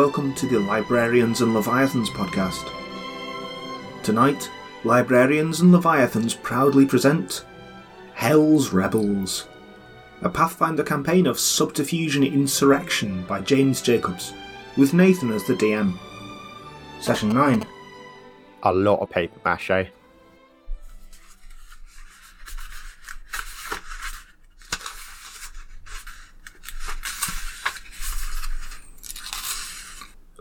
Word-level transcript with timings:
Welcome 0.00 0.34
to 0.36 0.46
the 0.46 0.58
Librarians 0.58 1.42
and 1.42 1.52
Leviathans 1.52 2.08
podcast. 2.08 2.72
Tonight, 4.02 4.50
Librarians 4.82 5.60
and 5.60 5.72
Leviathans 5.72 6.32
proudly 6.32 6.86
present 6.86 7.44
Hell's 8.14 8.72
Rebels, 8.72 9.46
a 10.22 10.30
Pathfinder 10.30 10.84
campaign 10.84 11.26
of 11.26 11.38
subterfuge 11.38 12.16
and 12.16 12.24
insurrection 12.24 13.26
by 13.26 13.42
James 13.42 13.82
Jacobs, 13.82 14.32
with 14.74 14.94
Nathan 14.94 15.32
as 15.32 15.46
the 15.46 15.52
DM. 15.52 15.98
Session 17.02 17.28
9. 17.28 17.66
A 18.62 18.72
lot 18.72 19.00
of 19.00 19.10
paper 19.10 19.38
mache. 19.44 19.92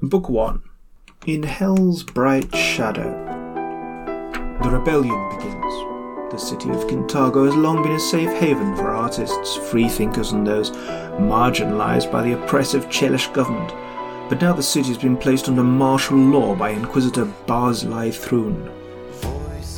Book 0.10 0.28
1 0.28 0.64
In 1.28 1.44
Hell's 1.44 2.02
Bright 2.02 2.56
Shadow. 2.56 3.12
The 4.64 4.70
rebellion 4.72 5.30
begins. 5.30 6.32
The 6.32 6.40
city 6.40 6.72
of 6.72 6.88
Kintargo 6.88 7.46
has 7.46 7.56
long 7.56 7.84
been 7.84 7.92
a 7.92 8.00
safe 8.00 8.32
haven 8.40 8.76
for 8.76 8.90
artists, 8.90 9.56
freethinkers, 9.70 10.32
and 10.32 10.48
those 10.48 10.72
marginalised 10.72 12.12
by 12.12 12.24
the 12.24 12.34
oppressive 12.34 12.90
Chelish 12.90 13.32
government. 13.36 13.72
But 14.30 14.42
now 14.42 14.54
the 14.54 14.64
city 14.64 14.88
has 14.88 14.98
been 14.98 15.16
placed 15.16 15.48
under 15.48 15.64
martial 15.64 16.18
law 16.18 16.56
by 16.56 16.72
Inquisitor 16.72 17.26
Barzillai 17.46 18.10
Thrun. 18.10 18.56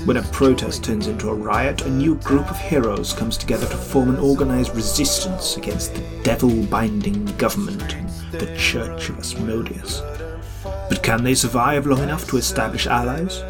When 0.06 0.16
a 0.16 0.24
protest 0.24 0.86
turns 0.86 1.08
into 1.08 1.30
a 1.30 1.36
riot, 1.36 1.82
a 1.82 1.90
new 1.90 2.16
group 2.16 2.50
of 2.50 2.58
heroes 2.58 3.12
comes 3.12 3.36
together 3.36 3.68
to 3.68 3.76
form 3.76 4.08
an 4.08 4.20
organised 4.20 4.74
resistance 4.76 5.58
against 5.58 5.94
the 5.94 6.24
devil 6.24 6.64
binding 6.68 7.26
government 7.38 7.96
and 7.96 8.10
the 8.32 8.56
Church 8.56 9.10
of 9.10 9.20
Asmodeus. 9.20 10.02
But 10.92 11.04
can 11.04 11.24
they 11.24 11.36
survive 11.36 11.88
long 11.88 12.04
enough 12.04 12.28
to 12.28 12.36
establish 12.36 12.86
allies? 12.86 13.46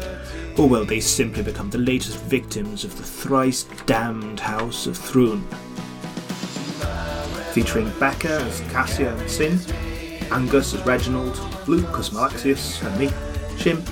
Or 0.56 0.68
will 0.68 0.84
they 0.84 1.00
simply 1.00 1.42
become 1.42 1.70
the 1.70 1.78
latest 1.78 2.20
victims 2.20 2.84
of 2.84 2.96
the 2.96 3.02
thrice 3.02 3.64
damned 3.84 4.38
House 4.38 4.86
of 4.86 4.96
Thrun? 4.96 5.42
Featuring 7.50 7.90
Becca 7.98 8.42
as 8.42 8.60
Cassia 8.70 9.16
and 9.16 9.28
Sin, 9.28 9.58
Angus 10.30 10.72
as 10.72 10.86
Reginald, 10.86 11.36
Luke 11.66 11.98
as 11.98 12.10
Malaxius, 12.10 12.80
and 12.86 12.96
me, 12.96 13.08
Shim, 13.56 13.82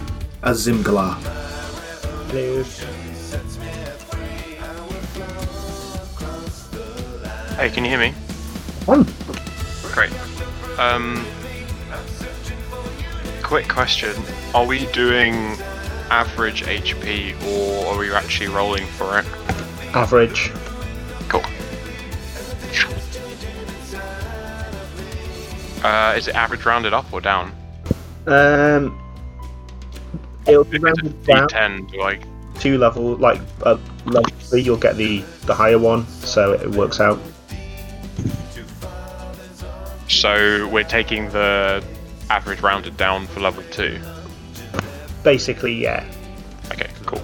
as 0.44 0.68
Zimgalar. 0.68 1.14
Hello. 2.30 2.62
Hey, 7.56 7.68
can 7.70 7.84
you 7.84 7.90
hear 7.90 7.98
me? 7.98 8.14
On. 8.86 9.04
Great. 9.92 10.12
Um, 10.78 11.26
quick 13.50 13.68
question: 13.68 14.14
Are 14.54 14.64
we 14.64 14.86
doing 14.92 15.34
average 16.08 16.62
HP, 16.62 17.34
or 17.48 17.86
are 17.88 17.98
we 17.98 18.12
actually 18.12 18.46
rolling 18.46 18.86
for 18.86 19.18
it? 19.18 19.26
Average. 19.92 20.52
Cool. 21.28 21.42
Uh, 25.82 26.14
is 26.16 26.28
it 26.28 26.36
average 26.36 26.64
rounded 26.64 26.94
up 26.94 27.12
or 27.12 27.20
down? 27.20 27.50
Um, 28.28 28.96
it'll 30.46 30.62
be 30.62 30.76
If 30.76 30.84
it's 30.84 30.84
a 30.84 30.86
rounded 30.86 31.24
down 31.24 31.48
D10, 31.48 31.90
do 31.90 32.02
I? 32.02 32.20
two 32.60 32.78
level, 32.78 33.16
like 33.16 33.40
uh, 33.64 33.78
level 34.04 34.30
three, 34.38 34.60
you'll 34.60 34.76
get 34.76 34.96
the 34.96 35.24
the 35.46 35.54
higher 35.56 35.78
one, 35.78 36.06
so 36.06 36.52
it 36.52 36.70
works 36.70 37.00
out. 37.00 37.18
So 40.06 40.68
we're 40.68 40.84
taking 40.84 41.30
the 41.30 41.82
average 42.30 42.60
rounded 42.60 42.96
down 42.96 43.26
for 43.26 43.40
level 43.40 43.62
two. 43.70 44.00
Basically, 45.22 45.74
yeah. 45.74 46.04
Okay, 46.70 46.88
cool. 47.04 47.20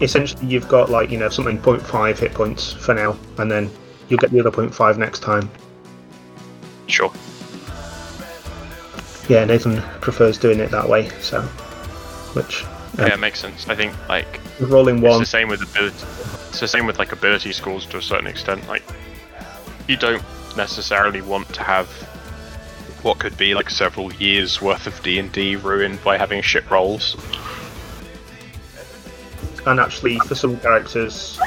Essentially, 0.00 0.46
you've 0.46 0.68
got 0.68 0.88
like 0.90 1.10
you 1.10 1.18
know 1.18 1.28
something 1.28 1.58
0.5 1.58 2.18
hit 2.18 2.32
points 2.32 2.72
for 2.72 2.94
now, 2.94 3.16
and 3.38 3.50
then 3.50 3.70
you'll 4.08 4.20
get 4.20 4.30
the 4.30 4.40
other 4.40 4.50
0.5 4.50 4.96
next 4.96 5.20
time. 5.20 5.50
Sure. 6.86 7.12
Yeah, 9.28 9.44
Nathan 9.44 9.82
prefers 10.00 10.38
doing 10.38 10.60
it 10.60 10.70
that 10.70 10.88
way, 10.88 11.08
so 11.20 11.42
which 12.34 12.62
uh, 12.64 12.68
Yeah, 13.06 13.14
it 13.14 13.18
makes 13.20 13.40
sense. 13.40 13.68
I 13.68 13.74
think 13.74 13.92
like 14.08 14.40
rolling 14.60 14.98
It's 14.98 15.10
one. 15.10 15.20
the 15.20 15.26
same 15.26 15.48
with 15.48 15.62
ability. 15.62 15.96
It's 16.50 16.60
the 16.60 16.68
same 16.68 16.86
with 16.86 16.98
like 16.98 17.10
ability 17.12 17.52
scores 17.52 17.86
to 17.86 17.98
a 17.98 18.02
certain 18.02 18.28
extent. 18.28 18.66
Like, 18.68 18.84
you 19.88 19.96
don't 19.96 20.22
necessarily 20.56 21.20
want 21.22 21.52
to 21.54 21.62
have 21.62 21.88
what 23.06 23.20
could 23.20 23.36
be 23.36 23.54
like 23.54 23.70
several 23.70 24.12
years 24.14 24.60
worth 24.60 24.88
of 24.88 25.00
D 25.04 25.20
and 25.20 25.30
D 25.30 25.54
ruined 25.54 26.02
by 26.02 26.18
having 26.18 26.42
shit 26.42 26.68
rolls. 26.68 27.16
And 29.64 29.78
actually, 29.78 30.18
for 30.18 30.34
some 30.34 30.58
characters, 30.58 31.38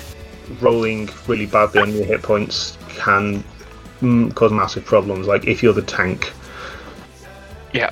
rolling 0.61 1.09
really 1.27 1.47
badly 1.47 1.81
on 1.81 1.93
your 1.93 2.05
hit 2.05 2.23
points 2.23 2.77
can 2.87 3.43
mm, 3.99 4.33
cause 4.35 4.53
massive 4.53 4.85
problems. 4.85 5.27
Like 5.27 5.47
if 5.47 5.61
you're 5.61 5.73
the 5.73 5.81
tank. 5.81 6.31
Yeah. 7.73 7.91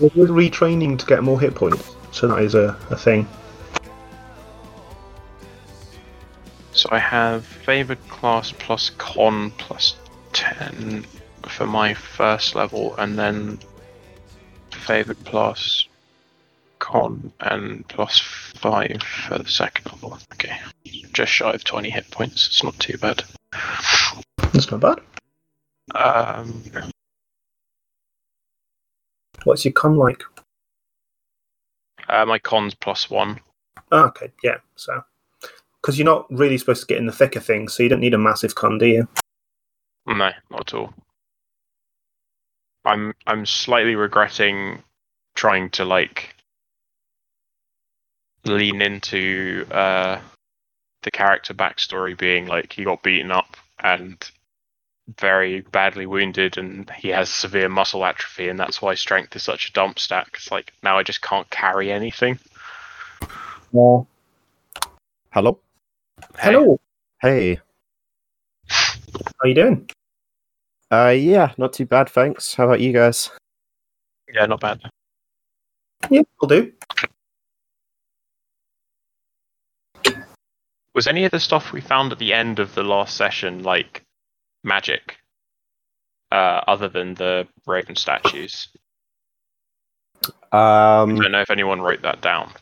We're 0.00 0.26
retraining 0.28 0.98
to 0.98 1.04
get 1.04 1.22
more 1.22 1.38
hit 1.38 1.54
points, 1.54 1.94
so 2.10 2.26
that 2.28 2.42
is 2.42 2.54
a, 2.54 2.76
a 2.88 2.96
thing. 2.96 3.28
So 6.72 6.88
I 6.90 6.98
have 6.98 7.44
favored 7.44 8.00
class 8.08 8.50
plus 8.50 8.90
con 8.90 9.50
plus 9.52 9.96
ten 10.34 11.06
for 11.48 11.66
my 11.66 11.94
first 11.94 12.54
level, 12.54 12.94
and 12.96 13.18
then 13.18 13.58
favored 14.70 15.22
plus 15.24 15.88
con 16.78 17.32
and 17.40 17.86
plus 17.88 18.18
five 18.20 19.02
for 19.02 19.38
the 19.38 19.48
second 19.48 19.90
level. 19.92 20.18
Okay, 20.34 20.58
just 21.12 21.32
shy 21.32 21.52
of 21.52 21.64
twenty 21.64 21.88
hit 21.88 22.10
points. 22.10 22.46
It's 22.48 22.62
not 22.62 22.78
too 22.78 22.98
bad. 22.98 23.24
That's 24.52 24.70
not 24.70 24.80
bad. 24.80 25.00
Um, 25.94 26.62
What's 29.44 29.64
your 29.64 29.72
con 29.72 29.96
like? 29.96 30.22
uh, 32.08 32.24
my 32.26 32.38
con's 32.38 32.74
plus 32.74 33.10
one. 33.10 33.40
Ah, 33.92 34.06
okay, 34.06 34.30
yeah. 34.42 34.58
So, 34.76 35.02
because 35.80 35.98
you're 35.98 36.04
not 36.04 36.30
really 36.30 36.58
supposed 36.58 36.80
to 36.80 36.86
get 36.86 36.98
in 36.98 37.06
the 37.06 37.12
thick 37.12 37.36
of 37.36 37.44
things, 37.44 37.74
so 37.74 37.82
you 37.82 37.88
don't 37.88 38.00
need 38.00 38.14
a 38.14 38.18
massive 38.18 38.54
con, 38.54 38.78
do 38.78 38.86
you? 38.86 39.08
No, 40.06 40.14
not 40.50 40.60
at 40.60 40.74
all. 40.74 40.94
I'm 42.84 43.14
I'm 43.26 43.46
slightly 43.46 43.96
regretting 43.96 44.82
trying 45.34 45.70
to 45.70 45.84
like 45.84 46.34
lean 48.44 48.82
into 48.82 49.66
uh 49.70 50.20
the 51.02 51.10
character 51.10 51.54
backstory 51.54 52.16
being 52.16 52.46
like 52.46 52.72
he 52.72 52.84
got 52.84 53.02
beaten 53.02 53.30
up 53.30 53.56
and 53.82 54.30
very 55.18 55.60
badly 55.60 56.06
wounded 56.06 56.56
and 56.56 56.90
he 56.90 57.08
has 57.08 57.28
severe 57.28 57.68
muscle 57.68 58.04
atrophy 58.04 58.48
and 58.48 58.58
that's 58.58 58.80
why 58.80 58.94
strength 58.94 59.34
is 59.36 59.42
such 59.42 59.68
a 59.68 59.72
dump 59.72 59.98
stat. 59.98 60.28
It's 60.34 60.50
like 60.50 60.72
now 60.82 60.98
I 60.98 61.02
just 61.02 61.20
can't 61.20 61.48
carry 61.50 61.92
anything. 61.92 62.38
Yeah. 63.72 64.02
Hello. 65.30 65.58
Hey, 66.38 66.52
Hello. 66.52 66.80
Hey. 67.20 67.60
How 68.68 69.44
you 69.44 69.54
doing? 69.54 69.90
Uh, 70.94 71.10
yeah, 71.10 71.52
not 71.58 71.72
too 71.72 71.84
bad, 71.86 72.08
thanks. 72.08 72.54
How 72.54 72.66
about 72.66 72.78
you 72.80 72.92
guys? 72.92 73.28
Yeah, 74.32 74.46
not 74.46 74.60
bad. 74.60 74.80
Yeah, 76.08 76.22
will 76.40 76.48
do. 76.48 76.72
Was 80.94 81.08
any 81.08 81.24
of 81.24 81.32
the 81.32 81.40
stuff 81.40 81.72
we 81.72 81.80
found 81.80 82.12
at 82.12 82.18
the 82.20 82.32
end 82.32 82.60
of 82.60 82.76
the 82.76 82.84
last 82.84 83.16
session 83.16 83.64
like 83.64 84.02
magic? 84.62 85.16
Uh, 86.30 86.60
other 86.68 86.88
than 86.88 87.14
the 87.14 87.48
raven 87.66 87.96
statues. 87.96 88.68
I 90.52 91.00
Um, 91.00 91.16
don't 91.16 91.32
know 91.32 91.40
if 91.40 91.50
anyone 91.50 91.80
wrote 91.80 92.02
that 92.02 92.20
down. 92.20 92.52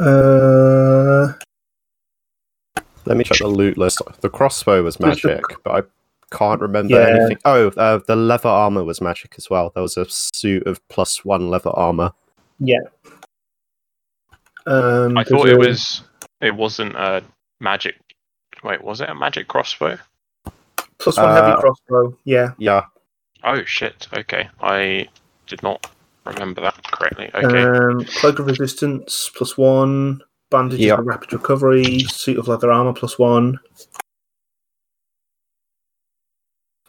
Uh, 0.00 1.32
let 3.04 3.16
me 3.18 3.24
check 3.24 3.38
the 3.38 3.46
loot 3.46 3.76
list. 3.76 4.00
The 4.22 4.30
crossbow 4.30 4.82
was 4.82 4.98
magic, 4.98 5.42
but 5.64 5.84
I 5.84 5.88
can't 6.32 6.60
remember 6.60 6.94
Yeah. 6.94 7.08
anything. 7.16 7.38
Oh, 7.44 7.68
uh, 7.76 8.00
the 8.06 8.16
leather 8.16 8.48
armor 8.48 8.84
was 8.84 9.00
magic 9.00 9.34
as 9.38 9.48
well. 9.50 9.70
There 9.74 9.82
was 9.82 9.96
a 9.96 10.06
suit 10.08 10.66
of 10.66 10.86
plus 10.88 11.24
one 11.24 11.48
leather 11.50 11.70
armor. 11.70 12.12
yeah. 12.58 12.80
Um, 14.66 15.16
I 15.16 15.24
thought 15.24 15.48
it 15.48 15.54
a- 15.54 15.58
was. 15.58 16.02
It 16.40 16.54
wasn't 16.56 16.96
a 16.96 17.22
magic. 17.60 17.94
Wait, 18.64 18.82
was 18.82 19.00
it 19.00 19.08
a 19.08 19.14
magic 19.14 19.48
crossbow? 19.48 19.98
plus 20.98 21.18
one 21.18 21.28
heavy 21.30 21.52
uh, 21.52 21.56
crossbow. 21.60 22.16
Yeah. 22.24 22.52
Yeah, 22.58 22.84
Oh 23.44 23.62
shit. 23.64 24.08
Okay, 24.16 24.48
I 24.60 25.08
did 25.46 25.62
not 25.62 25.88
remember 26.24 26.62
that 26.62 26.82
correctly. 26.90 27.30
Okay, 27.34 27.62
Um, 27.62 28.04
cloak 28.18 28.38
of 28.40 28.46
resistance 28.46 29.30
plus 29.36 29.56
one. 29.56 30.22
Bandages 30.50 30.86
Yeah. 30.86 30.96
for 30.96 31.02
rapid 31.02 31.32
recovery. 31.32 32.00
Suit 32.08 32.38
of 32.38 32.48
leather 32.48 32.72
armor 32.72 32.92
plus 32.94 33.18
one. 33.18 33.58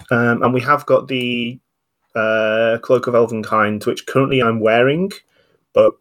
Um, 0.10 0.44
and 0.44 0.54
we 0.54 0.62
have 0.62 0.86
got 0.86 1.08
the 1.08 1.60
uh, 2.16 2.78
Cloak 2.82 3.08
of 3.08 3.14
Elvenkind, 3.14 3.86
which 3.86 4.06
currently 4.06 4.42
I'm 4.42 4.60
wearing, 4.60 5.12
but 5.74 5.94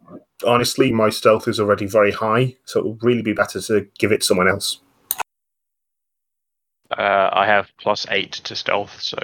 honestly, 0.47 0.93
my 0.93 1.11
stealth 1.11 1.49
is 1.49 1.59
already 1.59 1.87
very 1.87 2.13
high, 2.13 2.57
so 2.65 2.81
it 2.81 2.87
would 2.87 3.03
really 3.03 3.23
be 3.23 3.33
better 3.33 3.61
to 3.63 3.87
give 3.99 4.13
it 4.13 4.21
to 4.21 4.27
someone 4.27 4.49
else. 4.49 4.81
Uh, 6.91 7.31
I 7.33 7.47
have 7.47 7.69
plus 7.79 8.07
eight 8.11 8.33
to 8.33 8.55
stealth, 8.55 9.01
so 9.01 9.19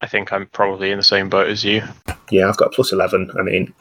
I 0.00 0.06
think 0.06 0.32
I'm 0.32 0.46
probably 0.48 0.90
in 0.90 0.98
the 0.98 1.04
same 1.04 1.28
boat 1.28 1.48
as 1.48 1.64
you. 1.64 1.82
Yeah, 2.30 2.48
I've 2.48 2.56
got 2.56 2.72
plus 2.72 2.92
11. 2.92 3.30
I 3.38 3.42
mean, 3.42 3.72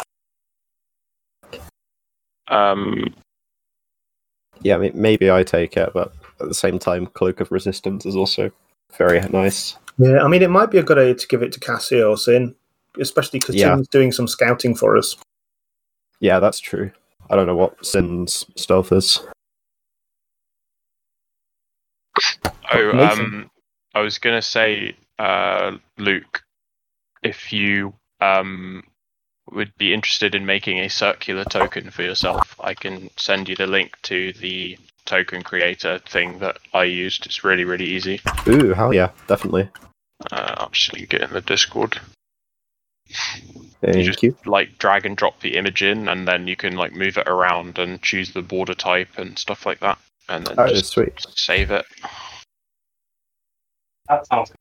Um, 2.48 3.14
Yeah, 4.62 4.76
I 4.76 4.78
mean, 4.78 4.92
maybe 4.96 5.30
I 5.30 5.44
take 5.44 5.78
it, 5.78 5.92
but 5.94 6.14
at 6.40 6.48
the 6.48 6.54
same 6.54 6.80
time, 6.80 7.08
Cloak 7.08 7.40
of 7.40 7.52
Resistance 7.52 8.06
is 8.06 8.16
also 8.16 8.52
very 8.98 9.20
nice. 9.30 9.78
Yeah, 9.98 10.24
I 10.24 10.28
mean, 10.28 10.42
it 10.42 10.50
might 10.50 10.72
be 10.72 10.78
a 10.78 10.84
good 10.84 10.98
idea 10.98 11.16
to 11.16 11.28
give 11.28 11.42
it 11.42 11.52
to 11.54 11.60
Cassie 11.60 12.02
or 12.02 12.18
Sin, 12.18 12.56
especially 13.00 13.40
because 13.40 13.56
Yeah. 13.56 13.76
Sin's 13.76 13.88
doing 13.88 14.12
some 14.12 14.28
scouting 14.28 14.76
for 14.76 14.98
us. 14.98 15.16
Yeah, 16.20 16.40
that's 16.40 16.60
true. 16.60 16.92
I 17.30 17.36
don't 17.36 17.48
know 17.48 17.56
what 17.56 17.86
Sin's 17.86 18.46
stealth 18.56 18.92
is. 18.92 19.20
oh, 22.74 22.98
um, 23.00 23.50
I 23.94 24.02
was 24.02 24.18
gonna 24.18 24.42
say, 24.42 24.96
uh, 25.20 25.78
Luke, 25.98 26.44
if 27.24 27.52
you 27.52 27.94
um 28.22 28.84
would 29.52 29.72
be 29.78 29.94
interested 29.94 30.34
in 30.34 30.46
making 30.46 30.80
a 30.80 30.90
circular 30.90 31.44
token 31.46 31.90
for 31.90 32.02
yourself, 32.04 32.56
I 32.60 32.74
can 32.74 33.10
send 33.18 33.48
you 33.48 33.56
the 33.56 33.68
link 33.68 33.96
to 34.04 34.34
the 34.34 34.78
token 35.06 35.42
creator 35.44 36.00
thing 36.00 36.40
that 36.40 36.58
I 36.74 36.84
used. 36.84 37.26
It's 37.26 37.44
really, 37.44 37.64
really 37.66 37.86
easy. 37.86 38.22
Ooh, 38.48 38.74
hell 38.74 38.94
yeah, 38.94 39.12
definitely. 39.28 39.70
Uh, 40.32 40.56
I'll 40.58 40.70
just 40.70 40.94
link 40.94 41.14
it 41.14 41.22
in 41.22 41.32
the 41.32 41.42
Discord. 41.42 42.00
Thank 43.82 44.06
just- 44.06 44.24
you. 44.24 44.36
Like 44.46 44.78
drag 44.78 45.06
and 45.06 45.16
drop 45.16 45.40
the 45.42 45.58
image 45.58 45.84
in, 45.84 46.08
and 46.08 46.28
then 46.28 46.48
you 46.48 46.56
can 46.56 46.76
like 46.76 46.94
move 46.94 47.18
it 47.18 47.28
around 47.28 47.78
and 47.78 48.02
choose 48.02 48.34
the 48.34 48.42
border 48.42 48.74
type 48.74 49.18
and 49.18 49.38
stuff 49.38 49.66
like 49.66 49.80
that, 49.82 50.00
and 50.28 50.46
then 50.48 50.56
Oh, 50.60 50.68
just 50.68 50.88
sweet. 50.92 51.14
save 51.36 51.72
it. 51.72 51.86
That 54.10 54.26
sounds 54.28 54.52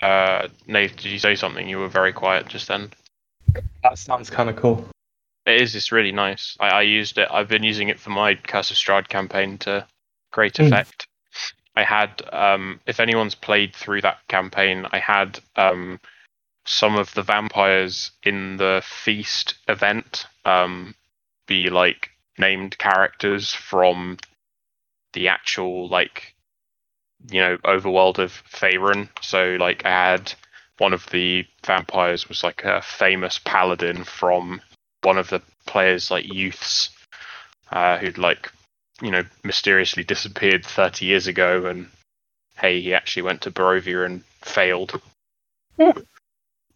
Uh, 0.00 0.48
Nate, 0.66 0.96
did 0.96 1.06
you 1.12 1.18
say 1.18 1.36
something? 1.36 1.68
You 1.68 1.78
were 1.78 1.86
very 1.88 2.12
quiet 2.12 2.48
just 2.48 2.66
then. 2.66 2.90
that 3.84 3.98
sounds 3.98 4.30
kind 4.30 4.50
of 4.50 4.56
cool. 4.56 4.84
It 5.46 5.60
is. 5.60 5.74
It's 5.74 5.92
really 5.92 6.12
nice. 6.12 6.56
I, 6.60 6.68
I 6.68 6.82
used 6.82 7.18
it. 7.18 7.28
I've 7.30 7.48
been 7.48 7.62
using 7.64 7.88
it 7.88 7.98
for 7.98 8.10
my 8.10 8.34
Curse 8.34 8.70
of 8.70 8.76
Strahd 8.76 9.08
campaign 9.08 9.58
to 9.58 9.86
great 10.30 10.54
Mm. 10.54 10.66
effect. 10.66 11.06
I 11.74 11.84
had, 11.84 12.22
um, 12.32 12.80
if 12.86 13.00
anyone's 13.00 13.34
played 13.34 13.74
through 13.74 14.02
that 14.02 14.18
campaign, 14.28 14.86
I 14.92 14.98
had 14.98 15.40
um, 15.56 15.98
some 16.66 16.96
of 16.96 17.12
the 17.14 17.22
vampires 17.22 18.12
in 18.22 18.56
the 18.58 18.82
feast 18.84 19.54
event 19.68 20.26
um, 20.44 20.94
be 21.46 21.70
like 21.70 22.10
named 22.38 22.78
characters 22.78 23.52
from 23.52 24.18
the 25.12 25.28
actual 25.28 25.88
like 25.88 26.34
you 27.30 27.40
know 27.40 27.56
overworld 27.58 28.18
of 28.18 28.42
Faerun. 28.50 29.08
So 29.22 29.56
like 29.58 29.84
I 29.84 29.90
had 30.12 30.32
one 30.78 30.92
of 30.92 31.06
the 31.10 31.46
vampires 31.64 32.28
was 32.28 32.42
like 32.42 32.64
a 32.64 32.82
famous 32.82 33.38
paladin 33.44 34.04
from 34.04 34.60
one 35.02 35.18
of 35.18 35.28
the 35.30 35.42
players 35.66 36.10
like 36.10 36.32
youths 36.32 36.90
uh, 37.70 37.98
who'd 37.98 38.18
like 38.18 38.50
you 39.00 39.10
know 39.10 39.24
mysteriously 39.44 40.04
disappeared 40.04 40.64
30 40.64 41.06
years 41.06 41.26
ago 41.26 41.66
and 41.66 41.88
hey 42.58 42.80
he 42.80 42.94
actually 42.94 43.22
went 43.22 43.40
to 43.42 43.50
Barovia 43.50 44.06
and 44.06 44.24
failed 44.42 45.00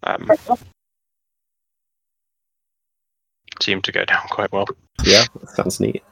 um, 0.02 0.30
seemed 3.62 3.84
to 3.84 3.92
go 3.92 4.04
down 4.04 4.22
quite 4.30 4.52
well 4.52 4.66
Yeah, 5.04 5.24
sounds 5.54 5.80
neat. 5.80 6.02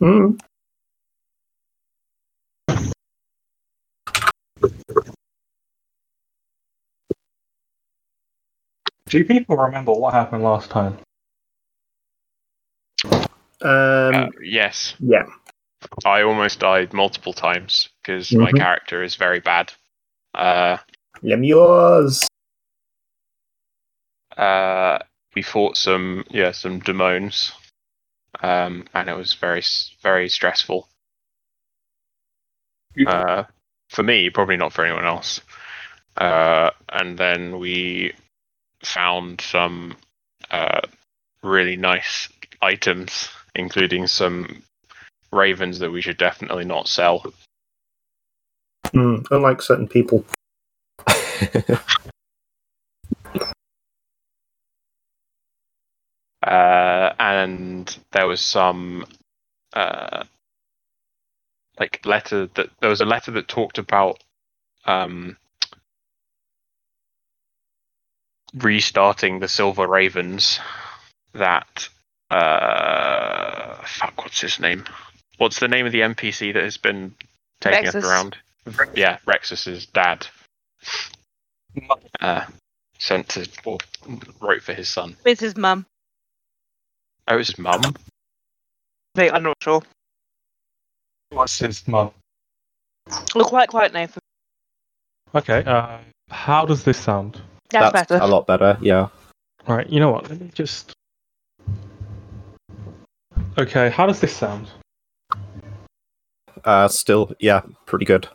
Mm. 0.00 0.40
Do 9.06 9.24
people 9.24 9.56
remember 9.56 9.92
what 9.92 10.14
happened 10.14 10.44
last 10.44 10.70
time? 10.70 10.98
Um, 13.62 14.14
uh, 14.14 14.26
yes 14.42 14.94
yeah. 15.00 15.26
I 16.04 16.22
almost 16.22 16.60
died 16.60 16.92
multiple 16.92 17.32
times 17.32 17.88
because 18.02 18.32
my 18.32 18.52
Mhm. 18.52 18.58
character 18.58 19.02
is 19.02 19.16
very 19.16 19.40
bad 19.40 19.72
uh, 20.34 20.78
Lemures. 21.22 22.26
uh, 24.36 24.98
we 25.34 25.42
fought 25.42 25.76
some 25.76 26.24
yeah 26.30 26.52
some 26.52 26.78
demons 26.80 27.52
um, 28.42 28.86
and 28.94 29.08
it 29.08 29.16
was 29.16 29.34
very 29.34 29.62
very 30.02 30.28
stressful 30.28 30.88
uh, 33.06 33.44
for 33.88 34.02
me 34.02 34.30
probably 34.30 34.56
not 34.56 34.72
for 34.72 34.84
anyone 34.84 35.04
else 35.06 35.40
uh, 36.16 36.70
and 36.90 37.18
then 37.18 37.58
we 37.58 38.12
found 38.82 39.40
some 39.40 39.96
uh, 40.50 40.80
really 41.42 41.76
nice 41.76 42.28
items 42.62 43.28
including 43.54 44.06
some 44.06 44.62
ravens 45.32 45.78
that 45.78 45.90
we 45.90 46.00
should 46.00 46.18
definitely 46.18 46.64
not 46.64 46.88
sell 46.88 47.24
Mm, 48.92 49.24
unlike 49.30 49.62
certain 49.62 49.86
people. 49.86 50.24
uh, 56.42 57.12
and 57.18 57.98
there 58.12 58.26
was 58.26 58.40
some 58.40 59.06
uh, 59.72 60.24
like 61.78 62.04
letter 62.04 62.48
that 62.54 62.70
there 62.80 62.90
was 62.90 63.00
a 63.00 63.06
letter 63.06 63.30
that 63.32 63.46
talked 63.46 63.78
about 63.78 64.22
um, 64.86 65.36
restarting 68.54 69.38
the 69.38 69.48
Silver 69.48 69.86
Ravens. 69.86 70.58
That 71.34 71.88
uh, 72.30 72.34
fuck, 73.86 74.18
what's 74.18 74.40
his 74.40 74.60
name? 74.60 74.84
What's 75.38 75.60
the 75.60 75.68
name 75.68 75.86
of 75.86 75.92
the 75.92 76.00
NPC 76.00 76.54
that 76.54 76.62
has 76.62 76.76
been 76.76 77.14
taking 77.60 77.88
us 77.88 77.94
Rexus. 77.94 78.04
around? 78.04 78.36
Yeah, 78.94 79.18
Rexus's 79.26 79.86
dad. 79.86 80.26
Uh, 82.20 82.44
sent 82.98 83.28
to 83.30 83.48
or 83.64 83.78
wrote 84.40 84.62
for 84.62 84.74
his 84.74 84.88
son. 84.88 85.16
With 85.24 85.40
his 85.40 85.56
mum. 85.56 85.86
Oh, 87.28 87.34
it 87.34 87.38
was 87.38 87.48
his 87.48 87.58
mum. 87.58 87.80
Wait, 89.16 89.32
I'm 89.32 89.42
not 89.42 89.56
sure. 89.62 89.82
What's 91.30 91.58
his 91.58 91.86
mum? 91.86 92.10
Look 93.34 93.48
quite 93.48 93.68
quiet, 93.68 93.92
Nathan. 93.92 94.20
Okay, 95.34 95.64
uh, 95.64 95.98
how 96.28 96.66
does 96.66 96.84
this 96.84 96.98
sound? 96.98 97.40
That's, 97.70 97.92
That's 97.92 98.08
better. 98.08 98.24
a 98.24 98.26
lot 98.26 98.46
better, 98.46 98.76
yeah. 98.80 99.08
Right, 99.66 99.88
you 99.88 100.00
know 100.00 100.10
what? 100.10 100.28
Let 100.28 100.40
me 100.40 100.50
just. 100.52 100.92
Okay, 103.58 103.90
how 103.90 104.06
does 104.06 104.20
this 104.20 104.34
sound? 104.34 104.68
Uh, 106.64 106.88
still, 106.88 107.32
yeah, 107.40 107.62
pretty 107.86 108.04
good. 108.04 108.28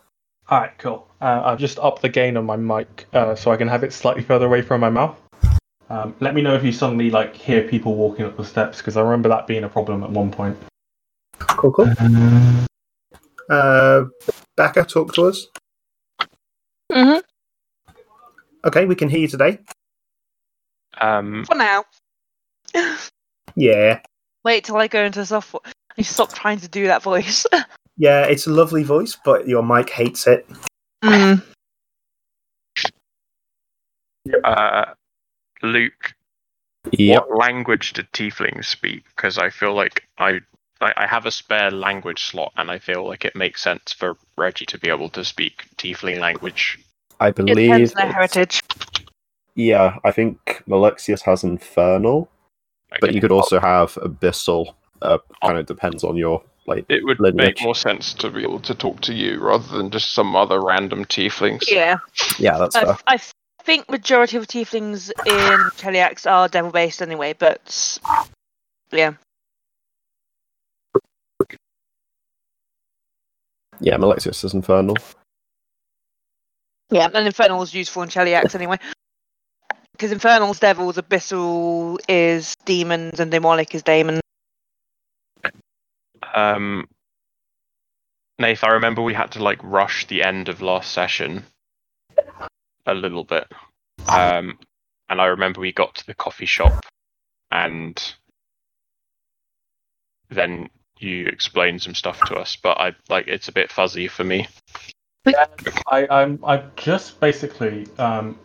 Alright, 0.51 0.77
cool. 0.77 1.07
Uh, 1.21 1.41
I've 1.45 1.59
just 1.59 1.79
upped 1.79 2.01
the 2.01 2.09
gain 2.09 2.37
on 2.37 2.45
my 2.45 2.55
mic 2.55 3.07
uh, 3.13 3.35
so 3.35 3.51
I 3.51 3.57
can 3.57 3.67
have 3.67 3.83
it 3.83 3.93
slightly 3.93 4.23
further 4.29 4.45
away 4.45 4.61
from 4.61 4.81
my 4.81 4.89
mouth. 4.89 5.17
Um, 5.89 6.15
let 6.19 6.33
me 6.33 6.41
know 6.41 6.55
if 6.55 6.63
you 6.63 6.71
suddenly 6.71 7.11
like 7.11 7.35
hear 7.35 7.61
people 7.67 7.95
walking 7.95 8.25
up 8.25 8.37
the 8.37 8.43
steps 8.45 8.79
because 8.79 8.97
I 8.97 9.01
remember 9.01 9.29
that 9.29 9.45
being 9.47 9.63
a 9.63 9.69
problem 9.69 10.03
at 10.03 10.09
one 10.09 10.31
point. 10.31 10.57
Cool, 11.39 11.71
cool. 11.71 11.91
Uh, 13.49 14.05
Becca, 14.57 14.83
talk 14.85 15.13
to 15.13 15.25
us. 15.25 15.47
hmm 16.91 17.17
Okay, 18.65 18.85
we 18.85 18.95
can 18.95 19.09
hear 19.09 19.19
you 19.19 19.27
today. 19.27 19.59
Um, 20.99 21.45
For 21.45 21.55
now. 21.55 21.83
Yeah. 23.55 24.01
Wait 24.45 24.63
till 24.63 24.77
I 24.77 24.87
go 24.87 25.03
into 25.03 25.25
software. 25.25 25.61
You 25.97 26.03
stop 26.03 26.31
trying 26.31 26.59
to 26.59 26.67
do 26.69 26.85
that 26.87 27.03
voice. 27.03 27.45
Yeah, 27.97 28.25
it's 28.25 28.45
a 28.45 28.51
lovely 28.51 28.83
voice, 28.83 29.17
but 29.23 29.47
your 29.47 29.63
mic 29.63 29.89
hates 29.89 30.27
it. 30.27 30.45
mm. 31.01 31.41
uh, 34.43 34.85
Luke, 35.63 36.13
Yep. 36.91 37.27
what 37.27 37.37
language 37.37 37.93
did 37.93 38.11
Tieflings 38.11 38.65
speak? 38.65 39.05
Because 39.15 39.37
I 39.37 39.49
feel 39.49 39.73
like 39.73 40.03
I, 40.17 40.41
I 40.81 40.91
I 40.97 41.07
have 41.07 41.25
a 41.25 41.31
spare 41.31 41.71
language 41.71 42.25
slot, 42.25 42.51
and 42.57 42.69
I 42.69 42.79
feel 42.79 43.07
like 43.07 43.23
it 43.23 43.33
makes 43.33 43.61
sense 43.63 43.93
for 43.93 44.17
Reggie 44.37 44.65
to 44.65 44.77
be 44.77 44.89
able 44.89 45.09
to 45.11 45.23
speak 45.23 45.63
Tiefling 45.77 46.19
language. 46.19 46.77
I 47.21 47.29
It 47.29 47.35
believe. 47.37 47.69
depends 47.69 47.95
on 47.95 48.03
their 48.03 48.13
heritage. 48.13 48.59
Yeah, 49.55 49.99
I 50.03 50.11
think 50.11 50.63
Malexius 50.67 51.21
has 51.21 51.45
Infernal, 51.45 52.29
but 53.01 53.13
you 53.13 53.21
could 53.21 53.31
also 53.31 53.59
have 53.59 53.93
Abyssal 53.95 54.73
uh, 55.01 55.17
kind 55.43 55.57
of 55.57 55.65
depends 55.65 56.03
on 56.03 56.15
your 56.15 56.43
like. 56.67 56.85
It 56.89 57.03
would 57.05 57.19
Lineage. 57.19 57.35
make 57.57 57.61
more 57.61 57.75
sense 57.75 58.13
to 58.15 58.29
be 58.29 58.43
able 58.43 58.59
to 58.61 58.75
talk 58.75 59.01
to 59.01 59.13
you 59.13 59.39
rather 59.39 59.77
than 59.77 59.91
just 59.91 60.13
some 60.13 60.35
other 60.35 60.61
random 60.61 61.05
tieflings. 61.05 61.63
Yeah. 61.69 61.97
Yeah, 62.39 62.57
that's 62.57 62.75
I, 62.75 62.85
fair. 62.85 62.97
I 63.07 63.19
think 63.63 63.89
majority 63.89 64.37
of 64.37 64.47
tieflings 64.47 65.09
in 65.25 65.59
Cheliax 65.77 66.29
are 66.29 66.47
devil 66.47 66.71
based 66.71 67.01
anyway, 67.01 67.33
but 67.37 67.99
yeah. 68.91 69.13
Yeah, 73.81 73.97
Malexius 73.97 74.43
is 74.43 74.53
infernal. 74.53 74.95
Yeah, 76.91 77.09
and 77.13 77.25
Infernal 77.25 77.61
is 77.63 77.73
useful 77.73 78.03
in 78.03 78.09
Cheliax 78.09 78.55
anyway. 78.55 78.77
Because 79.95 80.11
Infernal's 80.11 80.59
devils, 80.59 80.97
Abyssal 80.97 81.99
is 82.09 82.53
demons, 82.65 83.21
and 83.21 83.31
Demonic 83.31 83.73
is 83.73 83.81
daemon. 83.81 84.19
Um, 86.33 86.85
Nath, 88.37 88.65
I 88.65 88.73
remember 88.73 89.01
we 89.01 89.13
had 89.13 89.31
to 89.31 89.43
like 89.43 89.59
rush 89.63 90.05
the 90.07 90.21
end 90.21 90.49
of 90.49 90.61
last 90.61 90.91
session 90.91 91.45
a 92.85 92.93
little 92.93 93.23
bit. 93.23 93.47
Um, 94.09 94.59
and 95.07 95.21
I 95.21 95.27
remember 95.27 95.61
we 95.61 95.71
got 95.71 95.95
to 95.95 96.05
the 96.05 96.13
coffee 96.13 96.45
shop 96.45 96.85
and 97.49 97.97
then 100.29 100.69
you 100.99 101.27
explained 101.27 101.81
some 101.81 101.95
stuff 101.95 102.21
to 102.25 102.35
us, 102.35 102.57
but 102.61 102.77
I 102.77 102.95
like 103.07 103.29
it's 103.29 103.47
a 103.47 103.53
bit 103.53 103.71
fuzzy 103.71 104.09
for 104.09 104.25
me. 104.25 104.47
I, 105.87 106.07
I'm 106.09 106.43
I 106.43 106.63
just 106.75 107.21
basically 107.21 107.87
um, 107.97 108.37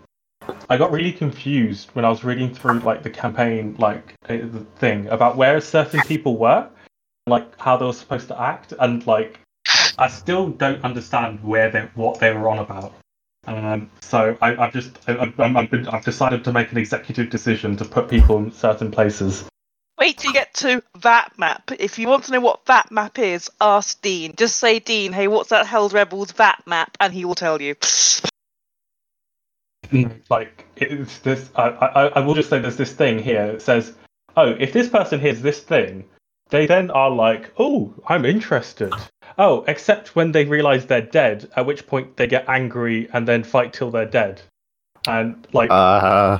I 0.70 0.76
got 0.76 0.92
really 0.92 1.12
confused 1.12 1.90
when 1.94 2.04
I 2.04 2.08
was 2.08 2.22
reading 2.22 2.54
through 2.54 2.78
like 2.80 3.02
the 3.02 3.10
campaign 3.10 3.74
like 3.78 4.14
uh, 4.28 4.36
the 4.36 4.64
thing 4.76 5.08
about 5.08 5.36
where 5.36 5.60
certain 5.60 6.00
people 6.02 6.36
were, 6.36 6.68
like 7.26 7.58
how 7.58 7.76
they 7.76 7.84
were 7.84 7.92
supposed 7.92 8.28
to 8.28 8.40
act, 8.40 8.72
and 8.78 9.04
like 9.06 9.40
I 9.98 10.08
still 10.08 10.48
don't 10.48 10.82
understand 10.84 11.42
where 11.42 11.70
they 11.70 11.88
what 11.94 12.20
they 12.20 12.32
were 12.32 12.48
on 12.48 12.58
about. 12.58 12.94
Um, 13.46 13.90
so 14.00 14.36
I, 14.40 14.56
I've 14.56 14.72
just 14.72 14.96
I, 15.08 15.32
I've 15.38 16.04
decided 16.04 16.44
to 16.44 16.52
make 16.52 16.70
an 16.70 16.78
executive 16.78 17.30
decision 17.30 17.76
to 17.78 17.84
put 17.84 18.08
people 18.08 18.38
in 18.38 18.52
certain 18.52 18.90
places. 18.90 19.44
Wait 19.98 20.18
till 20.18 20.30
you 20.30 20.34
get 20.34 20.54
to 20.54 20.82
that 21.02 21.36
map. 21.36 21.72
If 21.78 21.98
you 21.98 22.08
want 22.08 22.24
to 22.24 22.32
know 22.32 22.40
what 22.40 22.64
that 22.66 22.90
map 22.90 23.18
is, 23.18 23.50
ask 23.60 24.00
Dean. 24.00 24.34
Just 24.36 24.56
say, 24.56 24.78
Dean, 24.78 25.12
hey, 25.12 25.28
what's 25.28 25.50
that 25.50 25.66
Hell's 25.66 25.92
Rebels 25.92 26.32
that 26.34 26.62
map? 26.66 26.96
And 27.00 27.12
he 27.12 27.26
will 27.26 27.34
tell 27.34 27.60
you. 27.60 27.74
Like 30.28 30.66
it's 30.76 31.18
this 31.18 31.50
I, 31.56 31.68
I 31.68 32.06
I 32.08 32.20
will 32.20 32.34
just 32.34 32.48
say 32.48 32.58
there's 32.58 32.76
this 32.76 32.92
thing 32.92 33.18
here 33.18 33.52
that 33.52 33.62
says 33.62 33.92
oh 34.36 34.56
if 34.58 34.72
this 34.72 34.88
person 34.88 35.20
hears 35.20 35.42
this 35.42 35.60
thing 35.60 36.04
they 36.50 36.66
then 36.66 36.90
are 36.90 37.10
like 37.10 37.52
oh 37.58 37.92
i'm 38.08 38.24
interested 38.24 38.92
oh 39.38 39.64
except 39.68 40.14
when 40.16 40.32
they 40.32 40.44
realize 40.44 40.86
they're 40.86 41.00
dead 41.00 41.50
at 41.56 41.66
which 41.66 41.86
point 41.86 42.16
they 42.16 42.26
get 42.26 42.48
angry 42.48 43.08
and 43.12 43.26
then 43.26 43.42
fight 43.42 43.72
till 43.72 43.90
they're 43.90 44.06
dead 44.06 44.40
and 45.06 45.46
like 45.52 45.70
Uh, 45.70 46.38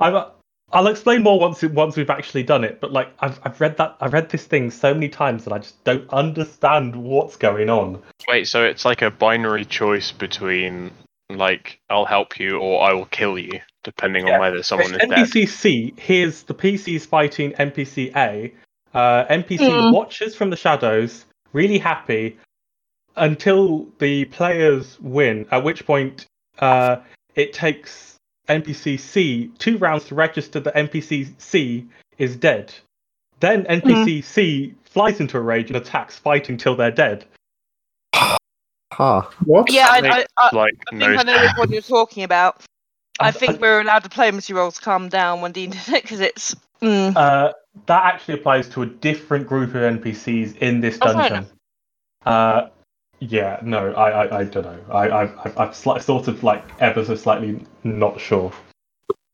I'm, 0.00 0.24
I'll 0.72 0.88
explain 0.88 1.22
more 1.22 1.38
once 1.38 1.62
once 1.62 1.96
we've 1.96 2.10
actually 2.10 2.42
done 2.42 2.64
it. 2.64 2.80
But 2.80 2.92
like 2.92 3.08
I've 3.20 3.40
I've 3.44 3.60
read 3.60 3.76
that 3.78 3.96
I've 4.00 4.12
read 4.12 4.28
this 4.28 4.44
thing 4.44 4.70
so 4.70 4.92
many 4.92 5.08
times 5.08 5.44
that 5.44 5.52
I 5.52 5.58
just 5.58 5.82
don't 5.84 6.08
understand 6.10 6.94
what's 6.94 7.36
going 7.36 7.70
on. 7.70 8.02
Wait, 8.28 8.48
so 8.48 8.64
it's 8.64 8.84
like 8.84 9.02
a 9.02 9.10
binary 9.10 9.64
choice 9.64 10.12
between 10.12 10.90
like 11.30 11.80
I'll 11.90 12.04
help 12.04 12.38
you 12.38 12.58
or 12.58 12.82
I 12.82 12.92
will 12.92 13.06
kill 13.06 13.38
you, 13.38 13.60
depending 13.84 14.26
Yeah. 14.26 14.34
on 14.34 14.40
whether 14.40 14.62
someone 14.62 14.94
is 14.94 14.98
dead. 15.00 15.10
NPC 15.10 15.46
C 15.46 15.94
here's 15.96 16.42
the 16.44 16.54
PCs 16.54 17.06
fighting 17.06 17.52
NPC 17.52 18.12
A. 18.16 18.52
Uh, 18.94 19.24
NPC 19.28 19.58
Mm. 19.68 19.92
watches 19.92 20.34
from 20.34 20.50
the 20.50 20.56
shadows, 20.56 21.26
really 21.52 21.78
happy, 21.78 22.38
until 23.16 23.86
the 23.98 24.24
players 24.26 24.98
win. 25.00 25.46
At 25.50 25.62
which 25.64 25.84
point, 25.84 26.26
uh, 26.58 26.96
it 27.34 27.52
takes 27.52 28.16
NPC 28.48 28.96
C 28.98 29.50
two 29.58 29.76
rounds 29.76 30.06
to 30.06 30.14
register 30.14 30.60
that 30.60 30.74
NPC 30.74 31.28
C 31.38 31.86
is 32.16 32.36
dead. 32.36 32.72
Then 33.40 33.64
NPC 33.66 34.22
C 34.22 34.74
flies 34.84 35.20
into 35.20 35.36
a 35.36 35.40
rage 35.40 35.68
and 35.68 35.76
attacks, 35.76 36.18
fighting 36.18 36.56
till 36.56 36.74
they're 36.74 36.90
dead. 36.90 37.26
Huh. 38.98 39.22
What? 39.44 39.72
yeah, 39.72 39.86
I, 39.88 40.00
I, 40.06 40.26
I, 40.36 40.54
like 40.56 40.74
I 40.92 40.94
no 40.96 41.06
think 41.06 41.20
I 41.20 41.22
know 41.22 41.40
which 41.42 41.56
one 41.56 41.70
you're 41.72 41.82
talking 41.82 42.24
about. 42.24 42.60
I 43.20 43.28
I- 43.28 43.30
think 43.30 43.54
I- 43.54 43.58
we're 43.58 43.80
allowed 43.80 44.02
diplomacy 44.02 44.52
rolls 44.52 44.74
to 44.74 44.80
calm 44.82 45.08
down 45.08 45.40
when 45.40 45.52
Dean 45.52 45.70
did 45.70 45.88
it 45.88 46.02
because 46.02 46.20
it's. 46.20 46.54
Mm. 46.82 47.16
Uh, 47.16 47.52
that 47.86 48.04
actually 48.04 48.34
applies 48.34 48.68
to 48.70 48.82
a 48.82 48.86
different 48.86 49.46
group 49.46 49.70
of 49.70 49.82
NPCs 49.82 50.56
in 50.58 50.80
this 50.80 50.98
Oh, 51.02 51.12
dungeon. 51.12 51.46
Uh, 52.26 52.68
yeah, 53.20 53.58
no, 53.62 53.92
I, 53.94 54.24
I, 54.26 54.38
I 54.40 54.44
don't 54.44 54.64
know. 54.64 54.78
I, 54.90 55.08
I, 55.08 55.22
I've, 55.44 55.58
I've 55.58 55.70
sli- 55.70 56.02
sort 56.02 56.28
of 56.28 56.42
like 56.44 56.64
ever 56.80 57.04
so 57.04 57.14
slightly 57.16 57.64
not 57.84 58.20
sure. 58.20 58.52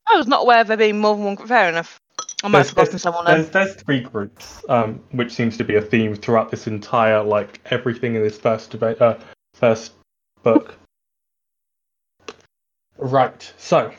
I 0.07 0.17
was 0.17 0.27
not 0.27 0.41
aware 0.43 0.61
of 0.61 0.67
there 0.67 0.77
being 0.77 0.99
more 0.99 1.15
than 1.15 1.25
one 1.25 1.35
group. 1.35 1.49
Fair 1.49 1.69
enough. 1.69 1.99
I 2.43 2.47
might 2.47 2.59
have 2.59 2.69
forgotten 2.69 2.99
someone 2.99 3.25
then. 3.25 3.41
there's, 3.41 3.49
there's 3.49 3.75
three 3.75 4.01
groups, 4.01 4.63
um, 4.69 4.99
which 5.11 5.31
seems 5.31 5.57
to 5.57 5.63
be 5.63 5.75
a 5.75 5.81
theme 5.81 6.15
throughout 6.15 6.51
this 6.51 6.67
entire 6.67 7.21
like 7.23 7.59
everything 7.71 8.15
in 8.15 8.21
this 8.23 8.37
first 8.37 8.69
debate, 8.71 9.01
uh, 9.01 9.17
first 9.65 9.93
book. 10.43 10.77
Right. 12.97 13.41
So, 13.57 13.91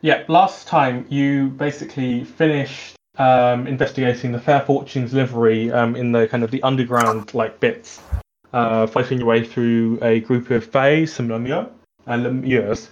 yeah, 0.00 0.24
last 0.26 0.66
time 0.66 1.04
you 1.10 1.48
basically 1.48 2.24
finished 2.24 2.96
um, 3.18 3.66
investigating 3.66 4.32
the 4.32 4.40
Fair 4.40 4.62
Fortunes 4.62 5.12
livery 5.12 5.70
um, 5.70 5.96
in 5.96 6.12
the 6.12 6.26
kind 6.28 6.42
of 6.42 6.50
the 6.50 6.62
underground 6.62 7.34
like 7.34 7.60
bits, 7.60 8.00
uh, 8.54 8.86
fighting 8.86 9.18
your 9.18 9.26
way 9.26 9.44
through 9.44 9.98
a 10.00 10.20
group 10.20 10.50
of 10.50 10.64
Fae, 10.64 11.04
some 11.04 11.28
Lemure, 11.28 11.68
and 12.06 12.24
Lemures, 12.24 12.88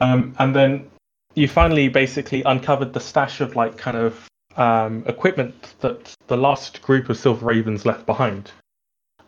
um, 0.00 0.34
and 0.40 0.56
then 0.56 0.90
you 1.36 1.46
finally 1.46 1.88
basically 1.88 2.42
uncovered 2.42 2.92
the 2.92 3.00
stash 3.00 3.40
of 3.40 3.54
like 3.54 3.78
kind 3.78 3.96
of 3.96 4.28
um, 4.56 5.04
equipment 5.06 5.76
that 5.78 6.12
the 6.26 6.36
last 6.36 6.82
group 6.82 7.08
of 7.08 7.16
Silver 7.16 7.46
Ravens 7.46 7.86
left 7.86 8.04
behind. 8.04 8.50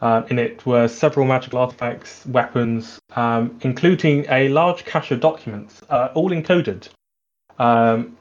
Uh, 0.03 0.25
in 0.31 0.39
it 0.41 0.67
were 0.67 0.89
several 0.89 1.25
magical 1.25 1.61
artifacts, 1.61 2.27
weapons, 2.27 2.99
um, 3.15 3.57
including 3.63 4.27
a 4.29 4.49
large 4.49 4.85
cache 4.85 5.13
of 5.13 5.21
documents, 5.21 5.81
uh, 5.89 6.09
all 6.15 6.31
encoded. 6.31 6.89
Um, 7.57 8.17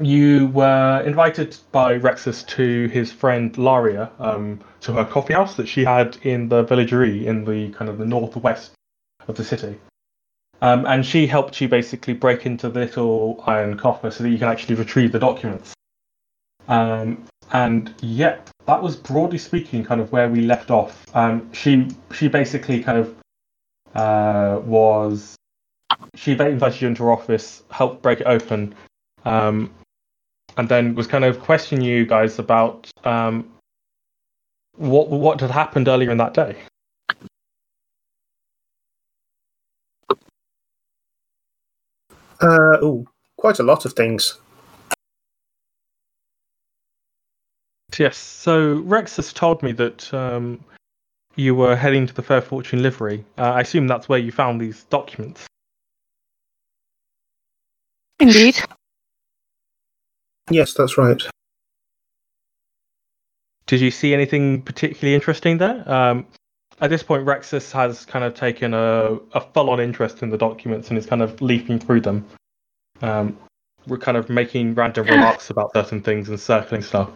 you 0.00 0.46
were 0.46 1.02
invited 1.04 1.56
by 1.72 1.98
Rexus 1.98 2.46
to 2.46 2.86
his 2.88 3.10
friend 3.10 3.52
Laria 3.54 4.08
um, 4.20 4.60
to 4.82 4.92
her 4.92 5.04
coffee 5.04 5.34
house 5.34 5.56
that 5.56 5.66
she 5.66 5.84
had 5.84 6.16
in 6.22 6.48
the 6.48 6.62
Villegre 6.62 7.26
in 7.26 7.44
the 7.44 7.70
kind 7.72 7.90
of 7.90 7.98
the 7.98 8.06
northwest 8.06 8.70
of 9.26 9.36
the 9.36 9.44
city. 9.44 9.80
Um, 10.60 10.86
and 10.86 11.04
she 11.04 11.26
helped 11.26 11.60
you 11.60 11.68
basically 11.68 12.14
break 12.14 12.46
into 12.46 12.68
the 12.68 12.80
little 12.80 13.42
iron 13.48 13.76
coffer 13.76 14.12
so 14.12 14.22
that 14.22 14.30
you 14.30 14.38
can 14.38 14.48
actually 14.48 14.76
retrieve 14.76 15.10
the 15.10 15.18
documents. 15.18 15.74
And 17.52 17.94
yeah, 18.00 18.38
that 18.66 18.82
was 18.82 18.96
broadly 18.96 19.38
speaking 19.38 19.84
kind 19.84 20.00
of 20.00 20.10
where 20.10 20.28
we 20.28 20.40
left 20.40 20.70
off. 20.70 21.04
Um, 21.14 21.52
she 21.52 21.88
she 22.12 22.28
basically 22.28 22.82
kind 22.82 22.98
of 22.98 23.14
uh, 23.94 24.60
was 24.64 25.36
she 26.14 26.32
invited 26.32 26.80
you 26.80 26.88
into 26.88 27.02
her 27.04 27.12
office, 27.12 27.62
helped 27.70 28.02
break 28.02 28.20
it 28.20 28.26
open, 28.26 28.74
um, 29.24 29.70
and 30.56 30.68
then 30.68 30.94
was 30.94 31.06
kind 31.06 31.24
of 31.24 31.40
questioning 31.40 31.84
you 31.84 32.06
guys 32.06 32.38
about 32.38 32.90
um, 33.04 33.50
what 34.76 35.10
what 35.10 35.40
had 35.40 35.50
happened 35.50 35.88
earlier 35.88 36.10
in 36.10 36.16
that 36.16 36.32
day. 36.32 36.56
Uh, 42.40 42.76
oh, 42.82 43.06
quite 43.36 43.58
a 43.58 43.62
lot 43.62 43.84
of 43.84 43.92
things. 43.92 44.40
Yes. 47.98 48.16
So 48.16 48.74
Rex 48.80 49.16
has 49.16 49.32
told 49.32 49.62
me 49.62 49.72
that 49.72 50.12
um, 50.14 50.64
you 51.36 51.54
were 51.54 51.76
heading 51.76 52.06
to 52.06 52.14
the 52.14 52.22
Fair 52.22 52.40
Fortune 52.40 52.82
livery. 52.82 53.24
Uh, 53.38 53.52
I 53.52 53.60
assume 53.60 53.86
that's 53.86 54.08
where 54.08 54.18
you 54.18 54.32
found 54.32 54.60
these 54.60 54.84
documents. 54.84 55.46
Indeed. 58.20 58.56
Yes, 60.50 60.74
that's 60.74 60.98
right. 60.98 61.22
Did 63.66 63.80
you 63.80 63.90
see 63.90 64.12
anything 64.12 64.62
particularly 64.62 65.14
interesting 65.14 65.58
there? 65.58 65.90
Um, 65.90 66.26
at 66.80 66.90
this 66.90 67.02
point, 67.02 67.24
Rexus 67.24 67.70
has 67.72 68.04
kind 68.04 68.24
of 68.24 68.34
taken 68.34 68.74
a, 68.74 69.18
a 69.32 69.40
full-on 69.40 69.80
interest 69.80 70.22
in 70.22 70.30
the 70.30 70.36
documents 70.36 70.88
and 70.88 70.98
is 70.98 71.06
kind 71.06 71.22
of 71.22 71.40
leafing 71.40 71.78
through 71.78 72.00
them. 72.00 72.26
Um, 73.00 73.38
we're 73.86 73.98
kind 73.98 74.16
of 74.16 74.28
making 74.28 74.74
random 74.74 75.06
remarks 75.08 75.50
about 75.50 75.72
certain 75.74 76.02
things 76.02 76.28
and 76.28 76.38
circling 76.38 76.82
stuff. 76.82 77.10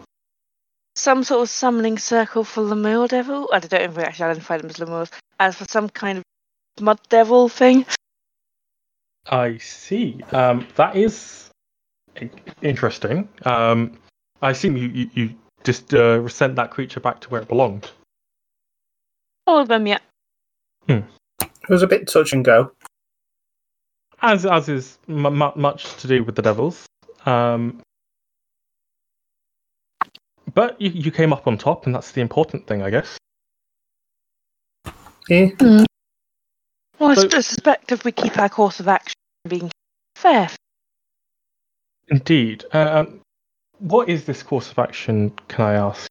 Some 0.97 1.23
sort 1.23 1.43
of 1.43 1.49
summoning 1.49 1.99
circle 1.99 2.43
for 2.43 2.61
Lemur 2.61 3.07
Devil. 3.07 3.49
I 3.53 3.59
don't 3.59 3.71
know 3.71 3.85
if 3.85 3.95
we 3.97 4.03
actually 4.03 4.25
identify 4.31 4.57
them 4.57 4.69
as 4.71 4.79
Lemurs. 4.79 5.11
As 5.39 5.55
for 5.55 5.65
some 5.65 5.89
kind 5.89 6.17
of 6.17 6.23
mud 6.81 6.99
devil 7.09 7.49
thing. 7.49 7.85
I 9.29 9.57
see. 9.59 10.21
Um, 10.31 10.67
that 10.75 10.95
is 10.95 11.51
interesting. 12.63 13.29
Um, 13.45 13.99
I 14.41 14.51
assume 14.51 14.75
you 14.75 14.87
you, 14.87 15.09
you 15.13 15.35
just 15.63 15.93
uh, 15.93 16.27
sent 16.29 16.55
that 16.55 16.71
creature 16.71 16.99
back 16.99 17.19
to 17.21 17.29
where 17.29 17.41
it 17.41 17.47
belonged. 17.47 17.91
All 19.45 19.59
of 19.59 19.67
them, 19.67 19.85
yeah. 19.87 19.99
It 20.89 21.69
was 21.69 21.83
a 21.83 21.87
bit 21.87 22.07
touch 22.07 22.33
and 22.33 22.43
go. 22.43 22.71
as 24.21 24.45
as 24.45 24.69
is 24.69 24.97
m- 25.09 25.25
m- 25.41 25.51
much 25.55 25.95
to 25.97 26.07
do 26.07 26.23
with 26.23 26.35
the 26.35 26.41
devils. 26.41 26.85
Um, 27.25 27.81
but 30.57 30.81
you, 30.81 30.89
you 30.89 31.11
came 31.11 31.31
up 31.31 31.45
on 31.45 31.55
top, 31.55 31.85
and 31.85 31.93
that's 31.93 32.13
the 32.13 32.21
important 32.21 32.65
thing, 32.65 32.81
I 32.81 32.89
guess. 32.89 33.15
Yeah. 35.29 35.49
Well, 35.59 37.11
I 37.11 37.13
So- 37.13 37.27
s- 37.27 37.45
suspect 37.45 37.91
if 37.91 38.03
we 38.03 38.11
keep 38.11 38.39
our 38.39 38.49
course 38.49 38.79
of 38.79 38.87
action 38.87 39.13
being 39.47 39.69
fair. 40.15 40.49
Indeed. 42.07 42.65
Uh, 42.73 43.05
Um, 43.05 43.21
what 43.77 44.09
is 44.09 44.25
this 44.25 44.41
course 44.41 44.71
of 44.71 44.79
action? 44.79 45.29
Can 45.47 45.63
I 45.63 45.73
ask? 45.73 46.07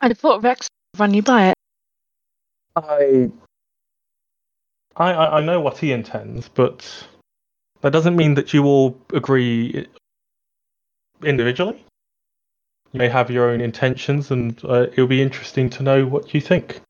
I'd 0.00 0.18
thought 0.18 0.42
Rex 0.42 0.66
would 0.94 1.00
run 1.00 1.14
you 1.14 1.22
by 1.22 1.50
it. 1.50 1.54
I, 2.74 3.30
I, 4.96 5.12
I 5.12 5.38
I 5.38 5.40
know 5.44 5.60
what 5.60 5.78
he 5.78 5.92
intends, 5.92 6.48
but 6.48 7.06
that 7.82 7.92
doesn't 7.92 8.16
mean 8.16 8.34
that 8.34 8.52
you 8.52 8.64
all 8.64 8.98
agree 9.12 9.86
individually. 11.24 11.84
You 12.92 12.98
may 12.98 13.08
have 13.08 13.30
your 13.30 13.50
own 13.50 13.60
intentions, 13.60 14.30
and 14.30 14.60
uh, 14.64 14.86
it'll 14.92 15.06
be 15.06 15.22
interesting 15.22 15.70
to 15.70 15.82
know 15.82 16.06
what 16.06 16.34
you 16.34 16.40
think 16.40 16.80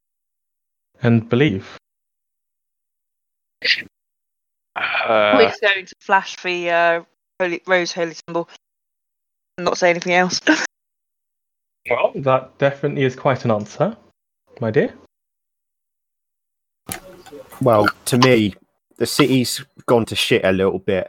and 1.03 1.29
believe. 1.29 1.77
Uh, 4.77 5.35
We're 5.37 5.53
going 5.61 5.87
to 5.87 5.95
flash 6.01 6.37
the 6.43 6.71
uh, 6.71 7.03
holy, 7.39 7.63
rose 7.67 7.93
holy 7.93 8.15
symbol 8.15 8.49
and 9.59 9.67
not 9.67 9.79
say 9.79 9.91
anything 9.91 10.15
else. 10.15 10.41
Well, 11.89 12.13
that 12.15 12.59
definitely 12.59 13.05
is 13.05 13.17
quite 13.17 13.47
an 13.47 13.51
answer, 13.51 13.97
my 14.61 14.71
dear. 14.71 14.93
Well, 17.63 17.89
to 18.05 18.19
me, 18.19 18.55
the 18.99 19.07
city's 19.07 19.65
gone 19.87 20.05
to 20.05 20.15
shit 20.15 20.45
a 20.45 20.53
little 20.53 20.79
bit. 20.79 21.09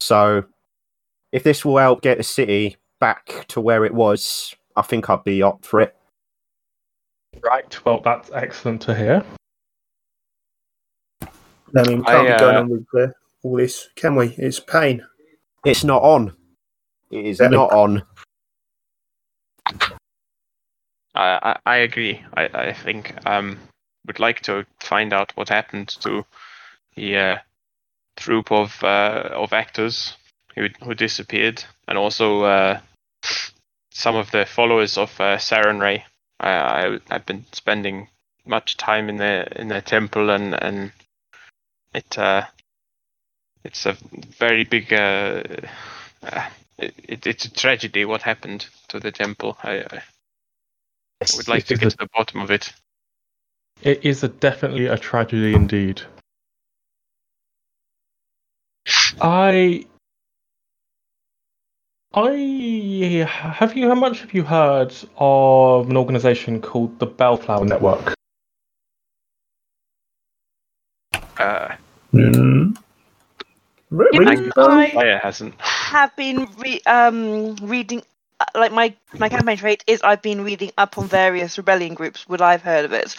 So, 0.00 0.44
if 1.32 1.42
this 1.42 1.64
will 1.64 1.78
help 1.78 2.02
get 2.02 2.18
the 2.18 2.24
city 2.24 2.76
back 3.00 3.46
to 3.48 3.60
where 3.60 3.84
it 3.84 3.94
was, 3.94 4.54
I 4.76 4.82
think 4.82 5.10
I'd 5.10 5.24
be 5.24 5.42
up 5.42 5.64
for 5.64 5.80
it. 5.80 5.96
Right. 7.42 7.84
Well, 7.84 8.00
that's 8.00 8.30
excellent 8.32 8.82
to 8.82 8.94
hear. 8.94 9.24
I 11.74 11.88
mean, 11.88 11.98
we 12.00 12.04
I, 12.04 12.12
can't 12.12 12.28
be 12.28 12.38
going 12.38 12.56
uh, 12.56 12.60
on 12.60 12.68
with 12.68 12.86
uh, 12.94 13.12
all 13.42 13.56
this, 13.56 13.88
can 13.96 14.14
we? 14.14 14.34
It's 14.36 14.60
pain. 14.60 15.04
It's 15.64 15.84
not 15.84 16.02
on. 16.02 16.36
It 17.10 17.26
is 17.26 17.40
Really? 17.40 17.56
not 17.56 17.72
on. 17.72 18.02
I, 21.14 21.38
I, 21.42 21.58
I 21.64 21.76
agree. 21.76 22.22
I, 22.34 22.44
I 22.52 22.72
think 22.72 23.14
um 23.26 23.58
would 24.06 24.18
like 24.18 24.40
to 24.42 24.66
find 24.80 25.12
out 25.12 25.32
what 25.36 25.48
happened 25.48 25.88
to 25.88 26.24
the 26.96 27.16
uh, 27.16 27.36
troop 28.16 28.50
of 28.50 28.82
uh, 28.82 29.28
of 29.32 29.52
actors 29.52 30.16
who 30.54 30.68
who 30.82 30.94
disappeared, 30.94 31.64
and 31.88 31.98
also 31.98 32.42
uh, 32.44 32.80
some 33.92 34.16
of 34.16 34.30
the 34.30 34.46
followers 34.46 34.98
of 34.98 35.10
uh, 35.20 35.36
Sarenrae. 35.36 36.04
I, 36.40 36.50
I 36.50 36.98
I've 37.10 37.26
been 37.26 37.44
spending 37.52 38.08
much 38.44 38.76
time 38.76 39.08
in 39.08 39.16
their 39.16 39.42
in 39.44 39.68
the 39.68 39.80
temple, 39.80 40.30
and 40.30 40.54
and 40.54 40.92
it 41.94 42.18
uh, 42.18 42.44
it's 43.64 43.86
a 43.86 43.96
very 44.38 44.64
big. 44.64 44.92
Uh, 44.92 45.42
uh, 46.22 46.48
it, 46.78 47.26
it's 47.26 47.44
a 47.44 47.50
tragedy 47.52 48.04
what 48.04 48.22
happened 48.22 48.66
to 48.88 48.98
the 48.98 49.12
temple. 49.12 49.56
I, 49.62 49.84
I 49.84 50.02
would 51.36 51.48
like 51.48 51.66
to 51.66 51.76
get 51.76 51.88
is 51.88 51.92
to 51.94 51.98
the 51.98 52.08
bottom 52.14 52.40
of 52.40 52.50
it. 52.50 52.72
it 53.82 54.04
is 54.04 54.22
a, 54.24 54.28
definitely 54.28 54.86
a 54.86 54.98
tragedy 54.98 55.54
indeed. 55.54 56.02
I. 59.20 59.86
I 62.14 63.26
have 63.30 63.76
you 63.76 63.88
how 63.88 63.94
much 63.94 64.20
have 64.20 64.34
you 64.34 64.42
heard 64.42 64.92
of 65.16 65.88
an 65.88 65.96
organization 65.96 66.60
called 66.60 66.98
the 66.98 67.06
Bellflower 67.06 67.64
Network? 67.64 68.14
Uh, 71.38 71.74
Mm. 72.12 72.76
Re- 73.90 74.06
Yeah, 74.12 74.18
really? 74.18 74.50
I 74.56 74.90
Fire 74.90 75.18
hasn't. 75.22 75.54
have 75.60 76.14
been 76.16 76.46
re- 76.58 76.82
um, 76.84 77.56
reading, 77.56 78.02
uh, 78.38 78.44
like 78.54 78.70
my, 78.72 78.94
my 79.18 79.30
campaign 79.30 79.56
trait 79.56 79.82
is 79.86 80.02
I've 80.02 80.20
been 80.20 80.44
reading 80.44 80.72
up 80.76 80.98
on 80.98 81.06
various 81.06 81.56
rebellion 81.56 81.94
groups. 81.94 82.28
Would 82.28 82.42
I've 82.42 82.60
heard 82.60 82.84
of 82.84 82.92
it? 82.92 83.16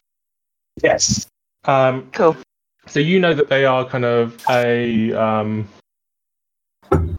Yes. 0.84 1.26
Um, 1.66 2.08
Cool. 2.12 2.38
So 2.86 3.00
you 3.00 3.20
know 3.20 3.34
that 3.34 3.50
they 3.50 3.66
are 3.66 3.84
kind 3.86 4.06
of 4.06 4.38
a 4.50 5.12
um, 5.14 5.68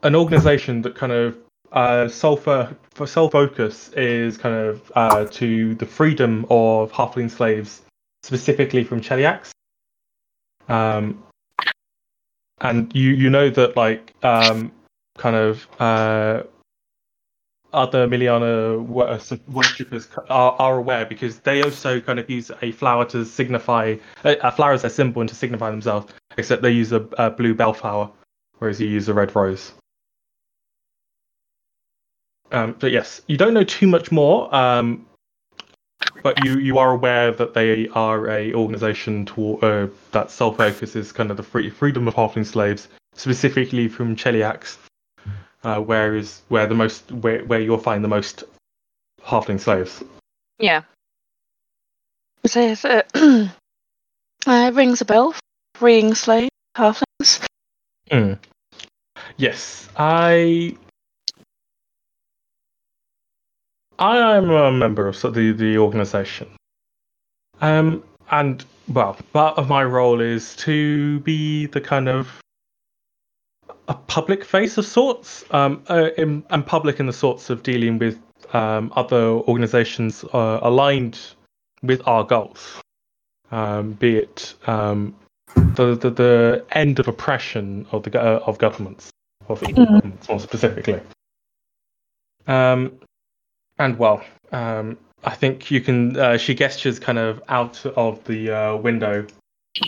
an 0.04 0.14
organization 0.14 0.82
that 0.82 0.94
kind 0.94 1.10
of 1.12 1.36
uh, 1.74 2.08
sole 2.08 2.36
for, 2.36 2.76
sole 3.04 3.28
focus 3.28 3.90
is 3.90 4.38
kind 4.38 4.54
of 4.54 4.92
uh, 4.94 5.24
to 5.26 5.74
the 5.74 5.86
freedom 5.86 6.46
of 6.48 6.92
halfling 6.92 7.30
slaves, 7.30 7.82
specifically 8.22 8.84
from 8.84 9.00
Cheliax. 9.00 9.50
Um, 10.68 11.22
and 12.60 12.94
you 12.94 13.10
you 13.10 13.28
know 13.28 13.50
that 13.50 13.76
like 13.76 14.14
um, 14.22 14.72
kind 15.18 15.34
of 15.36 15.66
uh, 15.80 16.44
other 17.72 18.06
Milani 18.06 18.86
worshippers 19.48 20.08
are, 20.30 20.52
are 20.52 20.78
aware 20.78 21.04
because 21.04 21.40
they 21.40 21.62
also 21.62 22.00
kind 22.00 22.20
of 22.20 22.30
use 22.30 22.52
a 22.62 22.70
flower 22.70 23.04
to 23.06 23.24
signify 23.24 23.96
a 24.24 24.36
a 24.42 24.52
flower 24.52 24.72
as 24.72 24.82
their 24.82 24.90
symbol 24.90 25.20
and 25.20 25.28
to 25.28 25.34
signify 25.34 25.70
themselves, 25.70 26.12
except 26.38 26.62
they 26.62 26.70
use 26.70 26.92
a, 26.92 27.06
a 27.18 27.30
blue 27.30 27.54
bellflower, 27.54 28.08
whereas 28.58 28.80
you 28.80 28.86
use 28.86 29.08
a 29.08 29.14
red 29.14 29.34
rose. 29.34 29.72
Um, 32.52 32.76
but 32.78 32.92
yes, 32.92 33.22
you 33.26 33.36
don't 33.36 33.54
know 33.54 33.64
too 33.64 33.86
much 33.86 34.12
more, 34.12 34.54
um, 34.54 35.06
but 36.22 36.44
you, 36.44 36.58
you 36.58 36.78
are 36.78 36.92
aware 36.92 37.32
that 37.32 37.54
they 37.54 37.88
are 37.88 38.28
a 38.28 38.54
organization 38.54 39.26
to, 39.26 39.58
uh, 39.60 39.86
that 40.12 40.30
sole 40.30 40.52
focus 40.52 40.94
is 40.96 41.12
kind 41.12 41.30
of 41.30 41.36
the 41.36 41.42
free, 41.42 41.70
freedom 41.70 42.06
of 42.06 42.14
halfling 42.14 42.46
slaves, 42.46 42.88
specifically 43.14 43.88
from 43.88 44.14
Cheliax, 44.16 44.76
uh, 45.64 45.80
where 45.80 46.14
is 46.14 46.42
where 46.48 46.66
the 46.66 46.74
most 46.74 47.10
where, 47.10 47.44
where 47.44 47.60
you'll 47.60 47.78
find 47.78 48.04
the 48.04 48.08
most 48.08 48.44
halfling 49.22 49.60
slaves. 49.60 50.02
Yeah. 50.58 50.82
So 52.46 52.60
yes, 52.60 52.84
uh, 52.84 53.48
uh, 54.46 54.70
rings 54.74 55.00
a 55.00 55.04
bell. 55.04 55.34
Freeing 55.74 56.14
slave 56.14 56.50
halflings. 56.76 57.44
Mm. 58.10 58.38
Yes, 59.36 59.88
I. 59.96 60.76
I 63.98 64.36
am 64.36 64.50
a 64.50 64.72
member 64.72 65.06
of 65.06 65.20
the 65.20 65.52
the 65.52 65.78
organization. 65.78 66.48
Um, 67.60 68.02
and 68.30 68.64
well, 68.88 69.16
part 69.32 69.58
of 69.58 69.68
my 69.68 69.84
role 69.84 70.20
is 70.20 70.56
to 70.56 71.20
be 71.20 71.66
the 71.66 71.80
kind 71.80 72.08
of 72.08 72.40
a 73.88 73.94
public 73.94 74.44
face 74.44 74.78
of 74.78 74.86
sorts, 74.86 75.44
um, 75.50 75.82
uh, 75.88 76.10
in, 76.16 76.42
and 76.50 76.66
public 76.66 77.00
in 77.00 77.06
the 77.06 77.12
sorts 77.12 77.50
of 77.50 77.62
dealing 77.62 77.98
with 77.98 78.18
um, 78.52 78.92
other 78.96 79.22
organizations 79.22 80.24
uh, 80.32 80.58
aligned 80.62 81.18
with 81.82 82.06
our 82.06 82.24
goals, 82.24 82.80
um, 83.52 83.92
be 83.92 84.16
it 84.16 84.54
um, 84.66 85.14
the, 85.54 85.94
the 85.94 86.10
the 86.10 86.64
end 86.72 86.98
of 86.98 87.08
oppression 87.08 87.86
of 87.92 88.02
the 88.02 88.20
uh, 88.20 88.40
of 88.46 88.58
governments 88.58 89.10
of 89.48 89.62
evil 89.68 89.84
governments 89.84 90.28
more 90.28 90.40
specifically. 90.40 91.00
Um, 92.46 92.98
and 93.78 93.98
well, 93.98 94.22
um, 94.52 94.98
I 95.24 95.34
think 95.34 95.70
you 95.70 95.80
can. 95.80 96.16
Uh, 96.16 96.36
she 96.38 96.54
gestures 96.54 96.98
kind 96.98 97.18
of 97.18 97.42
out 97.48 97.84
of 97.86 98.22
the 98.24 98.50
uh, 98.50 98.76
window, 98.76 99.26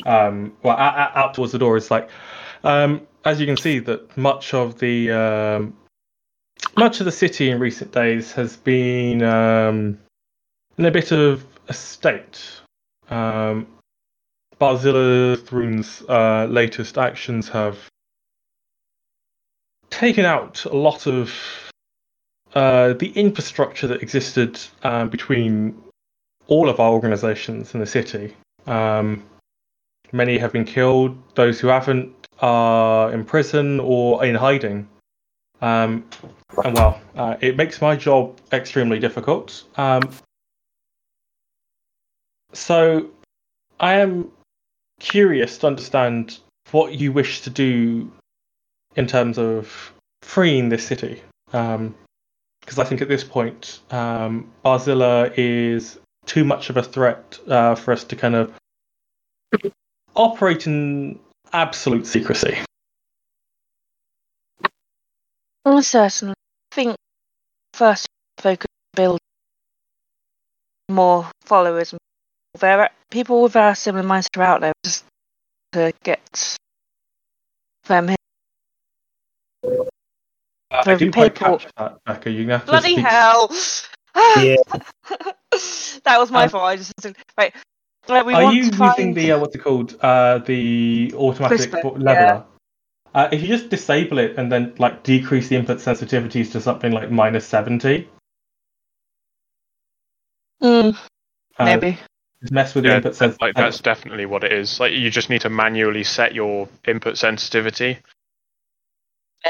um, 0.04 0.56
well, 0.62 0.76
out, 0.76 1.16
out- 1.16 1.34
towards 1.34 1.52
the 1.52 1.58
door. 1.58 1.76
It's 1.76 1.90
like, 1.90 2.08
um, 2.64 3.06
as 3.24 3.40
you 3.40 3.46
can 3.46 3.56
see, 3.56 3.78
that 3.80 4.16
much 4.16 4.54
of 4.54 4.78
the 4.78 5.10
um, 5.12 5.76
much 6.76 7.00
of 7.00 7.04
the 7.04 7.12
city 7.12 7.50
in 7.50 7.60
recent 7.60 7.92
days 7.92 8.32
has 8.32 8.56
been 8.56 9.22
um, 9.22 9.98
in 10.78 10.84
a 10.84 10.90
bit 10.90 11.12
of 11.12 11.44
a 11.68 11.74
state. 11.74 12.42
Um, 13.10 13.66
uh, 16.08 16.46
latest 16.46 16.96
actions 16.98 17.48
have 17.50 17.78
taken 19.90 20.24
out 20.24 20.64
a 20.64 20.74
lot 20.74 21.06
of 21.06 21.32
uh, 22.56 22.94
the 22.94 23.10
infrastructure 23.10 23.86
that 23.86 24.02
existed 24.02 24.58
um, 24.82 25.10
between 25.10 25.78
all 26.46 26.70
of 26.70 26.80
our 26.80 26.90
organizations 26.90 27.74
in 27.74 27.80
the 27.80 27.86
city. 27.86 28.34
Um, 28.66 29.22
many 30.10 30.38
have 30.38 30.52
been 30.54 30.64
killed. 30.64 31.18
Those 31.34 31.60
who 31.60 31.68
haven't 31.68 32.14
are 32.40 33.12
in 33.12 33.26
prison 33.26 33.78
or 33.78 34.24
in 34.24 34.34
hiding. 34.34 34.88
Um, 35.60 36.08
and 36.64 36.74
well, 36.74 36.98
uh, 37.14 37.36
it 37.42 37.58
makes 37.58 37.82
my 37.82 37.94
job 37.94 38.38
extremely 38.50 38.98
difficult. 39.00 39.64
Um, 39.76 40.08
so, 42.54 43.10
I 43.80 44.00
am 44.00 44.32
curious 44.98 45.58
to 45.58 45.66
understand 45.66 46.38
what 46.70 46.94
you 46.94 47.12
wish 47.12 47.42
to 47.42 47.50
do 47.50 48.10
in 48.94 49.06
terms 49.06 49.38
of 49.38 49.92
freeing 50.22 50.70
this 50.70 50.86
city. 50.86 51.20
Because 52.66 52.80
I 52.80 52.84
think 52.84 53.00
at 53.00 53.08
this 53.08 53.22
point, 53.22 53.78
um, 53.90 54.50
Barzillai 54.64 55.30
is 55.36 56.00
too 56.26 56.44
much 56.44 56.68
of 56.68 56.76
a 56.76 56.82
threat 56.82 57.38
uh, 57.46 57.76
for 57.76 57.92
us 57.92 58.02
to 58.02 58.16
kind 58.16 58.34
of 58.34 58.52
operate 60.16 60.66
in 60.66 61.20
absolute 61.52 62.06
secrecy. 62.06 62.58
I 65.64 65.80
certainly. 65.80 66.34
I 66.72 66.74
think 66.74 66.96
first 67.72 68.08
focus 68.38 68.66
build 68.94 69.20
more 70.88 71.30
followers 71.44 71.94
there 72.58 72.90
people 73.10 73.42
with 73.42 73.56
our 73.56 73.74
similar 73.74 74.02
minds 74.02 74.28
are 74.36 74.42
out 74.42 74.60
there 74.60 74.72
just 74.84 75.04
to 75.72 75.92
get 76.02 76.56
them. 77.86 78.15
Uh, 80.70 80.76
I 80.78 80.82
So 80.84 80.96
didn't 80.98 81.14
quite 81.14 81.34
people- 81.34 81.58
catch 81.58 81.72
that, 81.76 81.98
Becca. 82.04 82.30
You 82.30 82.48
have 82.50 82.60
to 82.64 82.66
Bloody 82.72 82.92
speak- 82.94 83.06
hell! 83.06 83.50
Yeah. 84.36 84.56
that 86.04 86.18
was 86.18 86.30
my 86.30 86.44
Um, 86.44 86.48
fault. 86.50 86.64
I 86.64 86.76
just 86.76 86.92
right. 87.38 87.54
Right, 88.08 88.24
we 88.24 88.34
Are 88.34 88.44
want 88.44 88.54
you 88.56 88.62
to 88.62 88.66
using 88.68 88.78
find... 88.78 89.14
the 89.16 89.32
uh, 89.32 89.38
what's 89.40 89.54
it 89.56 89.58
called? 89.58 89.96
Uh, 90.00 90.38
the 90.38 91.12
automatic 91.16 91.58
CRISPR, 91.70 91.82
bo- 91.82 91.90
leveler. 91.98 92.44
Uh, 93.14 93.28
if 93.32 93.42
you 93.42 93.48
just 93.48 93.68
disable 93.68 94.18
it 94.18 94.36
and 94.38 94.50
then 94.52 94.74
like 94.78 95.02
decrease 95.02 95.48
the 95.48 95.56
input 95.56 95.78
sensitivities 95.78 96.52
to 96.52 96.60
something 96.60 96.92
like 96.92 97.10
minus 97.10 97.46
seventy, 97.46 98.08
Mm, 100.62 100.96
maybe. 101.58 101.98
just 102.40 102.52
mess 102.52 102.74
with 102.74 102.84
the 102.84 102.94
input 102.96 103.14
sensitivity. 103.14 103.44
like 103.46 103.54
that's 103.56 103.80
definitely 103.80 104.26
what 104.26 104.44
it 104.44 104.52
is. 104.52 104.78
Like 104.80 104.92
you 104.92 105.10
just 105.10 105.28
need 105.30 105.40
to 105.42 105.50
manually 105.50 106.04
set 106.04 106.34
your 106.34 106.68
input 106.86 107.18
sensitivity, 107.18 107.98
I'll 107.98 108.15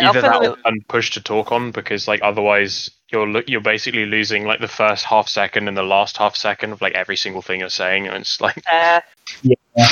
either 0.01 0.21
that 0.21 0.43
or 0.43 0.57
and 0.65 0.87
push 0.89 1.13
to 1.13 1.21
talk 1.23 1.53
on, 1.53 1.71
because 1.71 2.07
like 2.09 2.21
otherwise 2.23 2.91
you're 3.11 3.27
lo- 3.27 3.43
you're 3.47 3.61
basically 3.61 4.07
losing 4.07 4.45
like 4.45 4.61
the 4.61 4.69
first 4.69 5.05
half 5.05 5.29
second 5.29 5.69
and 5.69 5.77
the 5.77 5.83
last 5.83 6.17
half 6.17 6.37
second 6.37 6.73
of 6.73 6.81
like 6.81 6.95
every 6.95 7.17
single 7.17 7.43
thing 7.43 7.61
you're 7.61 7.69
saying, 7.69 8.07
and 8.07 8.17
it's 8.17 8.41
like 8.41 8.63
Uh, 8.71 9.01
Yeah. 9.43 9.55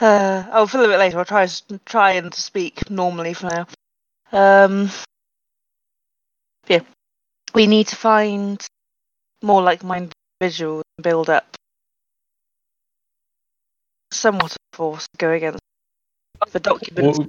Uh, 0.00 0.44
I'll 0.50 0.66
fill 0.66 0.84
a 0.84 0.88
bit 0.88 0.98
later. 0.98 1.18
I'll 1.18 1.24
try 1.24 1.46
try 1.84 2.12
and 2.12 2.34
speak 2.34 2.90
normally 2.90 3.34
for 3.34 3.46
now. 3.46 3.66
Um, 4.32 4.90
yeah, 6.66 6.80
we 7.54 7.68
need 7.68 7.86
to 7.88 7.96
find 7.96 8.60
more 9.42 9.62
like-minded 9.62 10.12
individuals 10.40 10.82
and 10.98 11.04
build 11.04 11.30
up 11.30 11.56
somewhat 14.12 14.52
of 14.52 14.56
force 14.72 15.06
to 15.06 15.18
go 15.18 15.30
against 15.30 15.60
the 16.50 16.60
documents. 16.60 17.18
Well, 17.18 17.28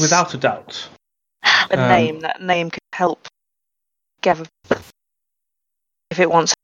without 0.00 0.34
a 0.34 0.36
doubt. 0.36 0.88
a 1.70 1.80
um, 1.80 1.88
name 1.88 2.20
that 2.20 2.40
name 2.42 2.70
could 2.70 2.82
help 2.92 3.26
gather 4.22 4.46
if 6.10 6.18
it 6.18 6.30
wants. 6.30 6.54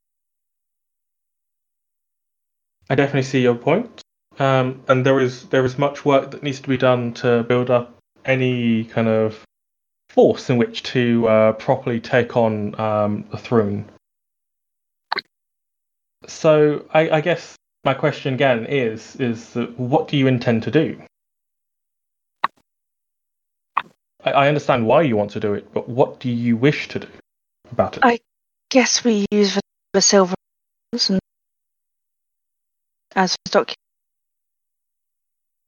I 2.89 2.95
definitely 2.95 3.23
see 3.23 3.41
your 3.41 3.55
point. 3.55 4.01
Um, 4.37 4.83
and 4.87 5.05
there 5.05 5.19
is 5.19 5.45
there 5.45 5.63
is 5.63 5.77
much 5.77 6.03
work 6.03 6.31
that 6.31 6.43
needs 6.43 6.59
to 6.59 6.69
be 6.69 6.77
done 6.77 7.13
to 7.15 7.43
build 7.43 7.69
up 7.69 7.97
any 8.25 8.83
kind 8.85 9.07
of 9.07 9.43
force 10.09 10.49
in 10.49 10.57
which 10.57 10.83
to 10.83 11.27
uh, 11.27 11.51
properly 11.53 11.99
take 11.99 12.35
on 12.35 12.77
um, 12.79 13.25
the 13.31 13.37
throne. 13.37 13.85
So 16.27 16.85
I, 16.93 17.09
I 17.09 17.21
guess 17.21 17.55
my 17.83 17.93
question 17.93 18.33
again 18.33 18.65
is 18.65 19.15
is 19.17 19.51
that 19.53 19.79
what 19.79 20.07
do 20.07 20.17
you 20.17 20.27
intend 20.27 20.63
to 20.63 20.71
do? 20.71 21.01
I, 24.25 24.31
I 24.31 24.47
understand 24.47 24.85
why 24.87 25.03
you 25.03 25.15
want 25.15 25.31
to 25.31 25.39
do 25.39 25.53
it, 25.53 25.71
but 25.73 25.87
what 25.87 26.19
do 26.19 26.29
you 26.29 26.57
wish 26.57 26.87
to 26.89 26.99
do 26.99 27.07
about 27.71 27.97
it? 27.97 28.03
I- 28.03 28.19
Guess 28.71 29.03
we 29.03 29.25
use 29.31 29.53
the, 29.53 29.61
the 29.93 30.01
silver 30.01 30.33
and 30.91 31.19
as 33.15 33.35
the 33.45 33.51
document 33.51 33.75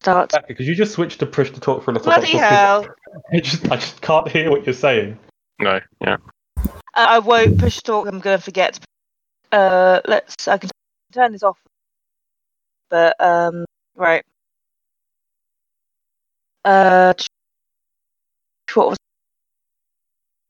starts. 0.01 0.35
Because 0.47 0.67
you 0.67 0.75
just 0.75 0.93
switched 0.93 1.19
to 1.19 1.27
push 1.27 1.51
to 1.51 1.59
talk 1.59 1.83
for 1.83 1.91
a 1.91 1.93
little 1.93 2.11
Bloody 2.11 2.31
bit. 2.31 2.41
hell! 2.41 2.87
I 3.33 3.39
just, 3.39 3.71
I 3.71 3.75
just 3.77 4.01
can't 4.01 4.27
hear 4.27 4.49
what 4.49 4.65
you're 4.65 4.73
saying. 4.73 5.17
no, 5.59 5.79
yeah. 6.01 6.17
Uh, 6.57 6.65
I 6.95 7.19
won't 7.19 7.59
push 7.59 7.77
talk. 7.81 8.07
I'm 8.07 8.19
going 8.19 8.37
to 8.39 8.43
forget. 8.43 8.79
Uh, 9.51 10.01
let's. 10.07 10.47
I 10.47 10.57
can 10.57 10.71
turn 11.13 11.31
this 11.31 11.43
off. 11.43 11.59
But 12.89 13.15
um, 13.21 13.63
right. 13.95 14.23
Uh, 16.65 17.13
what 18.75 18.89
was? 18.89 18.97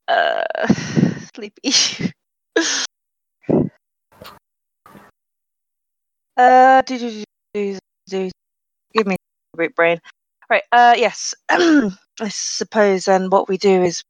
Uh, 0.08 0.44
sleepy. 1.34 1.72
uh, 6.36 6.82
do 6.82 6.98
do 6.98 7.24
do 7.54 7.78
do. 8.08 8.30
Give 8.94 9.06
me 9.06 9.16
a 9.54 9.58
bit 9.58 9.76
brain. 9.76 10.00
Right. 10.50 10.64
Uh, 10.72 10.96
yes. 10.98 11.34
I 11.50 11.90
suppose 12.30 13.06
then 13.06 13.30
what 13.30 13.48
we 13.48 13.58
do 13.58 13.82
is 13.82 14.02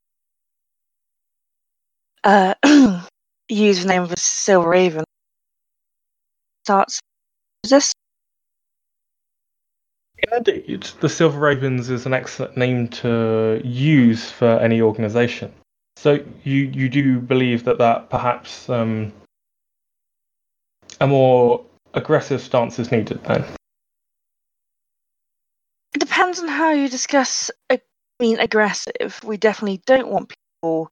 uh, 2.25 2.55
use 3.49 3.83
the 3.83 3.89
name 3.89 4.03
of 4.03 4.13
a 4.13 4.17
silver 4.19 4.69
raven. 4.69 5.05
Starts. 6.65 7.01
Indeed, 10.37 10.85
the 11.01 11.09
Silver 11.09 11.39
Ravens 11.39 11.91
is 11.91 12.07
an 12.07 12.15
excellent 12.15 12.57
name 12.57 12.89
to 12.89 13.61
use 13.65 14.31
for 14.31 14.47
any 14.47 14.81
organisation. 14.81 15.53
So 15.97 16.25
you 16.45 16.57
you 16.57 16.89
do 16.89 17.19
believe 17.19 17.65
that 17.65 17.79
that 17.79 18.11
perhaps 18.11 18.69
um, 18.69 19.13
a 21.01 21.07
more 21.07 21.65
aggressive 21.95 22.41
stance 22.41 22.79
is 22.79 22.93
needed 22.93 23.23
then? 23.25 23.45
It 25.95 25.99
depends 26.01 26.39
on 26.41 26.49
how 26.49 26.73
you 26.73 26.89
discuss. 26.89 27.51
I 27.71 27.81
mean, 28.21 28.39
aggressive. 28.39 29.21
We 29.25 29.37
definitely 29.37 29.81
don't 29.87 30.09
want 30.09 30.33
people 30.61 30.91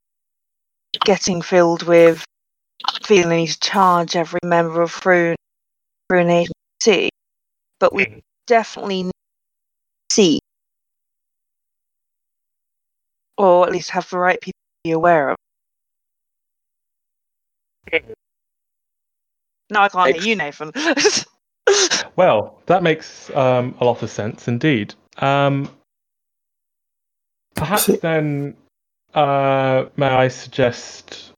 getting 1.04 1.42
filled 1.42 1.82
with 1.82 2.24
feeling 3.04 3.38
need 3.38 3.48
to 3.48 3.60
charge 3.60 4.16
every 4.16 4.40
member 4.44 4.82
of 4.82 4.90
Froon, 4.90 5.36
Froon 6.10 6.30
agency, 6.30 7.10
but 7.78 7.92
we 7.92 8.22
definitely 8.46 9.04
need 9.04 9.10
to 9.10 9.15
see, 10.16 10.38
or 13.36 13.66
at 13.66 13.72
least 13.72 13.90
have 13.90 14.08
the 14.10 14.18
right 14.18 14.40
people 14.40 14.52
to 14.84 14.88
be 14.88 14.92
aware 14.92 15.30
of. 15.30 15.36
No, 19.70 19.80
I 19.80 19.88
can't 19.88 20.16
hear 20.16 20.24
you, 20.24 20.36
Nathan. 20.36 20.72
Well, 22.16 22.58
that 22.64 22.82
makes 22.82 23.28
um, 23.36 23.76
a 23.78 23.84
lot 23.84 24.02
of 24.02 24.08
sense 24.10 24.48
indeed. 24.48 24.94
Um, 25.18 25.68
perhaps 27.54 27.84
So- 27.84 27.96
then, 27.96 28.56
uh, 29.12 29.86
may 29.96 30.06
I 30.06 30.28
suggest 30.28 31.32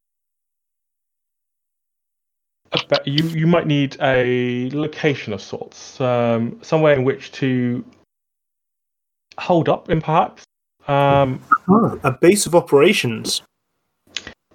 a 2.73 2.79
you 3.07 3.25
you 3.25 3.47
might 3.47 3.67
need 3.67 3.97
a 4.01 4.71
location 4.71 5.33
of 5.33 5.41
sorts, 5.43 6.01
um, 6.01 6.61
somewhere 6.63 6.95
in 6.95 7.03
which 7.03 7.33
to 7.33 7.85
hold 9.39 9.69
up 9.69 9.89
in, 9.91 10.01
perhaps. 10.01 10.45
Um, 10.87 11.41
Ah, 11.69 11.99
a 12.03 12.13
base 12.13 12.47
of 12.47 12.55
operations, 12.55 13.43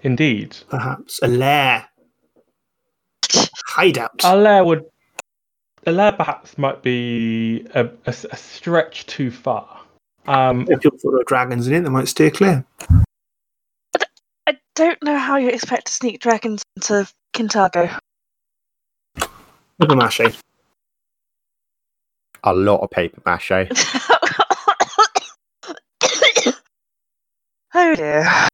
indeed, 0.02 0.58
perhaps. 0.70 1.20
A 1.22 1.28
lair. 1.28 1.86
Hideout. 3.68 4.22
a 4.24 4.36
lair 4.36 4.64
would 4.64 4.86
a 5.86 5.92
lair 5.92 6.12
perhaps 6.12 6.58
might 6.58 6.82
be 6.82 7.66
a 7.74 8.14
stretch 8.14 9.06
too 9.06 9.32
far. 9.32 9.82
Um, 10.28 10.66
if 10.70 10.84
you've 10.84 11.02
got 11.02 11.26
dragons 11.26 11.68
in 11.68 11.74
it, 11.74 11.82
they 11.82 11.90
might 11.90 12.08
steer 12.08 12.32
clear. 12.32 12.66
I 14.48 14.58
don't 14.76 15.02
know 15.04 15.18
how 15.18 15.38
you 15.38 15.50
expect 15.50 15.88
to 15.88 15.94
sneak 15.94 16.22
dragons 16.22 16.62
into 16.78 17.08
Kintargo. 17.36 17.98
Paper 19.80 19.96
mache. 19.96 20.22
A 22.46 22.54
lot 22.54 22.82
of 22.82 22.90
paper 22.90 23.22
mache. 23.26 23.52
oh 27.74 27.96
dear. 27.96 28.48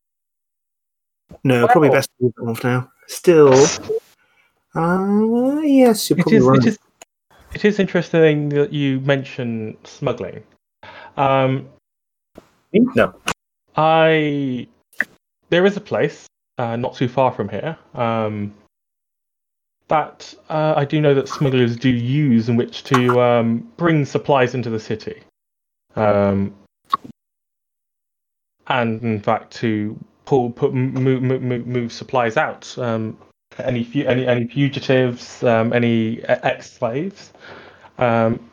No, 1.44 1.68
probably 1.68 1.90
best 1.90 2.10
to 2.10 2.26
move 2.26 2.34
it 2.38 2.48
on 2.48 2.56
for 2.56 2.68
now. 2.68 2.92
Still, 3.08 3.54
uh, 4.76 5.60
yes, 5.62 6.10
you're 6.10 6.20
It 6.20 6.24
probably 6.24 6.38
is, 6.38 6.44
right. 6.44 6.60
it 6.60 6.66
is. 6.68 6.80
It 7.54 7.66
is 7.66 7.80
interesting 7.80 8.50
that 8.50 8.72
you 8.72 9.00
mention 9.00 9.78
smuggling. 9.84 10.44
Um, 11.18 11.68
No. 12.72 13.16
I 13.76 14.68
there 15.50 15.66
is 15.66 15.76
a 15.78 15.82
place 15.82 16.28
uh, 16.58 16.76
not 16.76 16.96
too 16.96 17.08
far 17.08 17.32
from 17.32 17.50
here 17.50 17.78
um, 17.96 18.54
that 19.88 20.34
uh, 20.50 20.74
I 20.78 20.86
do 20.86 21.02
know 21.02 21.16
that 21.16 21.28
smugglers 21.28 21.76
do 21.76 21.90
use 21.90 22.50
in 22.50 22.56
which 22.56 22.84
to 22.86 23.20
um, 23.20 23.68
bring 23.78 24.06
supplies 24.06 24.54
into 24.54 24.70
the 24.70 24.80
city, 24.80 25.22
um, 25.96 26.54
and 28.70 29.02
in 29.02 29.20
fact 29.20 29.52
to 29.52 29.98
pull 30.26 30.52
put 30.52 30.74
move 30.74 31.22
move, 31.22 31.68
move 31.68 31.92
supplies 31.92 32.38
out. 32.38 32.78
Um, 32.78 33.18
any 33.58 33.88
any 34.06 34.28
any 34.28 34.48
fugitives, 34.48 35.44
um, 35.44 35.74
any 35.74 36.24
ex 36.24 36.72
slaves. 36.74 37.34
Um, 37.98 38.50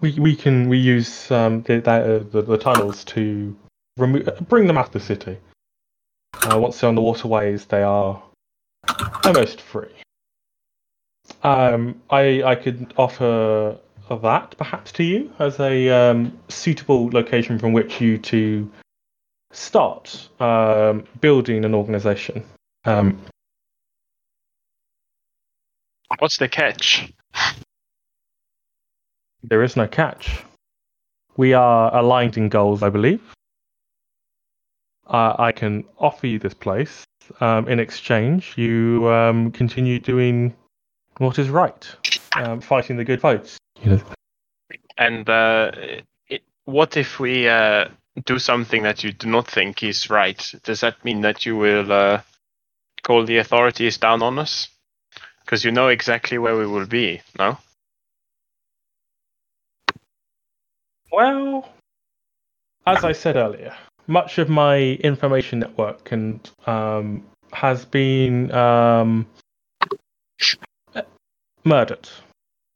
we 0.00 0.18
we 0.18 0.36
can 0.36 0.68
we 0.68 0.78
use 0.78 1.30
um, 1.30 1.62
the, 1.62 1.80
the, 1.80 2.26
the 2.30 2.42
the 2.42 2.58
tunnels 2.58 3.04
to 3.04 3.56
remove 3.96 4.28
bring 4.48 4.66
them 4.66 4.78
out 4.78 4.86
of 4.86 4.92
the 4.92 5.00
city. 5.00 5.38
Uh, 6.50 6.58
once 6.58 6.80
they're 6.80 6.88
on 6.88 6.94
the 6.94 7.00
waterways, 7.00 7.64
they 7.66 7.82
are 7.82 8.22
almost 9.24 9.60
free. 9.60 9.94
Um, 11.42 12.00
I 12.10 12.42
I 12.42 12.54
could 12.56 12.92
offer 12.96 13.78
that 14.10 14.56
perhaps 14.56 14.90
to 14.92 15.04
you 15.04 15.32
as 15.38 15.60
a 15.60 15.88
um, 15.90 16.38
suitable 16.48 17.10
location 17.10 17.58
from 17.58 17.72
which 17.72 18.00
you 18.00 18.18
to 18.18 18.70
start 19.58 20.28
um, 20.40 21.04
building 21.20 21.64
an 21.64 21.74
organization. 21.74 22.44
Um, 22.84 23.20
What's 26.18 26.38
the 26.38 26.48
catch? 26.48 27.12
There 29.42 29.62
is 29.62 29.76
no 29.76 29.86
catch. 29.86 30.44
We 31.36 31.52
are 31.52 31.94
aligned 31.94 32.36
in 32.36 32.48
goals, 32.48 32.82
I 32.82 32.88
believe. 32.88 33.22
Uh, 35.06 35.34
I 35.38 35.52
can 35.52 35.84
offer 35.98 36.26
you 36.26 36.38
this 36.38 36.54
place. 36.54 37.04
Um, 37.40 37.68
in 37.68 37.78
exchange, 37.78 38.54
you 38.56 39.08
um, 39.08 39.52
continue 39.52 39.98
doing 39.98 40.54
what 41.18 41.38
is 41.38 41.50
right, 41.50 41.86
um, 42.36 42.60
fighting 42.60 42.96
the 42.96 43.04
good 43.04 43.20
fights. 43.20 43.58
You 43.82 43.90
know. 43.90 44.00
And 44.96 45.28
uh, 45.28 45.72
it, 46.28 46.42
what 46.64 46.96
if 46.96 47.20
we 47.20 47.48
uh, 47.48 47.88
do 48.24 48.38
something 48.38 48.82
that 48.82 49.04
you 49.04 49.12
do 49.12 49.28
not 49.28 49.48
think 49.48 49.82
is 49.82 50.10
right? 50.10 50.54
Does 50.64 50.80
that 50.80 51.04
mean 51.04 51.22
that 51.22 51.46
you 51.46 51.56
will 51.56 51.90
uh, 51.92 52.20
call 53.02 53.24
the 53.24 53.38
authorities 53.38 53.98
down 53.98 54.22
on 54.22 54.38
us? 54.38 54.68
Because 55.44 55.64
you 55.64 55.72
know 55.72 55.88
exactly 55.88 56.38
where 56.38 56.56
we 56.56 56.66
will 56.66 56.86
be, 56.86 57.22
no? 57.38 57.58
Well, 61.10 61.68
as 62.86 63.04
I 63.04 63.12
said 63.12 63.36
earlier, 63.36 63.74
much 64.06 64.38
of 64.38 64.48
my 64.48 64.78
information 64.78 65.60
network 65.60 66.12
and 66.12 66.50
um, 66.66 67.24
has 67.52 67.84
been 67.84 68.52
um, 68.52 69.26
murdered. 71.64 72.08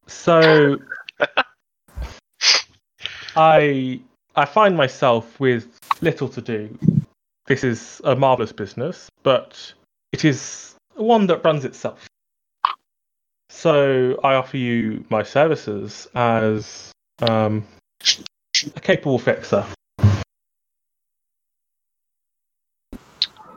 So 0.07 0.79
I 3.37 4.01
I 4.35 4.47
find 4.47 4.77
myself 4.77 5.39
with 5.39 5.79
little 6.01 6.29
to 6.31 6.41
do. 6.41 6.79
This 7.47 7.65
is 7.65 8.01
a 8.05 8.17
marvelous 8.17 8.53
business, 8.53 9.11
but 9.23 9.73
it 10.13 10.25
is 10.25 10.75
one 10.95 11.27
that 11.27 11.45
runs 11.45 11.65
itself. 11.65 12.09
So 13.51 14.19
I 14.25 14.35
offer 14.35 14.57
you 14.57 15.05
my 15.11 15.23
services 15.23 16.09
as 16.15 16.93
um, 17.21 17.67
a 18.75 18.81
capable 18.81 19.19
fixer. 19.19 19.67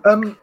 Um, 0.04 0.38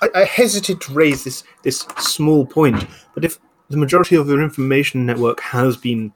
I, 0.00 0.08
I 0.14 0.24
hesitate 0.24 0.80
to 0.82 0.92
raise 0.92 1.24
this 1.24 1.42
this 1.64 1.80
small 1.98 2.46
point, 2.46 2.86
but 3.14 3.24
if 3.24 3.38
the 3.68 3.76
majority 3.76 4.14
of 4.16 4.28
your 4.28 4.42
information 4.42 5.04
network 5.04 5.40
has 5.40 5.76
been 5.76 6.12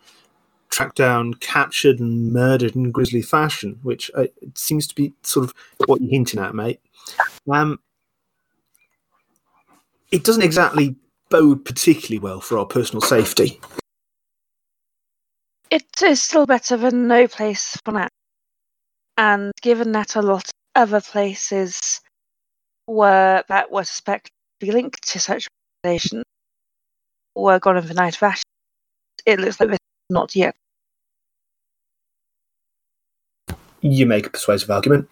tracked 0.77 0.97
down, 0.97 1.33
captured, 1.35 2.01
and 2.01 2.33
murdered 2.33 2.77
in 2.77 2.91
grisly 2.91 3.23
fashion, 3.23 3.79
which 3.83 4.11
uh, 4.15 4.27
seems 4.55 4.87
to 4.87 4.95
be 4.95 5.15
sort 5.23 5.47
of 5.47 5.55
what 5.87 6.03
you're 6.03 6.11
hinting 6.11 6.39
at, 6.39 6.55
mate. 6.55 6.81
Um, 7.51 7.81
it 10.13 10.23
doesn't 10.23 10.43
exactly 10.43 10.97
bode 11.31 11.65
particularly 11.65 12.19
well 12.19 12.43
for 12.43 12.59
our 12.59 12.67
personal 12.67 13.01
safety. 13.01 13.59
It 15.71 15.87
is 16.03 16.21
still 16.21 16.45
better 16.45 16.77
than 16.77 17.09
no 17.09 17.27
place 17.27 17.79
for 17.83 17.93
now. 17.93 18.09
And 19.17 19.53
given 19.63 19.93
that 19.93 20.15
a 20.15 20.23
lot 20.23 20.45
of 20.45 20.53
other 20.75 21.01
places 21.01 22.03
were 22.87 23.43
that 23.49 23.73
were 23.73 23.85
suspected 23.85 24.31
to 24.61 24.67
be 24.67 24.73
linked 24.73 25.09
to 25.09 25.19
such 25.19 25.49
organizations 25.83 26.25
were 27.35 27.59
gone 27.59 27.79
in 27.79 27.87
the 27.87 27.95
night 27.95 28.17
of 28.17 28.23
ashes, 28.23 28.45
it 29.25 29.41
looks 29.41 29.59
like 29.59 29.71
this 29.71 29.77
is 29.77 30.15
not 30.15 30.37
yet. 30.37 30.55
You 33.81 34.07
make 34.07 34.27
a 34.27 34.31
persuasive 34.31 34.71
argument. 34.71 35.09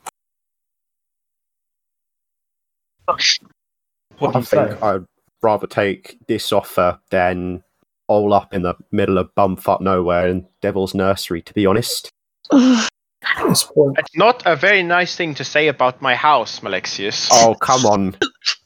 What 3.06 4.32
do 4.32 4.38
I 4.38 4.38
you 4.38 4.44
say? 4.44 4.68
think 4.68 4.82
I'd 4.82 5.04
rather 5.42 5.66
take 5.66 6.18
this 6.26 6.52
offer 6.52 6.98
than 7.10 7.62
all 8.08 8.32
up 8.32 8.54
in 8.54 8.62
the 8.62 8.74
middle 8.92 9.18
of 9.18 9.34
bumfuck 9.34 9.80
nowhere 9.80 10.28
in 10.28 10.46
Devil's 10.60 10.94
Nursery, 10.94 11.42
to 11.42 11.54
be 11.54 11.66
honest. 11.66 12.10
Yes, 12.52 13.70
It's 13.76 14.16
not 14.16 14.42
a 14.44 14.54
very 14.56 14.82
nice 14.82 15.16
thing 15.16 15.34
to 15.36 15.44
say 15.44 15.68
about 15.68 16.02
my 16.02 16.14
house, 16.14 16.62
Malexius. 16.62 17.28
Oh, 17.32 17.54
come 17.60 17.84
on. 17.86 18.16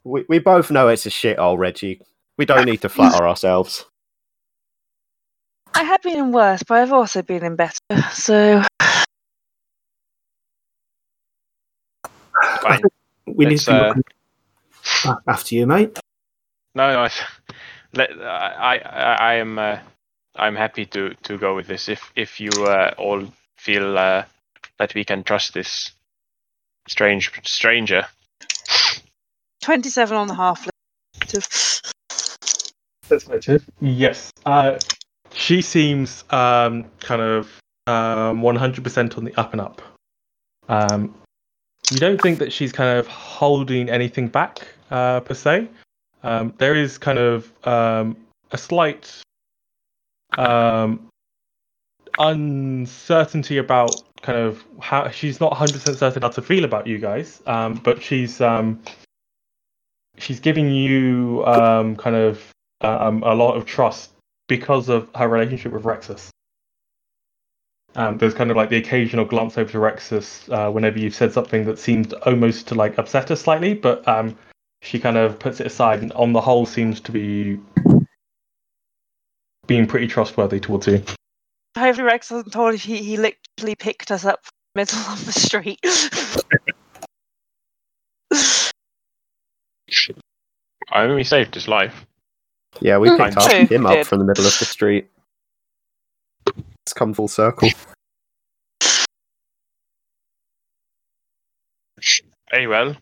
We, 0.04 0.24
we 0.28 0.38
both 0.40 0.70
know 0.70 0.88
it's 0.88 1.06
a 1.06 1.10
shithole, 1.10 1.58
Reggie. 1.58 2.00
We 2.36 2.44
don't 2.44 2.64
need 2.64 2.80
to 2.82 2.88
flatter 2.88 3.26
ourselves. 3.26 3.84
I 5.74 5.84
have 5.84 6.02
been 6.02 6.18
in 6.18 6.32
worse, 6.32 6.62
but 6.64 6.78
I've 6.78 6.92
also 6.92 7.22
been 7.22 7.44
in 7.44 7.54
better. 7.56 7.78
So 8.12 8.62
Fine. 12.68 12.82
we 13.26 13.44
need 13.44 13.52
Let's, 13.52 13.64
to 13.66 13.72
uh, 13.72 13.94
look 15.06 15.22
after 15.26 15.54
you, 15.54 15.66
mate. 15.66 15.98
No, 16.74 16.92
no. 16.92 17.00
I, 17.04 17.10
let, 17.94 18.10
I, 18.20 18.78
I, 18.78 19.14
I 19.14 19.34
am, 19.34 19.58
uh, 19.58 19.78
I'm 20.36 20.56
happy 20.56 20.86
to, 20.86 21.14
to 21.24 21.38
go 21.38 21.54
with 21.54 21.66
this. 21.66 21.88
If, 21.88 22.12
if 22.14 22.40
you 22.40 22.50
uh, 22.64 22.94
all 22.98 23.26
feel 23.56 23.98
uh, 23.98 24.24
that 24.78 24.94
we 24.94 25.04
can 25.04 25.24
trust 25.24 25.54
this 25.54 25.92
strange 26.86 27.30
stranger. 27.44 28.06
27 29.62 30.16
on 30.16 30.28
the 30.28 30.34
half. 30.34 30.68
Yes. 33.80 34.32
Uh, 34.46 34.78
she 35.32 35.62
seems 35.62 36.24
um, 36.30 36.84
kind 37.00 37.22
of 37.22 37.46
um, 37.86 38.40
100% 38.40 39.18
on 39.18 39.24
the 39.24 39.34
up 39.38 39.52
and 39.52 39.60
up. 39.60 39.82
Um, 40.68 41.14
you 41.90 41.98
don't 41.98 42.20
think 42.20 42.38
that 42.38 42.52
she's 42.52 42.72
kind 42.72 42.98
of 42.98 43.06
holding 43.06 43.88
anything 43.88 44.28
back 44.28 44.66
uh, 44.90 45.20
per 45.20 45.34
se. 45.34 45.68
Um, 46.22 46.52
there 46.58 46.74
is 46.74 46.98
kind 46.98 47.18
of 47.18 47.50
um, 47.66 48.16
a 48.50 48.58
slight 48.58 49.22
um, 50.36 51.08
uncertainty 52.18 53.58
about 53.58 53.94
kind 54.20 54.38
of 54.38 54.64
how 54.80 55.08
she's 55.10 55.40
not 55.40 55.52
100% 55.52 55.96
certain 55.96 56.22
how 56.22 56.28
to 56.28 56.42
feel 56.42 56.64
about 56.64 56.86
you 56.86 56.98
guys, 56.98 57.40
um, 57.46 57.74
but 57.74 58.02
she's 58.02 58.40
um, 58.40 58.82
she's 60.18 60.40
giving 60.40 60.70
you 60.70 61.44
um, 61.46 61.96
kind 61.96 62.16
of 62.16 62.52
a 62.80 63.34
lot 63.34 63.56
of 63.56 63.64
trust 63.64 64.10
because 64.48 64.88
of 64.88 65.08
her 65.14 65.28
relationship 65.28 65.72
with 65.72 65.84
Rexus. 65.84 66.30
Um, 67.98 68.16
there's 68.16 68.32
kind 68.32 68.48
of 68.52 68.56
like 68.56 68.70
the 68.70 68.76
occasional 68.76 69.24
glance 69.24 69.58
over 69.58 69.72
to 69.72 69.78
Rexus 69.78 70.48
uh, 70.52 70.70
whenever 70.70 71.00
you've 71.00 71.16
said 71.16 71.32
something 71.32 71.64
that 71.64 71.80
seemed 71.80 72.12
almost 72.12 72.68
to 72.68 72.76
like 72.76 72.96
upset 72.96 73.28
her 73.28 73.34
slightly, 73.34 73.74
but 73.74 74.06
um, 74.06 74.38
she 74.82 75.00
kind 75.00 75.16
of 75.16 75.36
puts 75.40 75.58
it 75.58 75.66
aside 75.66 76.00
and 76.02 76.12
on 76.12 76.32
the 76.32 76.40
whole 76.40 76.64
seems 76.64 77.00
to 77.00 77.10
be 77.10 77.58
being 79.66 79.84
pretty 79.84 80.06
trustworthy 80.06 80.60
towards 80.60 80.86
you. 80.86 81.02
Hopefully 81.76 82.06
Rex 82.06 82.28
hasn't 82.28 82.52
told 82.52 82.74
you 82.74 82.78
he, 82.78 83.02
he 83.02 83.16
literally 83.16 83.74
picked 83.74 84.12
us 84.12 84.24
up 84.24 84.44
from 84.44 84.52
the 84.74 84.80
middle 84.80 85.12
of 85.12 85.26
the 85.26 85.32
street. 85.32 85.80
I 90.92 91.04
mean, 91.04 91.16
we 91.16 91.24
saved 91.24 91.52
his 91.52 91.66
life. 91.66 92.06
Yeah, 92.80 92.98
we 92.98 93.08
Mm, 93.08 93.18
picked 93.18 93.38
up 93.38 93.50
true, 93.50 93.66
him 93.66 93.86
up 93.86 93.94
did. 93.96 94.06
from 94.06 94.20
the 94.20 94.24
middle 94.24 94.46
of 94.46 94.56
the 94.56 94.64
street. 94.66 95.10
It's 96.88 96.94
come 96.94 97.12
full 97.12 97.28
circle. 97.28 97.68
Very 102.50 102.66
well. 102.66 102.96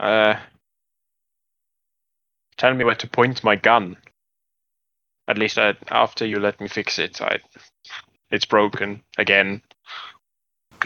Uh, 0.00 0.36
tell 2.56 2.72
me 2.72 2.84
where 2.84 2.94
to 2.94 3.06
point 3.06 3.44
my 3.44 3.54
gun. 3.54 3.98
At 5.28 5.36
least 5.36 5.58
uh, 5.58 5.74
after 5.90 6.24
you 6.24 6.40
let 6.40 6.58
me 6.58 6.68
fix 6.68 6.98
it. 6.98 7.20
I, 7.20 7.40
it's 8.30 8.46
broken 8.46 9.02
again. 9.18 9.60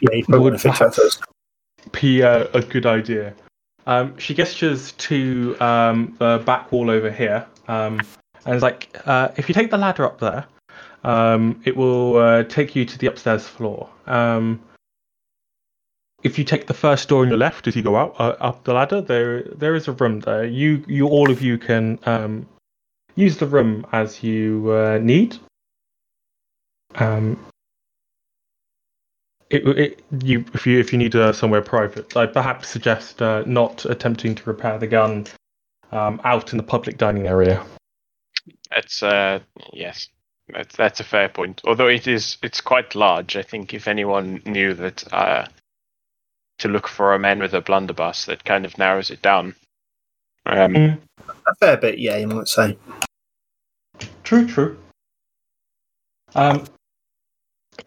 Yeah, 0.02 0.16
you 0.16 0.24
Would 0.28 0.40
want 0.40 0.60
fix 0.60 0.80
that 0.80 0.94
perhaps- 0.96 1.20
be 1.92 2.22
a, 2.22 2.50
a 2.50 2.60
good 2.60 2.86
idea. 2.86 3.34
Um, 3.86 4.18
she 4.18 4.34
gestures 4.34 4.90
to 4.98 5.56
um, 5.60 6.16
the 6.18 6.42
back 6.44 6.72
wall 6.72 6.90
over 6.90 7.08
here, 7.08 7.46
um, 7.68 8.00
and 8.44 8.56
is 8.56 8.62
like, 8.62 8.88
uh, 9.06 9.28
"If 9.36 9.48
you 9.48 9.54
take 9.54 9.70
the 9.70 9.78
ladder 9.78 10.04
up 10.04 10.18
there, 10.18 10.44
um, 11.04 11.60
it 11.64 11.76
will 11.76 12.16
uh, 12.16 12.42
take 12.44 12.74
you 12.76 12.84
to 12.84 12.98
the 12.98 13.06
upstairs 13.06 13.46
floor. 13.46 13.88
Um, 14.06 14.60
if 16.22 16.38
you 16.38 16.44
take 16.44 16.66
the 16.66 16.74
first 16.74 17.08
door 17.08 17.22
on 17.22 17.28
your 17.28 17.38
left 17.38 17.68
as 17.68 17.76
you 17.76 17.82
go 17.82 17.96
out 17.96 18.16
uh, 18.18 18.36
up 18.40 18.64
the 18.64 18.74
ladder, 18.74 19.00
there 19.00 19.42
there 19.42 19.74
is 19.74 19.88
a 19.88 19.92
room 19.92 20.20
there. 20.20 20.44
You 20.44 20.84
you 20.86 21.08
all 21.08 21.30
of 21.30 21.42
you 21.42 21.58
can 21.58 21.98
um, 22.04 22.48
use 23.14 23.36
the 23.36 23.46
room 23.46 23.86
as 23.92 24.22
you 24.22 24.70
uh, 24.72 24.98
need. 25.02 25.36
Um, 26.96 27.38
it, 29.50 29.66
it, 29.66 30.02
you, 30.22 30.44
if 30.54 30.66
you 30.66 30.80
if 30.80 30.92
you 30.92 30.98
need 30.98 31.14
uh, 31.14 31.32
somewhere 31.32 31.62
private, 31.62 32.16
I'd 32.16 32.32
perhaps 32.32 32.68
suggest 32.68 33.22
uh, 33.22 33.44
not 33.46 33.84
attempting 33.84 34.34
to 34.34 34.42
repair 34.44 34.78
the 34.78 34.86
gun 34.88 35.26
um, 35.92 36.20
out 36.24 36.52
in 36.52 36.56
the 36.56 36.64
public 36.64 36.98
dining 36.98 37.26
area. 37.26 37.64
That's 38.70 39.02
uh 39.02 39.40
yes. 39.72 40.08
That's 40.48 40.76
that's 40.76 41.00
a 41.00 41.04
fair 41.04 41.28
point. 41.28 41.60
Although 41.64 41.88
it 41.88 42.06
is 42.06 42.38
it's 42.42 42.60
quite 42.60 42.94
large. 42.94 43.36
I 43.36 43.42
think 43.42 43.74
if 43.74 43.88
anyone 43.88 44.42
knew 44.44 44.74
that 44.74 45.12
uh 45.12 45.46
to 46.58 46.68
look 46.68 46.88
for 46.88 47.14
a 47.14 47.18
man 47.18 47.40
with 47.40 47.52
a 47.52 47.60
blunderbuss, 47.60 48.26
that 48.26 48.44
kind 48.44 48.64
of 48.64 48.78
narrows 48.78 49.10
it 49.10 49.22
down. 49.22 49.54
Um, 50.46 50.74
Mm. 50.74 50.98
A 51.48 51.54
fair 51.56 51.76
bit, 51.76 51.98
yeah, 51.98 52.16
you 52.16 52.28
might 52.28 52.48
say. 52.48 52.78
True, 54.24 54.46
true. 54.46 54.78
Um, 56.34 56.64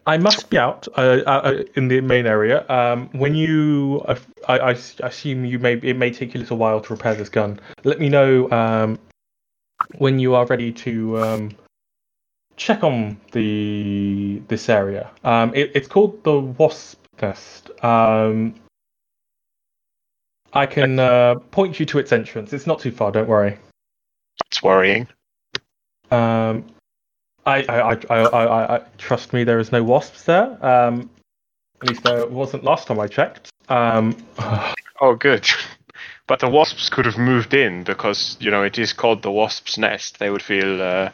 I 0.06 0.18
must 0.18 0.50
be 0.50 0.58
out 0.58 0.86
uh, 0.96 1.22
uh, 1.26 1.62
in 1.74 1.88
the 1.88 2.00
main 2.00 2.26
area. 2.26 2.64
Um, 2.68 3.08
when 3.12 3.34
you, 3.34 4.04
I, 4.08 4.16
I, 4.48 4.58
I 4.70 4.76
assume 5.00 5.44
you 5.44 5.58
may 5.58 5.74
it 5.74 5.96
may 5.96 6.10
take 6.10 6.34
you 6.34 6.40
a 6.40 6.42
little 6.42 6.58
while 6.58 6.80
to 6.80 6.92
repair 6.92 7.14
this 7.14 7.28
gun. 7.28 7.60
Let 7.84 7.98
me 7.98 8.08
know 8.08 8.50
um, 8.50 8.98
when 9.98 10.18
you 10.18 10.34
are 10.34 10.46
ready 10.46 10.72
to 10.72 11.18
um, 11.22 11.50
check 12.60 12.84
on 12.84 13.16
the 13.32 14.42
this 14.48 14.68
area. 14.68 15.10
Um, 15.24 15.52
it, 15.54 15.72
it's 15.74 15.88
called 15.88 16.22
the 16.24 16.38
Wasp 16.38 17.00
Nest. 17.20 17.70
Um, 17.82 18.54
I 20.52 20.66
can 20.66 20.98
uh, 20.98 21.36
point 21.52 21.80
you 21.80 21.86
to 21.86 21.98
its 21.98 22.12
entrance. 22.12 22.52
It's 22.52 22.66
not 22.66 22.80
too 22.80 22.92
far. 22.92 23.10
Don't 23.10 23.28
worry. 23.28 23.56
That's 24.44 24.62
worrying. 24.62 25.08
Um, 26.10 26.66
I, 27.46 27.62
I, 27.62 27.92
I, 27.92 27.96
I, 28.10 28.24
I, 28.24 28.76
I 28.76 28.82
trust 28.98 29.32
me. 29.32 29.44
There 29.44 29.58
is 29.58 29.72
no 29.72 29.82
wasps 29.82 30.24
there. 30.24 30.64
Um, 30.64 31.08
at 31.80 31.88
least 31.88 32.02
there 32.04 32.26
wasn't 32.26 32.62
last 32.62 32.88
time 32.88 33.00
I 33.00 33.06
checked. 33.06 33.48
Um, 33.68 34.16
Oh, 35.00 35.14
good. 35.14 35.48
But 36.26 36.38
the 36.38 36.48
wasps 36.48 36.88
could 36.90 37.06
have 37.06 37.18
moved 37.18 37.54
in 37.54 37.82
because 37.82 38.36
you 38.38 38.52
know 38.52 38.62
it 38.62 38.78
is 38.78 38.92
called 38.92 39.20
the 39.22 39.32
wasp's 39.32 39.76
nest. 39.76 40.20
They 40.20 40.30
would 40.30 40.42
feel 40.42 40.80
uh, 40.80 41.10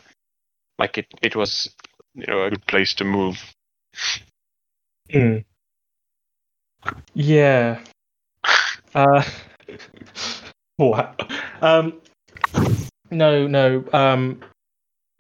like 0.79 0.99
it 0.99 1.07
it 1.23 1.37
was 1.37 1.75
you 2.15 2.27
know 2.27 2.45
a 2.45 2.51
good 2.51 2.67
place 2.67 2.95
to 2.95 3.05
move. 3.05 3.55
hmm. 5.11 5.39
Yeah. 7.15 7.81
Uh, 8.95 9.23
wow. 10.79 11.15
Um, 11.61 12.01
no, 13.11 13.47
no. 13.47 13.85
Um, 13.93 14.41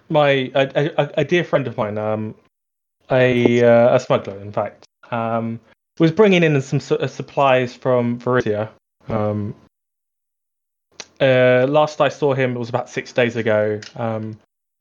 my 0.08 0.50
a, 0.54 0.92
a, 0.96 1.10
a 1.18 1.24
dear 1.24 1.44
friend 1.44 1.66
of 1.66 1.76
mine, 1.76 1.98
um, 1.98 2.34
a 3.10 3.62
uh, 3.62 3.96
a 3.96 4.00
smuggler, 4.00 4.38
in 4.40 4.50
fact, 4.50 4.86
um, 5.10 5.60
was 5.98 6.10
bringing 6.12 6.42
in 6.42 6.60
some 6.62 6.80
uh, 6.98 7.06
supplies 7.06 7.74
from 7.74 8.18
Veritia. 8.18 8.70
Um, 9.08 9.54
uh, 11.20 11.66
last 11.68 12.00
I 12.00 12.08
saw 12.08 12.34
him, 12.34 12.56
it 12.56 12.58
was 12.58 12.68
about 12.68 12.88
six 12.88 13.12
days 13.12 13.36
ago. 13.36 13.80
Um, 13.94 14.38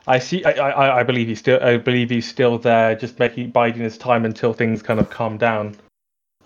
I 0.07 0.19
see. 0.19 0.43
I, 0.43 0.51
I, 0.51 0.99
I 0.99 1.03
believe 1.03 1.27
he's 1.27 1.39
still. 1.39 1.61
I 1.61 1.77
believe 1.77 2.09
he's 2.09 2.27
still 2.27 2.59
there, 2.59 2.95
just 2.95 3.17
making 3.17 3.51
biding 3.51 3.81
his 3.81 3.97
time 3.97 4.25
until 4.25 4.53
things 4.53 4.81
kind 4.81 4.99
of 4.99 5.09
calm 5.09 5.37
down. 5.37 5.75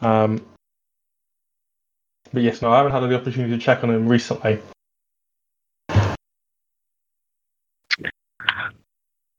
Um, 0.01 0.45
but 2.31 2.41
yes, 2.41 2.61
no, 2.61 2.71
I 2.71 2.77
haven't 2.77 2.93
had 2.93 3.01
the 3.01 3.15
opportunity 3.15 3.57
to 3.57 3.61
check 3.61 3.83
on 3.83 3.89
him 3.89 4.07
recently. 4.07 4.59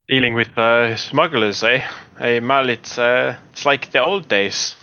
Dealing 0.09 0.35
with 0.35 0.59
uh, 0.59 0.97
smugglers, 0.97 1.63
eh? 1.63 1.87
Hey, 2.19 2.41
Mal, 2.41 2.69
it's 2.69 2.99
uh, 2.99 3.37
it's 3.53 3.65
like 3.65 3.91
the 3.93 4.05
old 4.05 4.29
days. 4.29 4.75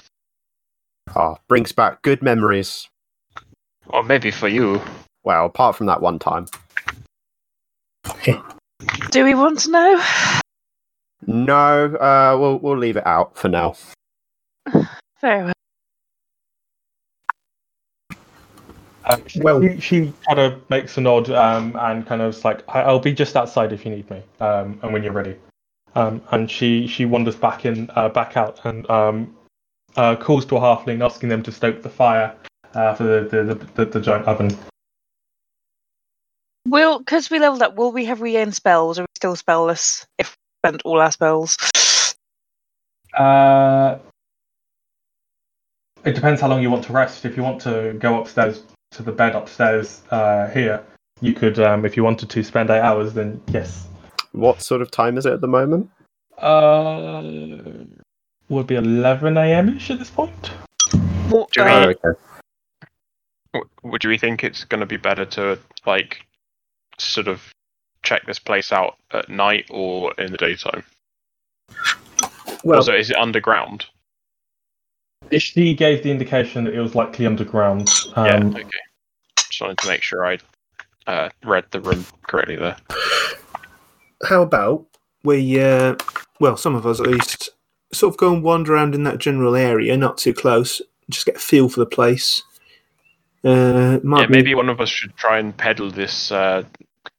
Ah, 1.15 1.35
brings 1.47 1.71
back 1.71 2.01
good 2.01 2.23
memories. 2.23 2.87
Or 3.87 4.03
maybe 4.03 4.31
for 4.31 4.47
you. 4.47 4.81
Well, 5.23 5.45
apart 5.45 5.75
from 5.75 5.87
that 5.87 6.01
one 6.01 6.17
time. 6.19 6.47
Do 9.11 9.23
we 9.23 9.33
want 9.35 9.59
to 9.59 9.71
know? 9.71 10.03
No, 11.25 11.85
uh, 11.95 12.37
we'll 12.39 12.59
we'll 12.59 12.77
leave 12.77 12.97
it 12.97 13.05
out 13.07 13.37
for 13.37 13.49
now. 13.49 13.75
Very 15.21 15.43
well. 15.45 15.53
Um, 19.05 19.23
she, 19.27 19.39
Well- 19.39 19.61
she, 19.61 19.79
she 19.79 20.13
kind 20.27 20.39
of 20.39 20.69
makes 20.69 20.97
a 20.97 21.01
nod 21.01 21.29
um, 21.29 21.75
and 21.79 22.05
kind 22.05 22.21
of 22.21 22.35
is 22.35 22.43
like, 22.43 22.63
"I- 22.67 22.81
"I'll 22.81 22.99
be 22.99 23.13
just 23.13 23.35
outside 23.37 23.71
if 23.71 23.85
you 23.85 23.91
need 23.91 24.09
me, 24.09 24.21
um, 24.39 24.79
and 24.83 24.91
when 24.93 25.03
you're 25.03 25.13
ready." 25.13 25.35
Um, 25.95 26.21
and 26.31 26.51
she 26.51 26.87
she 26.87 27.05
wanders 27.05 27.35
back 27.35 27.65
in, 27.65 27.89
uh, 27.95 28.09
back 28.09 28.35
out, 28.37 28.59
and 28.65 28.87
um, 28.89 29.35
uh, 29.95 30.15
calls 30.15 30.45
to 30.47 30.57
a 30.57 30.59
halfling, 30.59 31.03
asking 31.03 31.29
them 31.29 31.41
to 31.43 31.51
stoke 31.51 31.81
the 31.81 31.89
fire 31.89 32.35
uh, 32.73 32.93
for 32.95 33.03
the 33.03 33.27
the, 33.29 33.53
the, 33.55 33.65
the 33.75 33.85
the 33.85 34.01
giant 34.01 34.25
oven. 34.27 34.55
Will 36.69 36.99
because 36.99 37.29
we 37.29 37.39
leveled 37.39 37.61
up, 37.61 37.75
will 37.75 37.91
we 37.91 38.05
have 38.05 38.21
regained 38.21 38.55
spells 38.55 38.99
or 38.99 39.03
are 39.03 39.05
we 39.05 39.15
still 39.15 39.35
spellless 39.35 40.05
if 40.17 40.31
we 40.63 40.69
spent 40.69 40.81
all 40.83 40.99
our 40.99 41.11
spells? 41.11 41.57
Uh, 43.13 43.97
it 46.03 46.13
depends 46.13 46.41
how 46.41 46.47
long 46.47 46.61
you 46.61 46.69
want 46.69 46.83
to 46.85 46.93
rest. 46.93 47.25
If 47.25 47.37
you 47.37 47.43
want 47.43 47.61
to 47.61 47.93
go 47.99 48.21
upstairs 48.21 48.63
to 48.91 49.03
the 49.03 49.11
bed 49.11 49.35
upstairs 49.35 50.01
uh, 50.11 50.47
here, 50.49 50.83
you 51.21 51.33
could, 51.33 51.57
um, 51.59 51.85
if 51.85 51.95
you 51.97 52.03
wanted 52.03 52.29
to 52.29 52.43
spend 52.43 52.69
eight 52.69 52.81
hours, 52.81 53.13
then 53.13 53.41
yes. 53.47 53.87
What 54.33 54.61
sort 54.61 54.81
of 54.81 54.91
time 54.91 55.17
is 55.17 55.25
it 55.25 55.33
at 55.33 55.41
the 55.41 55.47
moment? 55.47 55.89
Uh, 56.37 57.23
would 58.49 58.67
be 58.67 58.75
11 58.75 59.37
a.m. 59.37 59.75
ish 59.77 59.89
at 59.89 59.99
this 59.99 60.09
point. 60.11 60.47
What, 61.29 61.49
Do 61.51 61.63
we- 61.63 61.69
Oh, 61.71 61.89
okay. 61.89 62.19
W- 63.53 63.69
Would 63.83 64.03
you 64.03 64.17
think 64.17 64.43
it's 64.43 64.63
going 64.63 64.81
to 64.81 64.85
be 64.85 64.97
better 64.97 65.25
to 65.25 65.57
like 65.85 66.26
sort 66.97 67.27
of 67.27 67.41
check 68.03 68.25
this 68.25 68.39
place 68.39 68.71
out 68.71 68.97
at 69.11 69.29
night 69.29 69.65
or 69.69 70.13
in 70.17 70.31
the 70.31 70.37
daytime? 70.37 70.83
Well, 72.63 72.79
also, 72.79 72.93
is 72.93 73.09
it 73.09 73.17
underground? 73.17 73.85
She 75.37 75.73
gave 75.73 76.03
the 76.03 76.11
indication 76.11 76.63
that 76.63 76.73
it 76.73 76.79
was 76.79 76.95
likely 76.95 77.25
underground. 77.25 77.89
Um, 78.15 78.25
yeah. 78.25 78.59
Okay. 78.59 78.69
Just 79.37 79.61
wanted 79.61 79.77
to 79.79 79.87
make 79.87 80.01
sure 80.01 80.25
I 80.25 80.37
uh, 81.05 81.29
read 81.43 81.65
the 81.71 81.81
room 81.81 82.05
correctly 82.23 82.55
there. 82.55 82.77
How 84.27 84.41
about 84.41 84.85
we, 85.23 85.59
uh, 85.61 85.95
well, 86.39 86.57
some 86.57 86.75
of 86.75 86.85
us 86.85 86.99
at 86.99 87.07
least, 87.07 87.49
sort 87.91 88.13
of 88.13 88.17
go 88.17 88.33
and 88.33 88.43
wander 88.43 88.73
around 88.73 88.95
in 88.95 89.03
that 89.03 89.17
general 89.17 89.55
area, 89.55 89.95
not 89.97 90.17
too 90.17 90.33
close, 90.33 90.81
just 91.09 91.25
get 91.25 91.35
a 91.37 91.39
feel 91.39 91.69
for 91.69 91.79
the 91.79 91.85
place. 91.85 92.43
Uh, 93.43 93.99
might 94.03 94.21
yeah, 94.21 94.27
be- 94.27 94.33
maybe 94.33 94.55
one 94.55 94.69
of 94.69 94.81
us 94.81 94.89
should 94.89 95.15
try 95.15 95.39
and 95.39 95.55
peddle 95.55 95.91
this 95.91 96.31
uh, 96.31 96.63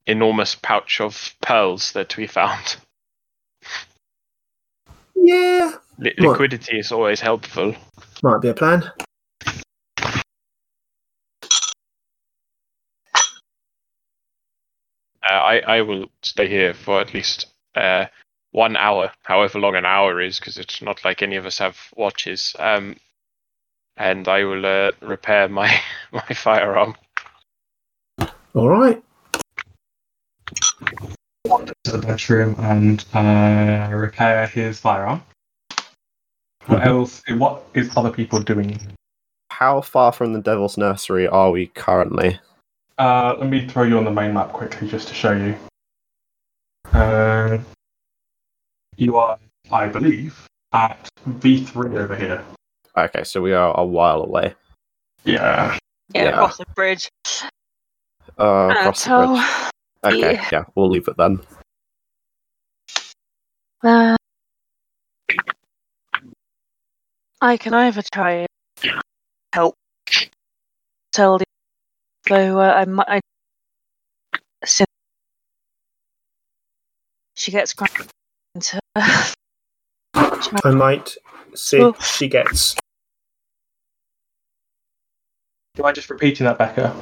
enormous 0.09 0.55
pouch 0.57 1.01
of 1.01 1.35
pearls 1.43 1.93
that 1.93 2.17
we 2.17 2.27
found. 2.27 2.77
Yeah, 5.15 5.73
Li- 5.99 6.15
liquidity 6.19 6.79
is 6.79 6.91
always 6.91 7.21
helpful. 7.21 7.75
might 8.23 8.41
be 8.41 8.49
a 8.49 8.55
plan. 8.55 8.91
Uh, 15.23 15.33
I 15.33 15.59
I 15.59 15.81
will 15.83 16.07
stay 16.23 16.49
here 16.49 16.73
for 16.73 17.01
at 17.01 17.13
least 17.13 17.47
uh, 17.75 18.07
one 18.53 18.77
hour, 18.77 19.13
however 19.23 19.59
long 19.59 19.77
an 19.77 19.85
hour 19.85 20.21
is, 20.21 20.39
because 20.39 20.57
it's 20.57 20.81
not 20.81 21.05
like 21.05 21.23
any 21.23 21.37
of 21.37 21.45
us 21.45 21.59
have 21.59 21.77
watches. 21.97 22.57
Um, 22.59 22.97
and 23.97 24.27
I 24.29 24.45
will 24.45 24.65
uh, 24.65 24.93
repair 25.03 25.49
my 25.49 25.81
my 26.13 26.23
firearm. 26.35 26.95
All 28.55 28.69
right. 28.69 29.03
To 30.55 31.92
the 31.92 31.99
bedroom 31.99 32.57
and 32.59 33.05
uh, 33.14 33.88
repair 33.94 34.46
his 34.46 34.80
firearm. 34.80 35.22
What 36.66 36.86
else? 36.86 37.22
What 37.28 37.64
is 37.74 37.96
other 37.96 38.11
people 38.11 38.40
doing? 38.40 38.78
How 39.51 39.80
far 39.80 40.12
from 40.12 40.32
the 40.34 40.40
Devil's 40.40 40.76
Nursery 40.76 41.26
are 41.26 41.51
we 41.51 41.68
currently? 41.68 42.38
Uh, 42.99 43.34
let 43.38 43.49
me 43.49 43.66
throw 43.66 43.84
you 43.84 43.96
on 43.96 44.05
the 44.05 44.11
main 44.11 44.34
map 44.34 44.53
quickly 44.53 44.88
just 44.88 45.09
to 45.09 45.14
show 45.14 45.32
you. 45.32 45.57
Uh, 46.92 47.59
you 48.96 49.16
are, 49.16 49.38
I 49.70 49.86
believe, 49.86 50.46
at 50.72 51.09
V3 51.28 51.96
over 51.96 52.16
here. 52.16 52.44
Okay, 52.96 53.24
so 53.24 53.40
we 53.40 53.53
are 53.53 53.78
a 53.78 53.84
while 53.84 54.22
away. 54.22 54.55
Yeah. 55.24 55.78
Yeah, 56.14 56.24
Yeah. 56.24 56.28
across 56.30 56.57
the 56.59 56.66
bridge. 56.74 57.09
Uh, 58.38 58.42
Uh, 58.42 58.68
across 58.76 59.05
the 59.05 59.11
bridge. 59.11 59.70
Okay, 60.05 60.34
yeah. 60.34 60.49
yeah, 60.53 60.64
we'll 60.74 60.88
leave 60.88 61.09
it 61.09 61.16
then. 61.16 61.40
uh, 63.82 64.16
I 67.40 67.57
can 67.57 67.74
either 67.74 68.03
try 68.12 68.46
and 68.82 69.01
help 69.53 69.74
tell 71.12 71.38
the 71.38 71.44
though 72.28 72.61
uh, 72.61 72.72
I 72.74 72.84
might. 72.84 73.07
I, 73.09 73.20
since 74.64 74.88
she 77.34 77.51
gets 77.53 77.72
cracked 77.74 78.09
into. 78.55 78.80
I 80.14 80.70
might 80.70 81.16
see 81.55 81.78
Well- 81.78 81.90
if 81.90 82.05
she 82.05 82.28
gets. 82.28 82.74
Do 85.74 85.84
I 85.84 85.92
just 85.92 86.11
repeating 86.11 86.44
that, 86.44 86.59
Becca? 86.59 86.92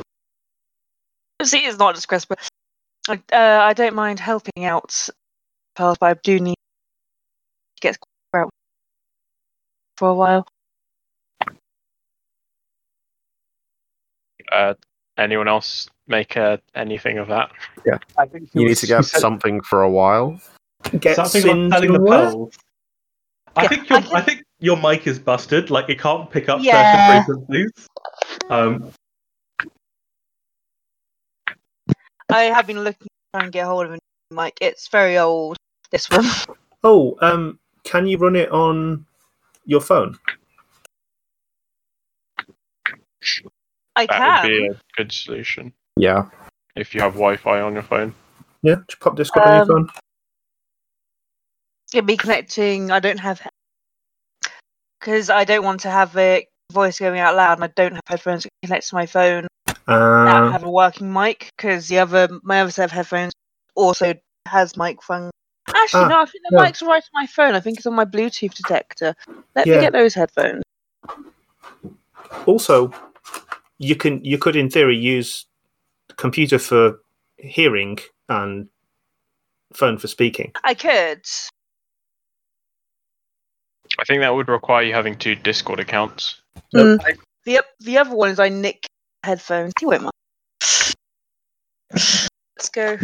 See, 1.42 1.60
it's 1.64 1.78
not 1.78 1.94
just 1.94 2.08
Crespo. 2.08 2.34
I, 3.08 3.14
uh, 3.32 3.62
I 3.62 3.72
don't 3.72 3.94
mind 3.94 4.18
helping 4.18 4.64
out, 4.64 5.08
but 5.76 5.98
I 6.02 6.14
do 6.14 6.40
need 6.40 6.54
to 6.54 7.80
get 7.80 7.98
out 8.34 8.50
for 9.96 10.08
a 10.08 10.14
while. 10.14 10.46
Uh, 14.52 14.74
anyone 15.18 15.48
else 15.48 15.88
make 16.06 16.36
uh, 16.36 16.56
anything 16.74 17.18
of 17.18 17.28
that? 17.28 17.50
I 18.18 18.26
think 18.26 18.48
You 18.54 18.64
need 18.64 18.76
to 18.78 18.86
get 18.86 19.04
something 19.04 19.60
for 19.60 19.82
a 19.82 19.90
while. 19.90 20.40
Get 20.98 21.16
something 21.16 21.42
Sin 21.42 21.66
about 21.66 21.76
selling 21.76 21.92
the 21.92 22.00
work? 22.00 22.10
pearls. 22.10 22.54
I 23.56 23.62
Yeah, 23.62 23.68
think 23.68 23.88
your 23.90 23.98
I 23.98 24.02
can- 24.02 24.16
I 24.16 24.20
think 24.22 24.44
your 24.58 24.76
mic 24.76 25.06
is 25.06 25.18
busted. 25.18 25.70
Like 25.70 25.88
it 25.88 25.98
can't 26.00 26.30
pick 26.30 26.48
up 26.48 26.60
Yeah. 26.60 26.90
certain 26.92 27.24
frequencies. 27.24 27.88
Um, 28.50 28.92
I 32.28 32.42
have 32.44 32.66
been 32.66 32.82
looking 32.82 33.06
to 33.06 33.08
try 33.34 33.44
and 33.44 33.52
get 33.52 33.66
hold 33.66 33.86
of 33.86 33.92
a 33.92 33.94
new 33.94 34.36
mic. 34.36 34.58
It's 34.60 34.88
very 34.88 35.18
old. 35.18 35.56
This 35.90 36.10
one. 36.10 36.24
Oh, 36.84 37.16
um, 37.20 37.58
can 37.82 38.06
you 38.06 38.16
run 38.16 38.36
it 38.36 38.48
on 38.52 39.06
your 39.64 39.80
phone? 39.80 40.16
I 43.96 44.06
That 44.06 44.18
can. 44.18 44.42
would 44.42 44.48
be 44.48 44.66
a 44.68 44.80
good 44.96 45.10
solution 45.10 45.72
Yeah. 45.96 46.28
if 46.76 46.94
you 46.94 47.00
have 47.00 47.14
Wi-Fi 47.14 47.60
on 47.60 47.72
your 47.72 47.82
phone. 47.82 48.14
Yeah, 48.62 48.76
just 48.86 49.00
pop 49.00 49.16
Discord 49.16 49.46
on 49.46 49.52
your 49.54 49.62
Um, 49.62 49.66
phone. 49.68 49.90
It'd 51.92 52.06
be 52.06 52.16
connecting. 52.16 52.92
I 52.92 53.00
don't 53.00 53.18
have 53.18 53.40
because 55.00 55.28
I 55.28 55.42
don't 55.44 55.64
want 55.64 55.80
to 55.80 55.90
have 55.90 56.16
a 56.16 56.46
voice 56.72 57.00
going 57.00 57.18
out 57.18 57.34
loud, 57.34 57.54
and 57.58 57.64
I 57.64 57.68
don't 57.68 57.94
have 57.94 58.02
headphones 58.06 58.44
that 58.44 58.50
connect 58.62 58.88
to 58.88 58.94
my 58.94 59.06
phone 59.06 59.48
that 59.86 59.94
Uh, 59.94 60.50
have 60.52 60.64
a 60.64 60.70
working 60.70 61.12
mic. 61.12 61.50
Because 61.56 61.88
the 61.88 61.98
other 61.98 62.28
my 62.42 62.60
other 62.60 62.70
set 62.70 62.86
of 62.86 62.90
headphones 62.92 63.32
also 63.74 64.14
has 64.46 64.76
mic 64.76 65.02
function. 65.02 65.30
Actually, 65.68 66.04
Ah, 66.04 66.08
no, 66.08 66.20
I 66.22 66.24
think 66.26 66.44
the 66.48 66.56
no. 66.56 66.62
mic's 66.62 66.82
right 66.82 67.02
on 67.02 67.22
my 67.22 67.26
phone. 67.26 67.54
I 67.54 67.60
think 67.60 67.78
it's 67.78 67.86
on 67.86 67.94
my 67.94 68.04
Bluetooth 68.04 68.54
detector. 68.54 69.14
Let 69.54 69.66
Yeah. 69.66 69.76
me 69.76 69.80
get 69.80 69.92
those 69.92 70.14
headphones. 70.14 70.62
also, 72.46 72.92
you 73.78 73.96
can 73.96 74.24
you 74.24 74.38
could 74.38 74.56
in 74.56 74.70
theory 74.70 74.96
use 74.96 75.46
computer 76.16 76.58
for 76.58 77.00
hearing 77.36 77.98
and 78.28 78.68
phone 79.74 79.98
for 79.98 80.06
speaking. 80.08 80.52
I 80.64 80.74
could. 80.74 81.22
I 83.98 84.04
think 84.04 84.20
that 84.20 84.34
would 84.34 84.48
require 84.48 84.82
you 84.82 84.92
having 84.94 85.16
two 85.16 85.34
Discord 85.34 85.80
accounts. 85.80 86.40
Nope. 86.72 87.00
Mm. 87.00 87.18
The 87.44 87.64
the 87.80 87.98
other 87.98 88.14
one 88.14 88.30
is 88.30 88.38
I 88.38 88.48
nick 88.48 88.86
headphones. 89.24 89.72
He 89.78 89.86
won't 89.86 90.02
mind. 90.02 90.12
Let's 91.92 92.68
go. 92.72 92.96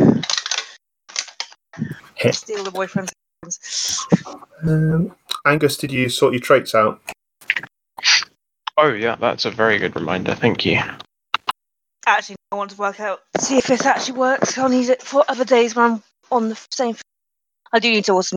Heh. 2.14 2.30
Steal 2.30 2.64
the 2.64 2.70
boyfriend's 2.70 3.12
headphones. 3.42 4.06
Um, 4.64 5.14
Angus, 5.46 5.76
did 5.76 5.92
you 5.92 6.08
sort 6.08 6.34
your 6.34 6.40
traits 6.40 6.74
out? 6.74 7.00
Oh 8.76 8.92
yeah, 8.92 9.16
that's 9.16 9.44
a 9.44 9.50
very 9.50 9.78
good 9.78 9.94
reminder. 9.94 10.34
Thank 10.34 10.64
you. 10.64 10.80
Actually, 12.06 12.36
I 12.50 12.56
want 12.56 12.70
to 12.70 12.76
work 12.76 13.00
out 13.00 13.20
see 13.38 13.58
if 13.58 13.66
this 13.66 13.84
actually 13.84 14.18
works. 14.18 14.56
I'll 14.56 14.68
need 14.68 14.88
it 14.88 15.02
for 15.02 15.24
other 15.28 15.44
days 15.44 15.74
when 15.74 15.92
I'm 15.92 16.02
on 16.30 16.48
the 16.48 16.66
same. 16.70 16.96
I 17.72 17.78
do 17.78 17.90
need 17.90 18.04
to 18.06 18.12
also. 18.12 18.36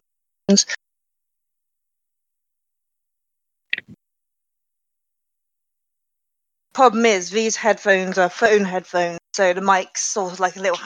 Problem 6.75 7.05
is, 7.05 7.29
these 7.29 7.55
headphones 7.55 8.17
are 8.17 8.27
phone 8.27 8.65
headphones, 8.65 9.17
so 9.33 9.53
the 9.53 9.61
mic's 9.61 10.03
sort 10.03 10.33
of 10.33 10.41
like 10.41 10.57
a 10.57 10.59
little. 10.59 10.77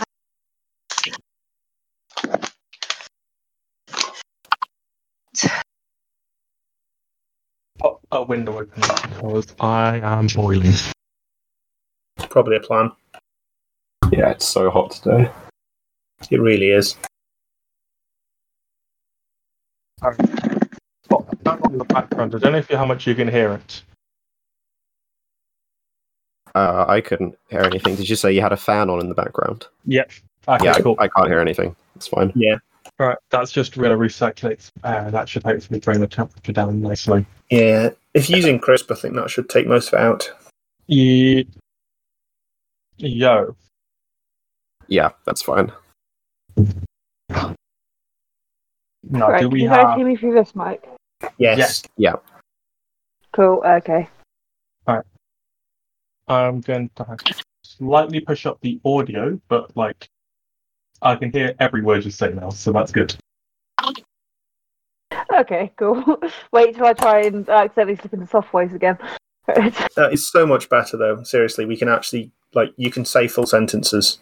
pop 7.79 8.01
a 8.11 8.21
window 8.21 8.59
open 8.59 8.81
because 8.81 9.47
I 9.59 9.97
am 10.03 10.27
boiling. 10.27 10.75
Probably 12.29 12.57
a 12.57 12.59
plan. 12.59 12.91
Yeah, 14.11 14.29
it's 14.29 14.47
so 14.47 14.69
hot 14.69 14.91
today. 14.91 15.31
It 16.29 16.39
really 16.39 16.69
is. 16.69 16.97
Pop 19.99 20.15
that 21.41 21.59
on 21.63 21.79
the 21.79 21.85
background. 21.85 22.35
I 22.35 22.37
don't 22.37 22.51
know 22.51 22.59
if 22.59 22.69
you 22.69 22.77
how 22.77 22.85
much 22.85 23.07
you 23.07 23.15
can 23.15 23.27
hear 23.27 23.53
it. 23.53 23.81
Uh, 26.55 26.85
I 26.87 27.01
couldn't 27.01 27.37
hear 27.49 27.61
anything. 27.61 27.95
Did 27.95 28.09
you 28.09 28.15
say 28.15 28.31
you 28.31 28.41
had 28.41 28.51
a 28.51 28.57
fan 28.57 28.89
on 28.89 28.99
in 28.99 29.09
the 29.09 29.15
background? 29.15 29.67
Yep. 29.85 30.11
Okay, 30.47 30.65
yeah, 30.65 30.73
I- 30.73 30.81
cool. 30.81 30.95
I, 30.99 31.07
can't 31.07 31.27
hear 31.27 31.39
anything. 31.39 31.75
It's 31.95 32.07
fine. 32.07 32.31
Yeah. 32.35 32.55
Right, 32.97 33.17
that's 33.29 33.51
just 33.51 33.77
going 33.77 33.91
to 33.91 33.97
recirculate. 33.97 34.69
Uh, 34.83 35.09
that 35.11 35.29
should 35.29 35.43
hopefully 35.43 35.79
bring 35.79 36.01
the 36.01 36.07
temperature 36.07 36.51
down 36.51 36.81
nicely. 36.81 37.25
Yeah, 37.49 37.91
if 38.13 38.29
using 38.29 38.59
crisp, 38.59 38.91
I 38.91 38.95
think 38.95 39.15
that 39.15 39.29
should 39.29 39.49
take 39.49 39.67
most 39.67 39.93
of 39.93 39.99
it 39.99 40.03
out. 40.03 40.31
Ye- 40.87 41.47
Yo. 42.97 43.55
Yeah, 44.87 45.09
that's 45.25 45.41
fine. 45.41 45.71
Now, 46.57 47.55
Right, 49.29 49.39
do 49.39 49.45
can 49.45 49.49
we 49.51 49.63
you 49.63 49.69
guys 49.69 49.95
hear 49.95 50.05
me 50.05 50.17
through 50.17 50.33
this 50.33 50.53
mic? 50.55 50.83
Yes. 51.37 51.83
Yes. 51.95 52.17
Cool, 53.31 53.61
okay. 53.65 54.09
I'm 56.29 56.61
going 56.61 56.89
to 56.95 57.17
slightly 57.63 58.19
push 58.19 58.45
up 58.45 58.59
the 58.61 58.79
audio, 58.85 59.39
but 59.47 59.75
like 59.75 60.07
I 61.01 61.15
can 61.15 61.31
hear 61.31 61.55
every 61.59 61.81
word 61.81 62.05
you 62.05 62.11
say 62.11 62.31
now, 62.31 62.49
so 62.49 62.71
that's 62.71 62.91
good. 62.91 63.15
Okay, 65.33 65.71
cool. 65.77 66.19
Wait 66.51 66.75
till 66.75 66.85
I 66.85 66.93
try 66.93 67.21
and 67.21 67.47
uh, 67.49 67.53
accidentally 67.53 67.95
slip 67.95 68.13
into 68.13 68.27
soft 68.27 68.51
voice 68.51 68.73
again. 68.73 68.97
Uh, 69.49 69.71
that 69.95 70.13
is 70.13 70.31
so 70.31 70.45
much 70.45 70.69
better, 70.69 70.95
though. 70.95 71.23
Seriously, 71.23 71.65
we 71.65 71.75
can 71.75 71.89
actually 71.89 72.31
like 72.53 72.71
you 72.77 72.91
can 72.91 73.03
say 73.03 73.27
full 73.27 73.47
sentences. 73.47 74.19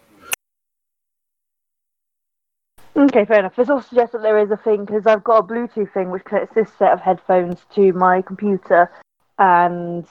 okay, 2.96 3.26
fair 3.26 3.40
enough. 3.40 3.56
This 3.58 3.70
also 3.70 3.88
suggests 3.90 4.14
that 4.14 4.22
there 4.22 4.40
is 4.40 4.52
a 4.52 4.58
thing 4.58 4.86
because 4.86 5.06
I've 5.06 5.26
got 5.26 5.40
a 5.40 5.44
Bluetooth 5.44 5.94
thing 5.94 6.12
which 6.12 6.24
connects 6.24 6.56
this 6.56 6.70
set 6.80 6.94
of 6.94 7.02
headphones 7.02 7.60
to 7.76 7.92
my 7.92 8.22
computer, 8.22 8.90
and 9.38 10.06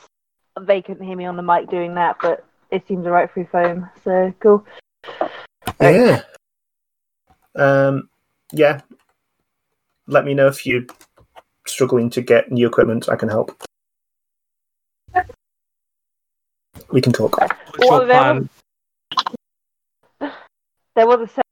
they 0.60 0.82
couldn't 0.82 1.06
hear 1.06 1.16
me 1.16 1.26
on 1.26 1.36
the 1.36 1.42
mic 1.42 1.68
doing 1.68 1.94
that, 1.94 2.16
but 2.20 2.44
it 2.70 2.86
seems 2.86 3.06
alright 3.06 3.30
through 3.32 3.46
phone. 3.52 3.88
So 4.04 4.34
cool. 4.40 4.66
Yeah. 5.80 6.22
Um. 7.54 8.08
Yeah. 8.52 8.80
Let 10.06 10.24
me 10.24 10.34
know 10.34 10.46
if 10.46 10.66
you're 10.66 10.84
struggling 11.66 12.10
to 12.10 12.20
get 12.20 12.50
new 12.50 12.66
equipment. 12.66 13.08
I 13.08 13.16
can 13.16 13.28
help. 13.28 13.56
We 16.92 17.00
can 17.00 17.12
talk. 17.12 17.36
What's 17.38 17.54
Well, 17.78 17.98
your 17.98 18.06
there 18.06 18.18
plan? 18.18 18.48
There 20.94 21.06
was 21.06 21.20
a 21.20 21.26
set 21.28 21.44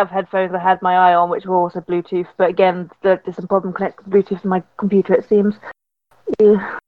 of 0.00 0.08
headphones 0.08 0.54
I 0.54 0.58
had 0.58 0.80
my 0.80 0.94
eye 0.94 1.14
on, 1.14 1.28
which 1.28 1.44
were 1.44 1.56
also 1.56 1.80
Bluetooth, 1.80 2.28
but 2.36 2.48
again, 2.48 2.90
there's 3.02 3.20
some 3.32 3.48
problem 3.48 3.72
connecting 3.74 4.06
Bluetooth 4.06 4.40
to 4.42 4.48
my 4.48 4.62
computer. 4.78 5.14
It 5.14 5.28
seems. 5.28 5.56
Yeah. 6.40 6.78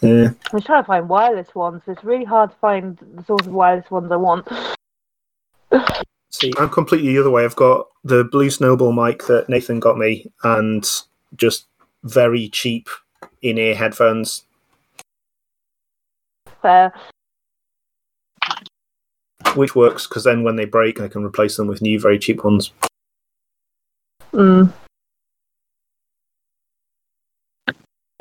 Yeah. 0.00 0.30
I'm 0.52 0.60
trying 0.60 0.82
to 0.82 0.86
find 0.86 1.08
wireless 1.08 1.54
ones, 1.54 1.82
it's 1.86 2.04
really 2.04 2.24
hard 2.24 2.50
to 2.50 2.56
find 2.56 2.98
the 3.14 3.24
sort 3.24 3.46
of 3.46 3.52
wireless 3.52 3.90
ones 3.90 4.10
I 4.12 4.16
want. 4.16 4.48
See, 6.30 6.52
I'm 6.58 6.68
completely 6.68 7.14
the 7.14 7.20
other 7.20 7.30
way. 7.30 7.44
I've 7.44 7.56
got 7.56 7.88
the 8.04 8.24
Blue 8.24 8.50
Snowball 8.50 8.92
mic 8.92 9.26
that 9.26 9.48
Nathan 9.48 9.80
got 9.80 9.96
me, 9.96 10.30
and 10.44 10.88
just 11.36 11.66
very 12.04 12.48
cheap 12.48 12.88
in-ear 13.42 13.74
headphones. 13.74 14.44
Fair. 16.62 16.92
which 19.54 19.74
works 19.74 20.06
because 20.06 20.24
then 20.24 20.42
when 20.42 20.56
they 20.56 20.64
break, 20.64 21.00
I 21.00 21.08
can 21.08 21.24
replace 21.24 21.56
them 21.56 21.66
with 21.66 21.82
new, 21.82 21.98
very 21.98 22.18
cheap 22.18 22.44
ones. 22.44 22.72
Mm. 24.32 24.72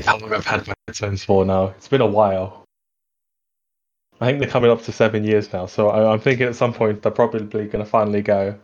How 0.08 0.18
long 0.18 0.34
I've 0.34 0.46
had 0.46 0.66
my 0.68 0.74
headphones 0.88 1.24
for 1.24 1.44
now. 1.46 1.68
It's 1.78 1.88
been 1.90 2.02
a 2.02 2.06
while. 2.08 2.64
I 4.22 4.26
think 4.26 4.40
they're 4.40 4.50
coming 4.50 4.72
up 4.72 4.82
to 4.84 4.92
seven 4.92 5.24
years 5.24 5.52
now, 5.54 5.66
so 5.68 5.90
I, 5.90 6.12
I'm 6.12 6.20
thinking 6.20 6.48
at 6.48 6.56
some 6.56 6.74
point 6.74 7.02
they're 7.04 7.12
probably 7.12 7.66
going 7.68 7.84
to 7.84 7.86
finally 7.86 8.22
go. 8.22 8.58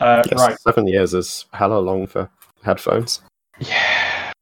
Uh, 0.00 0.22
Yes, 0.30 0.38
Right. 0.38 0.58
Seven 0.60 0.86
years 0.86 1.14
is 1.14 1.46
hella 1.52 1.78
long 1.78 2.06
for 2.06 2.28
headphones. 2.62 3.22
Yeah, 3.60 4.32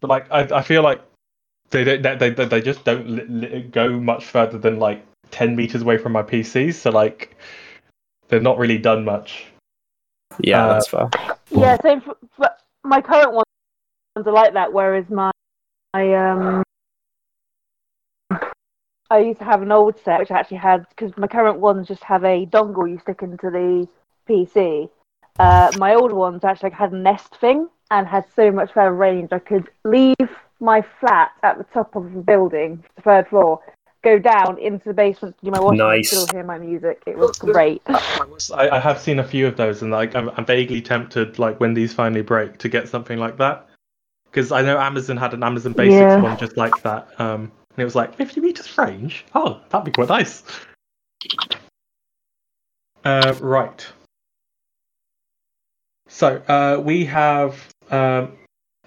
but 0.00 0.08
like 0.08 0.30
I, 0.30 0.58
I 0.58 0.62
feel 0.62 0.82
like 0.82 1.02
they 1.70 1.84
don't 1.84 2.18
they, 2.18 2.30
they, 2.30 2.44
they 2.44 2.60
just 2.60 2.84
don't 2.84 3.08
li- 3.08 3.26
li- 3.28 3.62
go 3.62 3.98
much 3.98 4.24
further 4.26 4.56
than 4.58 4.78
like 4.78 5.04
ten 5.30 5.56
meters 5.56 5.82
away 5.82 5.98
from 5.98 6.12
my 6.12 6.22
PCs. 6.22 6.74
So 6.74 6.90
like 6.90 7.36
they've 8.28 8.42
not 8.42 8.56
really 8.58 8.78
done 8.78 9.04
much. 9.04 9.46
Yeah, 10.38 10.64
Uh, 10.64 10.72
that's 10.74 10.88
fair. 10.88 11.10
Yeah, 11.50 11.76
same. 11.82 12.00
For, 12.00 12.16
for 12.36 12.48
my 12.84 13.00
current 13.02 13.32
ones 13.32 13.44
are 14.16 14.32
like 14.32 14.54
that. 14.54 14.72
Whereas 14.72 15.08
my, 15.10 15.30
my 15.92 16.14
um, 16.14 16.62
I 19.10 19.18
used 19.18 19.38
to 19.40 19.44
have 19.44 19.62
an 19.62 19.72
old 19.72 19.98
set 20.04 20.18
which 20.20 20.30
actually 20.30 20.56
had 20.58 20.86
because 20.88 21.16
my 21.16 21.26
current 21.26 21.60
ones 21.60 21.88
just 21.88 22.02
have 22.04 22.24
a 22.24 22.46
dongle 22.46 22.90
you 22.90 22.98
stick 22.98 23.22
into 23.22 23.50
the 23.50 23.88
PC. 24.28 24.88
Uh, 25.38 25.70
my 25.78 25.94
old 25.94 26.12
ones 26.12 26.44
actually 26.44 26.70
had 26.70 26.92
a 26.92 26.96
nest 26.96 27.36
thing 27.40 27.68
and 27.90 28.06
had 28.06 28.24
so 28.34 28.50
much 28.50 28.72
further 28.72 28.94
range. 28.94 29.30
I 29.32 29.40
could 29.40 29.68
leave 29.84 30.30
my 30.60 30.82
flat 31.00 31.32
at 31.42 31.58
the 31.58 31.64
top 31.64 31.94
of 31.96 32.12
the 32.12 32.20
building, 32.20 32.82
the 32.96 33.02
third 33.02 33.28
floor, 33.28 33.60
go 34.02 34.18
down 34.18 34.58
into 34.58 34.84
the 34.86 34.94
basement, 34.94 35.36
do 35.42 35.50
my 35.50 35.60
washing, 35.60 35.78
Nice. 35.78 36.12
and 36.12 36.22
still 36.22 36.36
hear 36.36 36.44
my 36.44 36.58
music. 36.58 37.02
It 37.06 37.18
was 37.18 37.36
great. 37.38 37.82
I, 37.86 38.68
I 38.70 38.78
have 38.78 39.00
seen 39.00 39.18
a 39.18 39.24
few 39.24 39.46
of 39.46 39.56
those, 39.56 39.82
and 39.82 39.90
like 39.90 40.14
I'm, 40.14 40.30
I'm 40.30 40.46
vaguely 40.46 40.80
tempted, 40.80 41.38
like 41.38 41.58
when 41.60 41.74
these 41.74 41.92
finally 41.92 42.22
break, 42.22 42.58
to 42.58 42.68
get 42.68 42.88
something 42.88 43.18
like 43.18 43.36
that. 43.38 43.68
Because 44.34 44.50
I 44.50 44.62
know 44.62 44.80
Amazon 44.80 45.16
had 45.16 45.32
an 45.32 45.44
Amazon 45.44 45.74
Basics 45.74 45.92
Yeah. 45.92 46.20
one 46.20 46.36
just 46.36 46.56
like 46.56 46.82
that, 46.82 47.08
um, 47.20 47.52
and 47.70 47.78
it 47.78 47.84
was 47.84 47.94
like 47.94 48.16
50 48.16 48.40
meters 48.40 48.76
range. 48.76 49.24
Oh, 49.32 49.60
that'd 49.68 49.84
be 49.84 49.92
quite 49.92 50.08
nice. 50.08 50.42
Uh, 53.04 53.32
right. 53.40 53.86
So 56.08 56.42
uh, 56.48 56.80
we 56.82 57.04
have 57.04 57.64
um, 57.92 58.32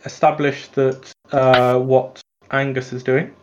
established 0.04 0.76
that 0.76 1.14
uh, 1.32 1.80
what 1.80 2.20
Angus 2.52 2.91
is 2.91 3.02
doing, 3.02 3.34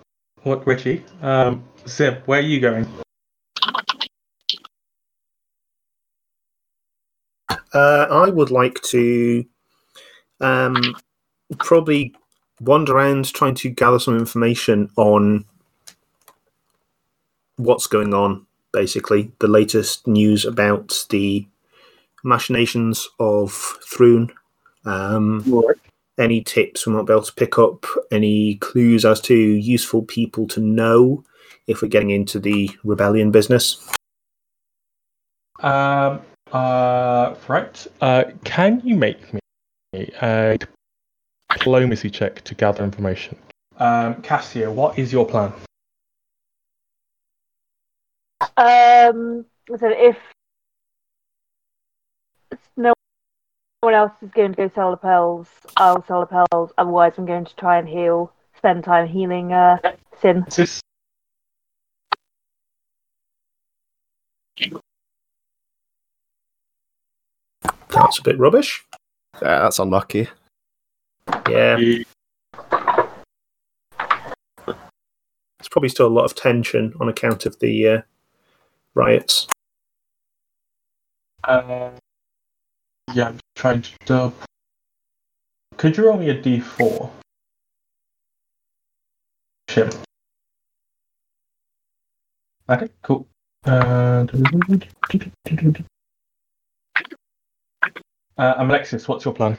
what 0.43 0.67
Richie. 0.67 1.03
Um, 1.23 1.65
Zib, 1.89 2.23
where 2.27 2.41
are 2.41 2.43
you 2.43 2.61
going? 2.61 2.87
Uh, 7.73 8.07
I 8.11 8.29
would 8.29 8.51
like 8.51 8.81
to 8.91 9.47
um, 10.41 10.95
probably 11.59 12.15
wander 12.61 12.97
around 12.97 13.33
trying 13.33 13.55
to 13.57 13.71
gather 13.71 13.99
some 13.99 14.17
information 14.17 14.91
on 14.97 15.45
what's 17.57 17.87
going 17.87 18.15
on, 18.15 18.47
basically, 18.73 19.31
the 19.39 19.49
latest 19.49 20.07
news 20.07 20.45
about 20.45 21.05
the 21.11 21.47
machinations 22.23 23.09
of 23.21 23.53
Thrune. 23.85 24.33
Um, 24.85 25.65
any 26.19 26.43
tips 26.43 26.87
we 26.87 26.93
might 26.93 27.07
be 27.07 27.13
able 27.13 27.23
to 27.23 27.35
pick 27.35 27.59
up, 27.59 27.87
any 28.11 28.57
clues 28.57 29.05
as 29.05 29.21
to 29.23 29.35
useful 29.35 30.03
people 30.03 30.47
to 30.49 30.61
know 30.61 31.25
if 31.67 31.83
we're 31.83 31.89
getting 31.89 32.11
into 32.11 32.39
the 32.39 32.71
rebellion 32.85 33.31
business. 33.31 33.89
Um, 35.61 36.21
uh, 36.53 37.35
right. 37.49 37.87
Uh, 38.01 38.25
can 38.45 38.81
you 38.85 38.97
make 38.97 39.33
me 39.33 39.41
a 40.23 40.59
diplomacy 41.55 42.11
check 42.11 42.43
to 42.45 42.55
gather 42.55 42.85
information? 42.85 43.37
Um, 43.79 44.21
Cassia, 44.23 44.71
what 44.71 44.99
is 44.99 45.13
your 45.13 45.27
plan? 45.27 45.53
Um, 48.57 49.47
so 49.69 49.89
if 49.89 50.17
no 52.77 52.93
one 53.81 53.95
else 53.95 54.13
is 54.23 54.31
going 54.31 54.53
to 54.53 54.57
go 54.57 54.71
sell 54.75 54.91
the 54.91 54.97
pearls, 54.97 55.49
I'll 55.77 56.05
sell 56.07 56.21
the 56.21 56.45
pearls. 56.53 56.71
Otherwise, 56.79 57.15
I'm 57.17 57.27
going 57.27 57.45
to 57.45 57.57
try 57.57 57.79
and 57.79 57.89
heal, 57.89 58.33
spend 58.57 58.85
time 58.85 59.09
healing 59.09 59.53
uh, 59.53 59.79
Sin. 60.21 60.45
This 60.55 60.81
That's 67.89 68.19
a 68.19 68.23
bit 68.23 68.39
rubbish. 68.39 68.85
Yeah, 69.43 69.61
that's 69.61 69.79
unlucky. 69.79 70.29
Yeah. 71.49 71.77
the- 71.77 72.05
There's 74.67 75.69
probably 75.71 75.89
still 75.89 76.07
a 76.07 76.09
lot 76.09 76.25
of 76.25 76.35
tension 76.35 76.93
on 77.01 77.09
account 77.09 77.47
of 77.47 77.59
the 77.61 77.89
uh, 77.89 78.03
riots. 78.95 79.47
uh, 81.45 81.91
yeah, 83.13 83.29
I'm 83.29 83.39
trying 83.55 83.83
to. 83.83 83.91
Dub. 84.07 84.35
Could 85.77 85.97
you 85.97 86.07
roll 86.07 86.17
me 86.19 86.31
a 86.31 86.41
d4? 86.41 87.11
Shit. 89.69 89.97
Okay, 92.69 92.89
cool. 93.03 93.27
Uh, 93.67 94.27
um, 98.39 98.71
Alexis, 98.71 99.07
what's 99.09 99.25
your 99.25 99.35
plan? 99.35 99.57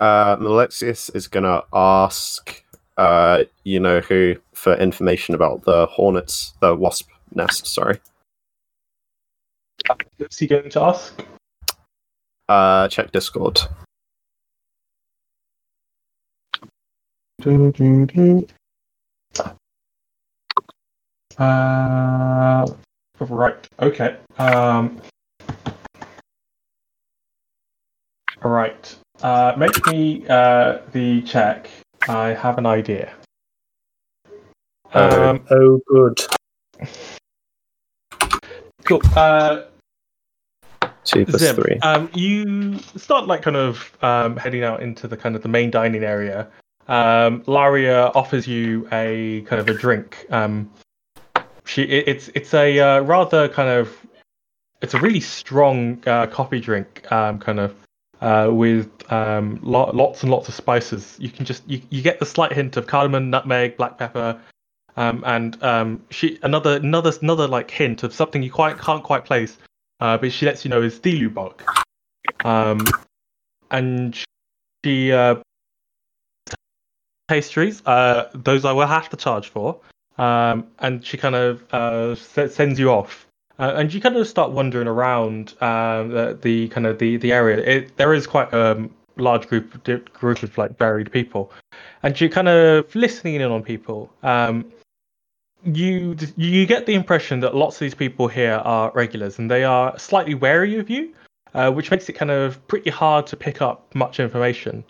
Uh, 0.00 0.36
Malexius 0.40 1.08
is 1.10 1.28
gonna 1.28 1.62
ask, 1.72 2.62
uh, 2.96 3.44
you 3.64 3.80
know 3.80 4.00
who, 4.00 4.36
for 4.52 4.74
information 4.74 5.34
about 5.34 5.64
the 5.64 5.86
hornets, 5.86 6.54
the 6.60 6.74
wasp 6.74 7.08
nest. 7.34 7.66
Sorry. 7.66 8.00
What's 10.16 10.38
he 10.38 10.46
going 10.46 10.70
to 10.70 10.80
ask? 10.80 11.22
Uh, 12.48 12.88
check 12.88 13.12
Discord. 13.12 13.60
Uh, 21.36 22.66
right. 23.20 23.68
Okay. 23.80 24.16
Um. 24.38 25.00
All 28.42 28.50
right. 28.50 28.96
Uh, 29.24 29.54
make 29.56 29.86
me 29.86 30.22
uh 30.28 30.80
the 30.92 31.22
check. 31.22 31.70
I 32.06 32.34
have 32.34 32.58
an 32.58 32.66
idea. 32.66 33.10
Um. 34.92 35.46
oh, 35.50 35.80
good. 35.86 36.20
Cool. 38.84 39.00
Uh, 39.16 39.62
Two 41.04 41.24
plus 41.24 41.40
Zim, 41.40 41.56
three. 41.56 41.78
um, 41.80 42.10
you 42.12 42.78
start 42.96 43.26
like 43.26 43.40
kind 43.40 43.56
of 43.56 43.96
um, 44.02 44.36
heading 44.36 44.62
out 44.62 44.82
into 44.82 45.08
the 45.08 45.16
kind 45.16 45.34
of 45.34 45.42
the 45.42 45.48
main 45.48 45.70
dining 45.70 46.04
area. 46.04 46.46
Um, 46.88 47.42
Laria 47.44 48.14
offers 48.14 48.46
you 48.46 48.86
a 48.92 49.40
kind 49.46 49.58
of 49.58 49.68
a 49.68 49.74
drink. 49.74 50.26
Um, 50.28 50.70
she 51.64 51.84
it, 51.84 52.08
it's 52.08 52.28
it's 52.34 52.52
a 52.52 52.78
uh, 52.78 53.00
rather 53.00 53.48
kind 53.48 53.70
of 53.70 53.96
it's 54.82 54.92
a 54.92 55.00
really 55.00 55.20
strong 55.20 56.02
uh, 56.06 56.26
coffee 56.26 56.60
drink, 56.60 57.10
um, 57.10 57.38
kind 57.38 57.58
of 57.58 57.74
uh, 58.20 58.48
with 58.50 58.90
um, 59.12 59.60
lo- 59.62 59.90
lots 59.92 60.22
and 60.22 60.30
lots 60.30 60.48
of 60.48 60.54
spices. 60.54 61.16
You 61.18 61.30
can 61.30 61.44
just 61.44 61.68
you, 61.68 61.82
you 61.90 62.02
get 62.02 62.20
the 62.20 62.26
slight 62.26 62.52
hint 62.52 62.76
of 62.76 62.86
cardamom, 62.86 63.30
nutmeg, 63.30 63.76
black 63.76 63.98
pepper, 63.98 64.40
um, 64.96 65.22
and 65.26 65.62
um, 65.62 66.04
she 66.10 66.38
another 66.42 66.76
another 66.76 67.12
another 67.20 67.46
like 67.48 67.70
hint 67.70 68.02
of 68.02 68.12
something 68.12 68.42
you 68.42 68.50
quite 68.50 68.78
can't 68.78 69.02
quite 69.02 69.24
place 69.24 69.58
uh, 70.00 70.18
but 70.18 70.32
she 70.32 70.46
lets 70.46 70.64
you 70.64 70.68
know 70.68 70.82
is 70.82 70.98
Dilubog. 70.98 71.60
Um, 72.44 72.84
and 73.70 74.16
she 74.84 75.12
uh, 75.12 75.36
pastries, 77.28 77.82
uh, 77.86 78.30
those 78.34 78.64
I 78.64 78.72
will 78.72 78.86
have 78.86 79.08
to 79.10 79.16
charge 79.16 79.48
for. 79.48 79.80
Um, 80.18 80.68
and 80.78 81.04
she 81.04 81.16
kind 81.16 81.34
of 81.34 81.64
uh, 81.72 82.14
sends 82.14 82.78
you 82.78 82.90
off, 82.90 83.26
uh, 83.58 83.74
and 83.76 83.92
you 83.92 84.00
kind 84.00 84.16
of 84.16 84.26
start 84.26 84.50
wandering 84.50 84.88
around 84.88 85.54
um, 85.60 86.10
the, 86.10 86.38
the 86.40 86.68
kind 86.68 86.86
of 86.86 86.98
the 86.98 87.16
the 87.16 87.32
area. 87.32 87.58
It, 87.58 87.96
there 87.96 88.12
is 88.14 88.26
quite 88.26 88.52
a 88.52 88.72
um, 88.72 88.90
large 89.16 89.48
group 89.48 89.84
group 90.12 90.42
of 90.42 90.58
like 90.58 90.76
varied 90.78 91.12
people, 91.12 91.52
and 92.02 92.20
you're 92.20 92.30
kind 92.30 92.48
of 92.48 92.94
listening 92.94 93.36
in 93.36 93.42
on 93.42 93.62
people. 93.62 94.12
Um, 94.22 94.72
you 95.64 96.16
you 96.36 96.66
get 96.66 96.86
the 96.86 96.94
impression 96.94 97.40
that 97.40 97.54
lots 97.54 97.76
of 97.76 97.80
these 97.80 97.94
people 97.94 98.28
here 98.28 98.60
are 98.64 98.92
regulars 98.94 99.38
and 99.38 99.50
they 99.50 99.64
are 99.64 99.98
slightly 99.98 100.34
wary 100.34 100.78
of 100.78 100.90
you, 100.90 101.14
uh, 101.54 101.70
which 101.70 101.90
makes 101.90 102.08
it 102.08 102.14
kind 102.14 102.30
of 102.30 102.66
pretty 102.68 102.90
hard 102.90 103.26
to 103.28 103.36
pick 103.36 103.62
up 103.62 103.94
much 103.94 104.20
information. 104.20 104.84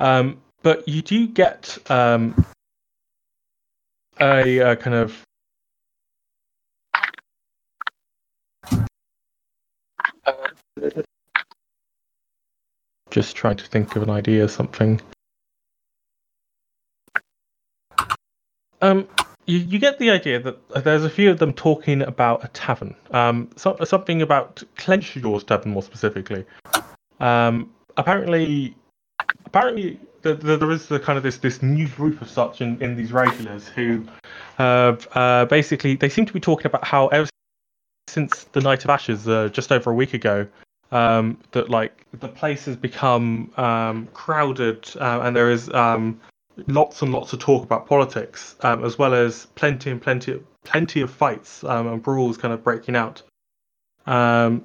Um, 0.00 0.40
but 0.62 0.86
you 0.88 1.02
do 1.02 1.26
get 1.26 1.78
um, 1.90 2.44
a, 4.20 4.60
uh 4.60 4.74
kind 4.76 4.96
of 4.96 5.24
just 13.10 13.36
trying 13.36 13.56
to 13.56 13.66
think 13.66 13.96
of 13.96 14.02
an 14.02 14.10
idea, 14.10 14.44
or 14.44 14.48
something. 14.48 15.00
Um, 18.82 19.08
you, 19.46 19.58
you 19.58 19.78
get 19.78 19.98
the 19.98 20.10
idea 20.10 20.40
that 20.40 20.84
there's 20.84 21.04
a 21.04 21.10
few 21.10 21.30
of 21.30 21.38
them 21.38 21.52
talking 21.52 22.02
about 22.02 22.44
a 22.44 22.48
tavern. 22.48 22.94
Um, 23.10 23.50
so, 23.56 23.76
something 23.84 24.22
about 24.22 24.62
Clench 24.76 25.14
Jaws 25.14 25.44
Tavern 25.44 25.72
more 25.72 25.82
specifically. 25.82 26.44
Um, 27.18 27.70
apparently, 27.96 28.74
apparently 29.44 30.00
there, 30.22 30.34
there 30.34 30.70
is 30.70 30.86
the 30.86 30.98
kind 30.98 31.16
of 31.16 31.22
this 31.22 31.38
this 31.38 31.62
new 31.62 31.88
group 31.88 32.22
of 32.22 32.30
such 32.30 32.60
in, 32.60 32.80
in 32.82 32.96
these 32.96 33.12
regulars 33.12 33.68
who 33.68 34.04
uh, 34.58 35.44
basically 35.46 35.96
they 35.96 36.08
seem 36.08 36.26
to 36.26 36.32
be 36.32 36.40
talking 36.40 36.66
about 36.66 36.84
how 36.84 37.08
ever 37.08 37.28
since 38.08 38.44
the 38.52 38.60
Night 38.60 38.84
of 38.84 38.90
Ashes 38.90 39.28
uh, 39.28 39.48
just 39.52 39.70
over 39.72 39.90
a 39.90 39.94
week 39.94 40.14
ago 40.14 40.46
um, 40.92 41.38
that 41.52 41.70
like 41.70 42.06
the 42.18 42.28
place 42.28 42.64
has 42.64 42.76
become 42.76 43.50
um, 43.56 44.08
crowded 44.12 44.88
uh, 45.00 45.20
and 45.22 45.34
there 45.34 45.50
is 45.50 45.70
um, 45.70 46.20
lots 46.66 47.02
and 47.02 47.12
lots 47.12 47.32
of 47.32 47.38
talk 47.38 47.62
about 47.62 47.86
politics 47.86 48.56
um, 48.60 48.84
as 48.84 48.98
well 48.98 49.14
as 49.14 49.46
plenty 49.54 49.90
and 49.90 50.02
plenty 50.02 50.32
of, 50.32 50.44
plenty 50.64 51.00
of 51.00 51.10
fights 51.10 51.64
um, 51.64 51.86
and 51.86 52.02
brawls 52.02 52.36
kind 52.36 52.52
of 52.52 52.64
breaking 52.64 52.96
out 52.96 53.22
um, 54.06 54.64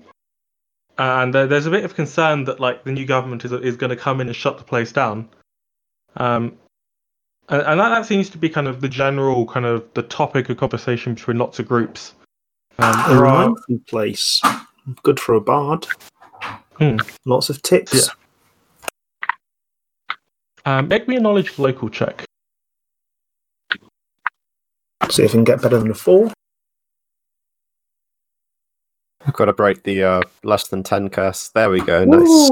and 0.98 1.34
there's 1.34 1.66
a 1.66 1.72
bit 1.72 1.84
of 1.84 1.94
concern 1.94 2.46
that 2.46 2.60
like 2.60 2.84
the 2.86 2.92
new 2.92 3.06
government 3.06 3.44
is 3.46 3.52
is 3.52 3.76
going 3.76 3.90
to 3.90 3.96
come 3.96 4.22
in 4.22 4.28
and 4.28 4.36
shut 4.36 4.58
the 4.58 4.64
place 4.64 4.92
down 4.92 5.28
um, 6.18 6.58
and, 7.50 7.62
and 7.62 7.80
that, 7.80 7.90
that, 7.90 8.06
seems 8.06 8.30
to 8.32 8.38
be 8.38 8.50
kind 8.50 8.68
of 8.68 8.82
the 8.82 8.90
general 8.90 9.46
kind 9.46 9.66
of 9.66 9.86
the 9.94 10.02
topic 10.02 10.50
of 10.50 10.58
conversation 10.58 11.14
between 11.14 11.38
lots 11.38 11.60
of 11.60 11.68
groups. 11.68 12.14
Um, 12.80 13.18
a 13.18 13.22
mindful 13.22 13.80
place, 13.88 14.42
good 15.04 15.20
for 15.20 15.36
a 15.36 15.42
bard. 15.42 15.88
Hmm. 16.78 16.98
Lots 17.26 17.50
of 17.50 17.62
tips. 17.62 17.94
Yeah. 18.08 18.14
Um, 20.66 20.88
make 20.88 21.08
me 21.08 21.16
a 21.16 21.20
knowledge 21.20 21.58
local 21.60 21.90
check. 21.90 22.26
See 25.12 25.24
if 25.24 25.32
we 25.32 25.38
can 25.38 25.44
get 25.44 25.62
better 25.62 25.78
than 25.78 25.92
a 25.92 25.94
four. 25.94 26.32
I've 29.26 29.34
got 29.34 29.46
to 29.46 29.54
break 29.54 29.84
the 29.84 30.04
uh, 30.04 30.22
less 30.44 30.68
than 30.68 30.84
10 30.84 31.10
curse. 31.10 31.50
There 31.50 31.70
we 31.70 31.82
go. 31.82 32.04
Nice. 32.06 32.52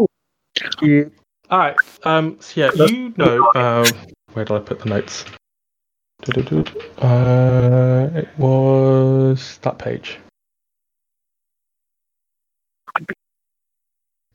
Yeah. 0.81 1.05
All 1.49 1.59
right. 1.59 1.75
Um. 2.03 2.37
So 2.39 2.61
yeah, 2.61 2.71
you 2.87 3.13
know. 3.17 3.51
Um. 3.55 3.85
Where 4.33 4.45
did 4.45 4.55
I 4.55 4.59
put 4.59 4.79
the 4.79 4.89
notes? 4.89 5.25
Uh, 7.01 8.09
it 8.15 8.29
was 8.37 9.59
that 9.61 9.77
page. 9.77 10.19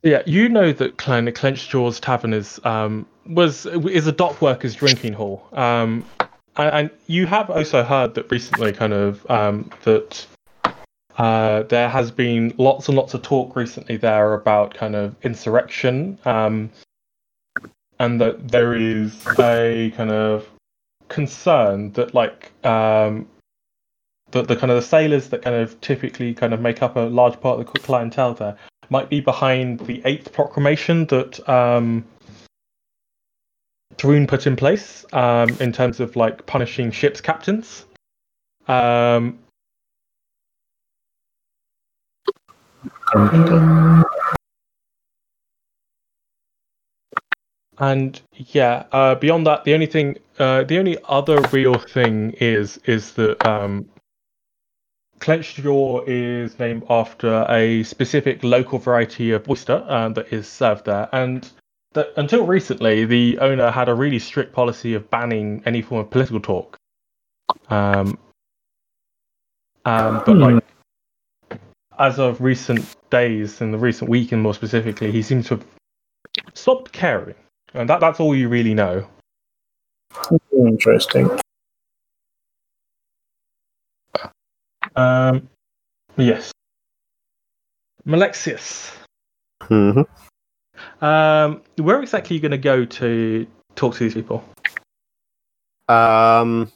Yeah, 0.03 0.23
you 0.27 0.49
know 0.49 0.73
that 0.73 0.97
Clen- 0.97 1.33
Clenched 1.33 1.71
Jaws 1.71 1.99
Tavern 1.99 2.33
is 2.33 2.61
um 2.65 3.07
was 3.27 3.67
is 3.67 4.07
a 4.07 4.13
dock 4.13 4.41
workers 4.41 4.75
drinking 4.75 5.15
hall. 5.15 5.47
Um, 5.53 6.05
and, 6.57 6.75
and 6.75 6.91
you 7.07 7.27
have 7.27 7.51
also 7.51 7.83
heard 7.83 8.15
that 8.15 8.31
recently, 8.31 8.73
kind 8.73 8.93
of 8.93 9.29
um 9.31 9.71
that 9.83 10.27
uh, 11.19 11.65
there 11.65 11.89
has 11.89 12.13
been 12.13 12.55
lots 12.59 12.89
and 12.89 12.97
lots 12.97 13.13
of 13.13 13.23
talk 13.23 13.57
recently 13.57 13.97
there 13.97 14.35
about 14.35 14.75
kind 14.75 14.95
of 14.95 15.17
insurrection 15.23 16.17
um, 16.25 16.71
and 17.99 18.21
that 18.21 18.49
there 18.49 18.75
is 18.75 19.27
a 19.41 19.93
kind 19.97 20.13
of 20.13 20.49
concern 21.09 21.91
that 21.95 22.15
like 22.15 22.53
um, 22.65 23.27
that 24.31 24.47
the 24.47 24.55
kind 24.55 24.71
of 24.71 24.77
the 24.77 24.87
sailors 24.87 25.29
that 25.31 25.43
kind 25.43 25.57
of 25.57 25.81
typically 25.81 26.33
kind 26.33 26.55
of 26.55 26.61
make 26.61 26.83
up 26.83 26.95
a 26.95 27.01
large 27.01 27.41
part 27.41 27.59
of 27.59 27.67
the 27.67 27.81
clientele 27.81 28.35
there 28.35 28.57
might 28.91 29.09
be 29.09 29.21
behind 29.21 29.81
the 29.81 30.03
eighth 30.05 30.33
proclamation 30.33 31.07
that 31.07 31.49
um, 31.49 32.05
Thrune 33.97 34.27
put 34.27 34.47
in 34.47 34.55
place 34.55 35.05
um, 35.13 35.49
in 35.61 35.73
terms 35.73 35.99
of 36.01 36.15
like 36.15 36.47
punishing 36.47 36.91
ships 36.91 37.21
captains. 37.21 37.85
Um, 38.69 39.39
and 47.79 48.21
yeah, 48.35 48.85
uh, 48.93 49.15
beyond 49.17 49.47
that, 49.47 49.65
the 49.65 49.75
only 49.75 49.87
thing, 49.87 50.19
uh, 50.39 50.65
the 50.65 50.79
only 50.79 50.99
other 51.09 51.41
real 51.53 51.79
thing 51.79 52.35
is 52.41 52.79
is 52.85 53.15
that 53.15 53.45
um, 53.45 53.89
Clenched 55.21 55.57
Jaw 55.57 56.03
is 56.07 56.59
named 56.59 56.85
after 56.89 57.45
a 57.49 57.83
specific 57.83 58.45
local 58.45 58.79
variety 58.79 59.33
of 59.33 59.49
oyster 59.49 59.85
uh, 59.89 60.09
that 60.11 60.33
is 60.33 60.49
served 60.49 60.85
there, 60.85 61.09
and 61.13 61.49
that 61.93 62.13
until 62.17 62.47
recently, 62.47 63.05
the 63.05 63.39
owner 63.39 63.71
had 63.71 63.89
a 63.89 63.95
really 63.95 64.19
strict 64.19 64.53
policy 64.53 64.95
of 64.95 65.11
banning 65.11 65.63
any 65.67 65.83
form 65.83 66.03
of 66.03 66.11
political 66.11 66.41
talk. 66.41 66.77
Um, 67.71 68.19
um, 69.85 70.23
but 70.27 70.37
like 70.37 70.65
as 71.99 72.19
of 72.19 72.41
recent 72.41 72.95
days, 73.11 73.61
in 73.61 73.73
the 73.73 73.79
recent 73.79 74.09
week, 74.09 74.33
and 74.33 74.43
more 74.43 74.55
specifically, 74.55 75.11
he 75.11 75.23
seems 75.23 75.49
to 75.49 75.57
have 75.57 75.67
stopped 76.55 76.93
caring. 76.93 77.35
And 77.75 77.89
that, 77.89 78.01
that's 78.01 78.21
all 78.21 78.35
you 78.35 78.49
really 78.49 78.75
know. 78.75 79.07
Interesting. 80.53 81.31
Um, 84.99 85.49
yes. 86.17 86.51
Malexius. 88.05 88.91
Mm-hmm. 89.63 91.05
Um, 91.05 91.63
where 91.77 92.03
exactly 92.03 92.35
are 92.35 92.37
you 92.37 92.41
going 92.41 92.51
to 92.51 92.59
go 92.59 92.85
to 92.85 93.47
talk 93.77 93.95
to 93.95 94.01
these 94.01 94.15
people? 94.15 94.43
Um, 95.89 96.73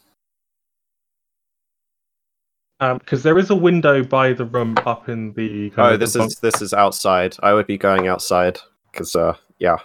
because 2.79 3.21
um, 3.21 3.23
there 3.23 3.39
is 3.39 3.51
a 3.51 3.57
window 3.57 4.03
by 4.03 4.33
the 4.33 4.45
room 4.45 4.77
up 4.87 5.09
in 5.09 5.33
the. 5.35 5.73
oh, 5.77 5.97
this 5.97 6.17
is 6.17 6.37
this 6.37 6.63
is 6.63 6.73
outside. 6.73 7.37
I 7.43 7.53
would 7.53 7.67
be 7.67 7.79
going 7.79 8.09
outside 8.09 8.59
because, 8.91 9.15
uh, 9.15 9.37
yeah. 9.59 9.79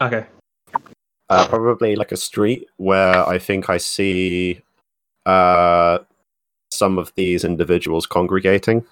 Okay. 0.00 0.26
Uh, 1.28 1.46
probably 1.48 1.96
like 1.96 2.12
a 2.12 2.16
street 2.16 2.66
where 2.76 3.28
I 3.28 3.38
think 3.38 3.68
I 3.68 3.78
see 3.78 4.60
uh, 5.24 5.98
some 6.70 6.98
of 6.98 7.12
these 7.16 7.44
individuals 7.44 8.06
congregating. 8.06 8.84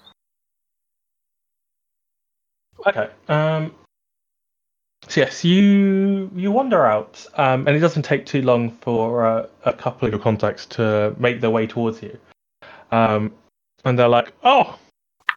Okay. 2.87 3.09
Um, 3.27 3.73
so 5.07 5.21
yes, 5.21 5.43
you 5.43 6.29
you 6.35 6.51
wander 6.51 6.85
out, 6.85 7.25
um, 7.35 7.67
and 7.67 7.75
it 7.75 7.79
doesn't 7.79 8.03
take 8.03 8.25
too 8.25 8.41
long 8.41 8.71
for 8.71 9.25
uh, 9.25 9.47
a 9.65 9.73
couple 9.73 10.07
of 10.07 10.11
your 10.11 10.21
contacts 10.21 10.65
to 10.67 11.15
make 11.19 11.41
their 11.41 11.51
way 11.51 11.67
towards 11.67 12.01
you. 12.01 12.17
Um, 12.91 13.33
and 13.83 13.97
they're 13.97 14.07
like, 14.07 14.33
"Oh, 14.43 14.77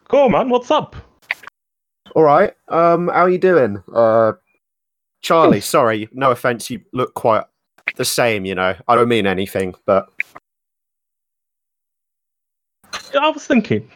cool, 0.07 0.29
man. 0.29 0.49
What's 0.49 0.71
up?" 0.71 0.95
All 2.15 2.23
right. 2.23 2.53
Um, 2.69 3.07
how 3.07 3.21
are 3.21 3.29
you 3.29 3.37
doing? 3.37 3.83
Uh, 3.93 4.33
Charlie, 5.21 5.61
sorry, 5.61 6.09
no 6.11 6.31
offense, 6.31 6.69
you 6.69 6.81
look 6.93 7.13
quite 7.13 7.43
the 7.97 8.05
same, 8.05 8.45
you 8.45 8.55
know. 8.55 8.75
I 8.87 8.95
don't 8.95 9.09
mean 9.09 9.27
anything, 9.27 9.75
but 9.85 10.07
I 13.15 13.29
was 13.29 13.45
thinking, 13.45 13.89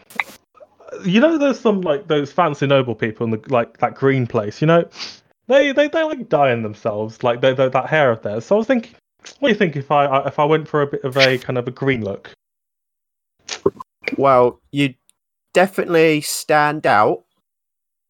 you 1.05 1.19
know, 1.19 1.37
there's 1.37 1.59
some 1.59 1.81
like 1.81 2.07
those 2.07 2.31
fancy 2.31 2.67
noble 2.67 2.95
people 2.95 3.25
in 3.25 3.31
the 3.31 3.41
like 3.47 3.77
that 3.77 3.95
green 3.95 4.27
place. 4.27 4.61
You 4.61 4.67
know, 4.67 4.89
they 5.47 5.71
they 5.71 5.87
they 5.87 6.03
like 6.03 6.29
dyeing 6.29 6.63
themselves, 6.63 7.23
like 7.23 7.41
they, 7.41 7.53
they, 7.53 7.69
that 7.69 7.87
hair 7.87 8.11
of 8.11 8.21
theirs. 8.21 8.45
So 8.45 8.55
I 8.55 8.57
was 8.59 8.67
thinking, 8.67 8.95
what 9.39 9.49
do 9.49 9.53
you 9.53 9.57
think 9.57 9.75
if 9.75 9.91
I 9.91 10.25
if 10.27 10.39
I 10.39 10.45
went 10.45 10.67
for 10.67 10.81
a 10.81 10.87
bit 10.87 11.03
of 11.03 11.17
a 11.17 11.37
kind 11.37 11.57
of 11.57 11.67
a 11.67 11.71
green 11.71 12.03
look? 12.03 12.31
Well, 14.17 14.59
you 14.71 14.93
definitely 15.53 16.21
stand 16.21 16.85
out. 16.85 17.23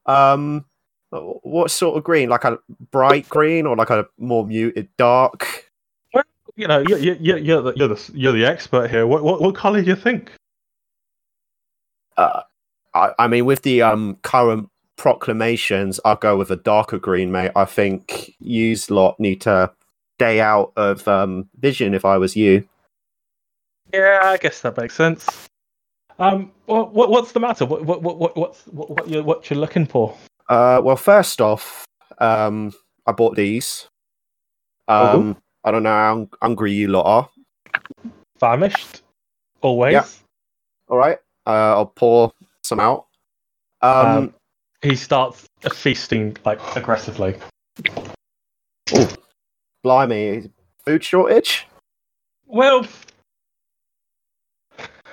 Um, 0.06 0.66
what 1.12 1.72
sort 1.72 1.98
of 1.98 2.04
green? 2.04 2.30
Like 2.30 2.44
a 2.44 2.60
bright 2.92 3.30
green 3.30 3.66
or 3.66 3.76
like 3.76 3.90
a 3.90 4.08
more 4.18 4.46
muted 4.46 4.90
dark? 4.98 5.70
Well, 6.14 6.24
you 6.56 6.68
know, 6.68 6.84
you're, 6.88 6.98
you're, 6.98 7.38
you're, 7.38 7.62
the, 7.62 7.74
you're, 7.76 7.88
the, 7.88 8.12
you're 8.14 8.34
the 8.34 8.46
expert 8.46 8.90
here. 8.90 9.06
What, 9.08 9.24
what, 9.24 9.42
what 9.42 9.56
color 9.56 9.82
do 9.82 9.88
you 9.88 9.96
think? 9.96 10.32
Uh, 12.18 12.42
I, 12.94 13.12
I 13.20 13.28
mean, 13.28 13.46
with 13.46 13.64
the 13.64 13.82
um, 13.82 14.18
current 14.24 14.70
proclamations, 14.98 16.00
I'll 16.06 16.16
go 16.16 16.38
with 16.38 16.52
a 16.52 16.56
darker 16.56 17.00
green, 17.00 17.32
mate. 17.32 17.52
I 17.56 17.66
think 17.66 18.36
you 18.40 18.76
lot 18.90 19.20
need 19.20 19.42
to 19.42 19.72
stay 20.18 20.40
out 20.40 20.74
of 20.76 21.08
um, 21.08 21.50
vision 21.60 21.94
if 21.94 22.06
I 22.06 22.18
was 22.18 22.36
you. 22.36 22.68
Yeah, 23.94 24.22
I 24.24 24.38
guess 24.38 24.62
that 24.62 24.78
makes 24.78 24.96
sense. 24.96 25.48
Um, 26.20 26.52
what, 26.66 26.94
what 26.94 27.10
what's 27.10 27.32
the 27.32 27.40
matter? 27.40 27.66
What 27.66 27.86
what 27.86 28.02
what 28.02 28.38
what's 28.38 28.64
what, 28.68 28.90
what 28.90 29.10
you're 29.10 29.24
what 29.24 29.50
you're 29.50 29.60
looking 29.60 29.86
for? 29.86 30.16
Uh, 30.48 30.80
well, 30.84 30.96
first 30.96 31.42
off, 31.42 31.86
um, 32.20 32.72
I 33.06 33.12
bought 33.12 33.36
these. 33.36 33.88
Um, 34.88 35.38
I 35.64 35.72
don't 35.72 35.84
know 35.84 35.90
how 35.90 36.30
hungry 36.42 36.74
you 36.74 36.90
lot 36.90 37.06
are. 37.06 37.30
Famished, 38.40 39.02
always. 39.62 39.94
Yeah. 39.94 40.06
All 40.88 40.98
right. 40.98 41.18
Uh, 41.46 41.76
I'll 41.78 41.86
pour 41.88 42.32
some 42.64 42.80
out. 42.80 43.08
Um, 43.82 44.08
um, 44.08 44.34
he 44.82 44.96
starts 44.96 45.48
feasting 45.74 46.38
like 46.46 46.60
aggressively. 46.76 47.36
Oh, 48.94 49.14
blimey! 49.84 50.50
Food 50.86 51.04
shortage. 51.04 51.68
Well, 52.46 52.86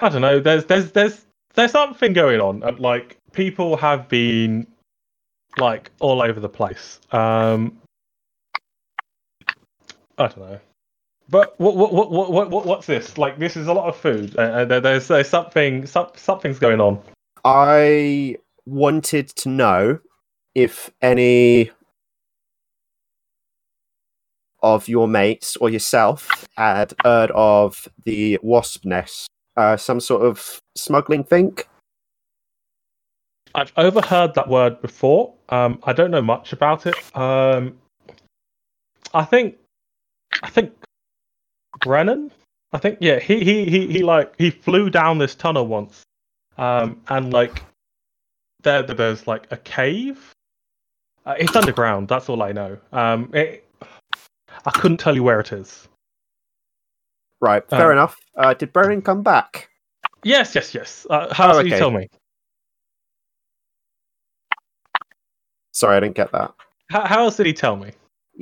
I 0.01 0.09
don't 0.09 0.22
know. 0.22 0.41
There's 0.41 0.64
there's 0.66 0.93
there's 0.93 1.24
there's 1.55 1.72
something 1.72 2.12
going 2.12 2.41
on. 2.41 2.61
Like 2.78 3.16
people 3.33 3.76
have 3.76 4.09
been 4.09 4.66
like 5.59 5.91
all 6.01 6.22
over 6.22 6.41
the 6.41 6.49
place. 6.49 7.01
Um, 7.12 7.78
I 10.18 10.28
don't 10.28 10.39
know. 10.39 10.61
But 11.31 11.59
what 11.61 11.76
what 11.76 11.93
what 11.93 12.11
what 12.11 12.31
what 12.33 12.51
what- 12.51 12.66
what's 12.66 12.87
this? 12.87 13.16
Like 13.16 13.39
this 13.39 13.57
is 13.57 13.66
a 13.68 13.72
lot 13.72 13.89
of 13.89 13.97
food. 13.97 14.37
Uh, 14.37 14.43
Uh, 14.43 14.64
there- 14.64 14.81
there's 14.81 15.09
there's 15.09 15.28
something 15.28 15.87
some, 15.87 16.09
something's 16.16 16.59
going 16.59 16.81
on. 16.81 17.01
I 17.45 18.37
wanted 18.66 19.28
to 19.37 19.49
know 19.49 20.01
if 20.55 20.91
any 21.01 21.70
of 24.62 24.89
your 24.89 25.09
mates 25.09 25.57
or 25.57 25.70
yourself 25.70 26.47
had 26.57 26.93
heard 27.05 27.31
of 27.31 27.89
the 28.05 28.39
wasp 28.43 28.85
nest, 28.85 29.28
uh, 29.57 29.76
some 29.76 30.01
sort 30.01 30.22
of 30.22 30.61
smuggling 30.76 31.24
thing. 31.24 31.57
I've 33.55 33.72
overheard 33.76 34.35
that 34.35 34.49
word 34.49 34.81
before. 34.83 35.33
Um, 35.49 35.81
I 35.85 35.93
don't 35.93 36.11
know 36.11 36.22
much 36.22 36.53
about 36.53 36.87
it. 36.87 36.95
Um, 37.16 37.78
I 39.14 39.24
think, 39.24 39.57
I 40.43 40.51
think 40.51 40.72
Brennan. 41.81 42.31
I 42.72 42.78
think 42.78 42.99
yeah. 43.01 43.18
He 43.18 43.43
he 43.45 43.64
he 43.64 43.87
he 43.89 44.03
like 44.03 44.35
he 44.39 44.51
flew 44.51 44.91
down 44.91 45.18
this 45.18 45.35
tunnel 45.35 45.66
once, 45.66 46.03
um, 46.59 47.01
and 47.09 47.33
like 47.33 47.62
there 48.62 48.83
there's 48.83 49.26
like 49.26 49.47
a 49.51 49.57
cave. 49.57 50.33
Uh, 51.26 51.35
it's 51.39 51.55
underground. 51.57 52.09
That's 52.09 52.28
all 52.28 52.43
I 52.43 52.53
know. 52.53 52.78
Um, 52.93 53.31
it, 53.35 53.68
I 54.64 54.70
couldn't 54.70 54.99
tell 54.99 55.14
you 55.14 55.22
where 55.22 55.41
it 55.41 55.53
is. 55.53 55.89
Right, 57.41 57.66
fair 57.68 57.87
Um, 57.87 57.93
enough. 57.99 58.16
Uh, 58.37 58.55
did 58.55 58.72
Brennan 58.72 59.03
come 59.03 59.22
back? 59.22 59.68
Yes, 60.22 60.55
yes, 60.55 60.74
yes. 60.74 61.07
Uh, 61.09 61.33
how 61.33 61.53
Oh, 61.55 61.62
did 61.62 61.72
you 61.72 61.78
tell 61.78 61.91
me? 61.91 62.09
Sorry, 65.72 65.97
I 65.97 66.01
didn't 66.01 66.16
get 66.16 66.33
that. 66.33 66.53
How, 66.91 67.07
how 67.07 67.20
else 67.20 67.37
did 67.37 67.47
he 67.47 67.53
tell 67.53 67.76
me? 67.76 67.93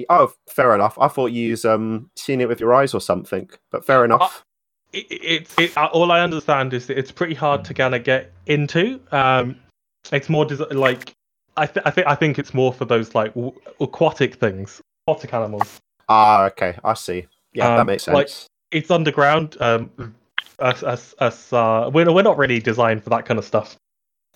Oh, 0.09 0.33
fair 0.49 0.75
enough. 0.75 0.97
I 1.01 1.09
thought 1.09 1.33
you'd 1.33 1.65
um, 1.65 2.11
seen 2.17 2.41
it 2.41 2.49
with 2.49 2.61
your 2.61 2.75
eyes 2.75 2.95
or 2.95 3.01
something, 3.01 3.49
but 3.71 3.85
fair 3.85 4.05
enough. 4.05 4.45
it, 4.93 5.07
it, 5.11 5.55
it, 5.59 5.77
uh, 5.77 5.87
all 5.93 6.13
I 6.13 6.21
understand 6.21 6.73
is 6.75 6.87
that 6.87 6.99
it's 6.99 7.13
pretty 7.13 7.35
hard 7.35 7.65
to 7.67 7.75
kind 7.75 7.95
of 7.95 8.05
get 8.05 8.33
into. 8.47 9.01
Um, 9.13 9.57
it's 10.13 10.29
more 10.29 10.45
desi- 10.47 10.73
like 10.75 11.13
I, 11.57 11.67
th- 11.67 11.85
I 11.85 11.91
think 11.91 12.07
I 12.07 12.15
think 12.15 12.39
it's 12.39 12.55
more 12.55 12.73
for 12.73 12.85
those 12.85 13.15
like 13.15 13.35
w- 13.35 13.53
aquatic 13.81 14.37
things, 14.37 14.81
aquatic 15.07 15.35
animals. 15.35 15.81
Ah, 16.09 16.45
okay, 16.47 16.79
I 16.85 16.95
see. 16.95 17.27
Yeah, 17.53 17.69
that 17.71 17.81
Um, 17.81 17.87
makes 17.87 18.05
sense. 18.05 18.15
like- 18.15 18.31
It's 18.71 18.91
underground. 18.91 19.57
Um, 19.61 19.91
us, 20.61 20.83
us, 20.83 21.15
us. 21.19 21.53
Uh, 21.53 21.91
we're 21.93 22.11
we're 22.13 22.23
not 22.23 22.39
really 22.39 22.61
designed 22.61 23.03
for 23.03 23.11
that 23.11 23.25
kind 23.27 23.39
of 23.39 23.45
stuff. 23.45 23.77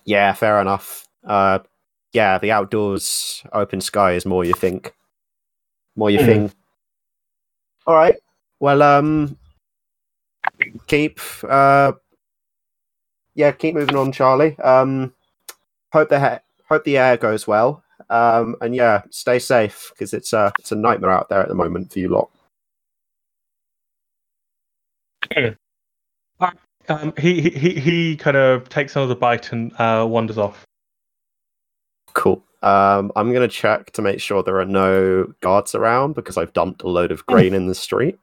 Yeah, 0.05 0.33
fair 0.33 0.59
enough. 0.59 1.05
Uh, 1.25 1.59
yeah, 2.11 2.37
the 2.37 2.51
outdoors, 2.51 3.43
open 3.53 3.79
sky 3.81 4.11
is 4.13 4.25
more 4.25 4.43
you 4.45 4.53
think, 4.53 4.93
more 5.95 6.09
your 6.09 6.21
Hmm. 6.21 6.25
thing. 6.25 6.51
All 7.87 7.95
right. 7.95 8.15
Well, 8.59 8.81
um, 8.81 9.37
keep 10.87 11.19
uh, 11.47 11.93
yeah, 13.35 13.51
keep 13.51 13.75
moving 13.75 13.95
on, 13.95 14.11
Charlie. 14.11 14.57
Um, 14.59 15.13
hope 15.91 16.09
the 16.09 16.19
ha- 16.19 16.39
hope 16.69 16.83
the 16.83 16.97
air 16.97 17.17
goes 17.17 17.47
well. 17.47 17.83
Um, 18.09 18.55
and 18.61 18.75
yeah, 18.75 19.03
stay 19.11 19.39
safe 19.39 19.91
because 19.93 20.13
it's 20.13 20.33
a 20.33 20.51
it's 20.59 20.71
a 20.71 20.75
nightmare 20.75 21.11
out 21.11 21.29
there 21.29 21.41
at 21.41 21.47
the 21.49 21.55
moment 21.55 21.91
for 21.91 21.99
you 21.99 22.09
lot. 22.09 22.29
Um, 26.89 27.13
he, 27.17 27.41
he 27.41 27.49
he 27.49 27.79
he 27.79 28.15
kind 28.17 28.35
of 28.37 28.67
takes 28.69 28.95
another 28.95 29.15
bite 29.15 29.51
and 29.51 29.71
uh, 29.79 30.05
wanders 30.07 30.37
off. 30.37 30.65
Cool. 32.13 32.43
Um, 32.63 33.11
I'm 33.17 33.33
gonna 33.33 33.47
check 33.49 33.91
to 33.91 34.01
make 34.01 34.19
sure 34.21 34.41
there 34.41 34.59
are 34.59 34.65
no 34.65 35.25
guards 35.41 35.75
around 35.75 36.13
because 36.15 36.37
I've 36.37 36.53
dumped 36.53 36.81
a 36.81 36.87
load 36.87 37.11
of 37.11 37.25
grain 37.25 37.53
in 37.53 37.67
the 37.67 37.75
street. 37.75 38.17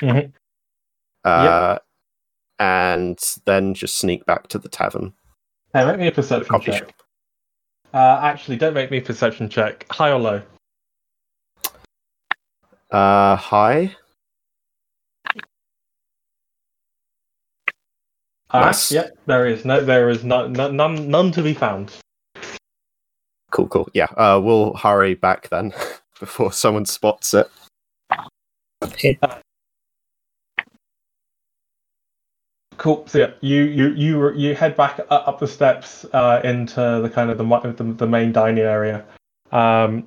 Mhm. 0.00 0.32
Uh, 1.22 1.78
and 2.58 3.18
then 3.44 3.74
just 3.74 3.98
sneak 3.98 4.24
back 4.26 4.48
to 4.48 4.58
the 4.58 4.68
tavern. 4.68 5.12
Hey, 5.74 5.84
make 5.84 5.98
me 5.98 6.06
a 6.08 6.12
perception 6.12 6.60
check. 6.60 6.78
shop. 6.78 6.92
Uh, 7.92 8.20
actually, 8.22 8.56
don't 8.56 8.74
make 8.74 8.90
me 8.90 8.98
a 8.98 9.02
perception 9.02 9.48
check. 9.48 9.86
High 9.90 10.10
or 10.10 10.18
low? 10.18 10.42
Uh, 12.90 13.36
hi. 13.36 13.94
Uh, 18.50 18.60
Nice. 18.60 18.92
Yep, 18.92 19.10
there 19.26 19.46
is 19.46 19.64
no, 19.64 19.80
there 19.84 20.08
is 20.10 20.24
no, 20.24 20.46
no, 20.46 20.70
none, 20.70 21.10
none 21.10 21.32
to 21.32 21.42
be 21.42 21.54
found. 21.54 21.92
Cool, 23.54 23.68
cool. 23.68 23.88
Yeah. 23.94 24.08
Uh, 24.16 24.40
we'll 24.42 24.74
hurry 24.74 25.14
back 25.14 25.48
then 25.48 25.72
before 26.20 26.52
someone 26.52 26.84
spots 26.84 27.34
it. 27.34 27.48
Cool. 32.78 33.06
So 33.06 33.18
yeah, 33.18 33.30
you 33.40 33.62
you 33.62 33.90
you 33.94 34.32
you 34.32 34.54
head 34.56 34.76
back 34.76 34.98
up 35.08 35.38
the 35.38 35.46
steps 35.46 36.04
uh, 36.12 36.40
into 36.42 36.98
the 37.00 37.08
kind 37.08 37.30
of 37.30 37.38
the, 37.38 37.44
the 37.44 37.84
the 37.92 38.06
main 38.08 38.32
dining 38.32 38.64
area, 38.64 39.04
um, 39.52 40.04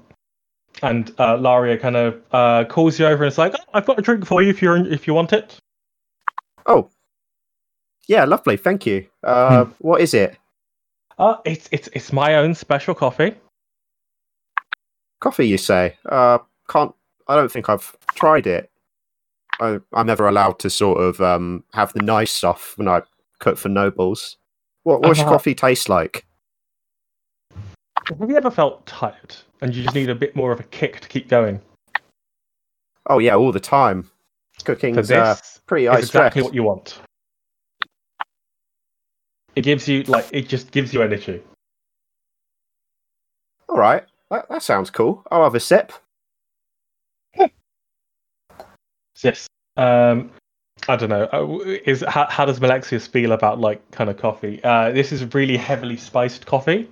and 0.83 1.11
uh, 1.11 1.37
Laria 1.37 1.79
kind 1.79 1.95
of 1.95 2.21
uh, 2.33 2.65
calls 2.65 2.99
you 2.99 3.05
over 3.05 3.23
and 3.23 3.31
is 3.31 3.37
like, 3.37 3.55
oh, 3.57 3.63
"I've 3.73 3.85
got 3.85 3.97
a 3.97 4.01
drink 4.01 4.25
for 4.25 4.41
you 4.41 4.49
if 4.49 4.61
you're 4.61 4.75
in, 4.75 4.91
if 4.91 5.07
you 5.07 5.13
want 5.13 5.31
it." 5.31 5.57
Oh. 6.65 6.89
Yeah, 8.09 8.25
lovely. 8.25 8.57
Thank 8.57 8.85
you. 8.85 9.07
Uh, 9.23 9.65
what 9.79 10.01
is 10.01 10.13
it? 10.13 10.37
Uh, 11.17 11.37
it's 11.45 11.67
it's 11.71 11.89
it's 11.93 12.13
my 12.13 12.35
own 12.35 12.53
special 12.53 12.93
coffee. 12.93 13.35
Coffee, 15.19 15.47
you 15.47 15.57
say? 15.57 15.97
Uh, 16.07 16.37
can't. 16.69 16.93
I 17.27 17.35
don't 17.35 17.51
think 17.51 17.69
I've 17.69 17.95
tried 18.15 18.45
it. 18.47 18.69
I, 19.59 19.79
I'm 19.93 20.05
never 20.05 20.27
allowed 20.27 20.59
to 20.59 20.69
sort 20.69 20.99
of 21.01 21.19
um 21.19 21.63
have 21.73 21.91
the 21.93 22.01
nice 22.03 22.31
stuff 22.31 22.73
when 22.77 22.87
I 22.87 23.01
cook 23.39 23.57
for 23.57 23.69
nobles. 23.69 24.37
What 24.83 25.01
what's 25.01 25.19
Uh-huh. 25.19 25.29
coffee 25.29 25.55
taste 25.55 25.89
like? 25.89 26.25
Have 28.07 28.29
you 28.29 28.37
ever 28.37 28.51
felt 28.51 28.85
tired 28.85 29.35
and 29.61 29.75
you 29.75 29.83
just 29.83 29.95
need 29.95 30.09
a 30.09 30.15
bit 30.15 30.35
more 30.35 30.51
of 30.51 30.59
a 30.59 30.63
kick 30.63 30.99
to 31.01 31.07
keep 31.09 31.27
going? 31.27 31.59
Oh 33.07 33.17
yeah, 33.17 33.35
all 33.35 33.51
the 33.51 33.59
time. 33.59 34.09
So 34.59 34.65
Cooking's 34.65 35.07
this 35.07 35.17
uh, 35.17 35.35
pretty 35.65 35.87
is 35.87 35.97
exactly 35.97 36.41
stress. 36.41 36.43
what 36.45 36.53
you 36.53 36.63
want. 36.63 37.01
It 39.57 39.63
gives 39.63 39.87
you 39.87 40.03
like 40.03 40.27
it 40.31 40.47
just 40.47 40.69
gives 40.69 40.93
you 40.93 41.01
energy. 41.01 41.41
All 43.67 43.77
right, 43.77 44.03
that, 44.29 44.47
that 44.49 44.61
sounds 44.61 44.91
cool. 44.91 45.23
I'll 45.31 45.45
have 45.45 45.55
a 45.55 45.59
sip. 45.59 45.91
Yes. 49.23 49.47
Um, 49.77 50.29
I 50.87 50.95
don't 50.95 51.09
know. 51.09 51.23
Uh, 51.33 51.57
Is 51.85 52.03
how, 52.07 52.27
how 52.27 52.45
does 52.45 52.61
Malexius 52.61 53.07
feel 53.07 53.31
about 53.31 53.59
like 53.59 53.81
kind 53.89 54.11
of 54.11 54.17
coffee? 54.17 54.63
Uh, 54.63 54.91
this 54.91 55.11
is 55.11 55.33
really 55.33 55.57
heavily 55.57 55.97
spiced 55.97 56.45
coffee. 56.45 56.87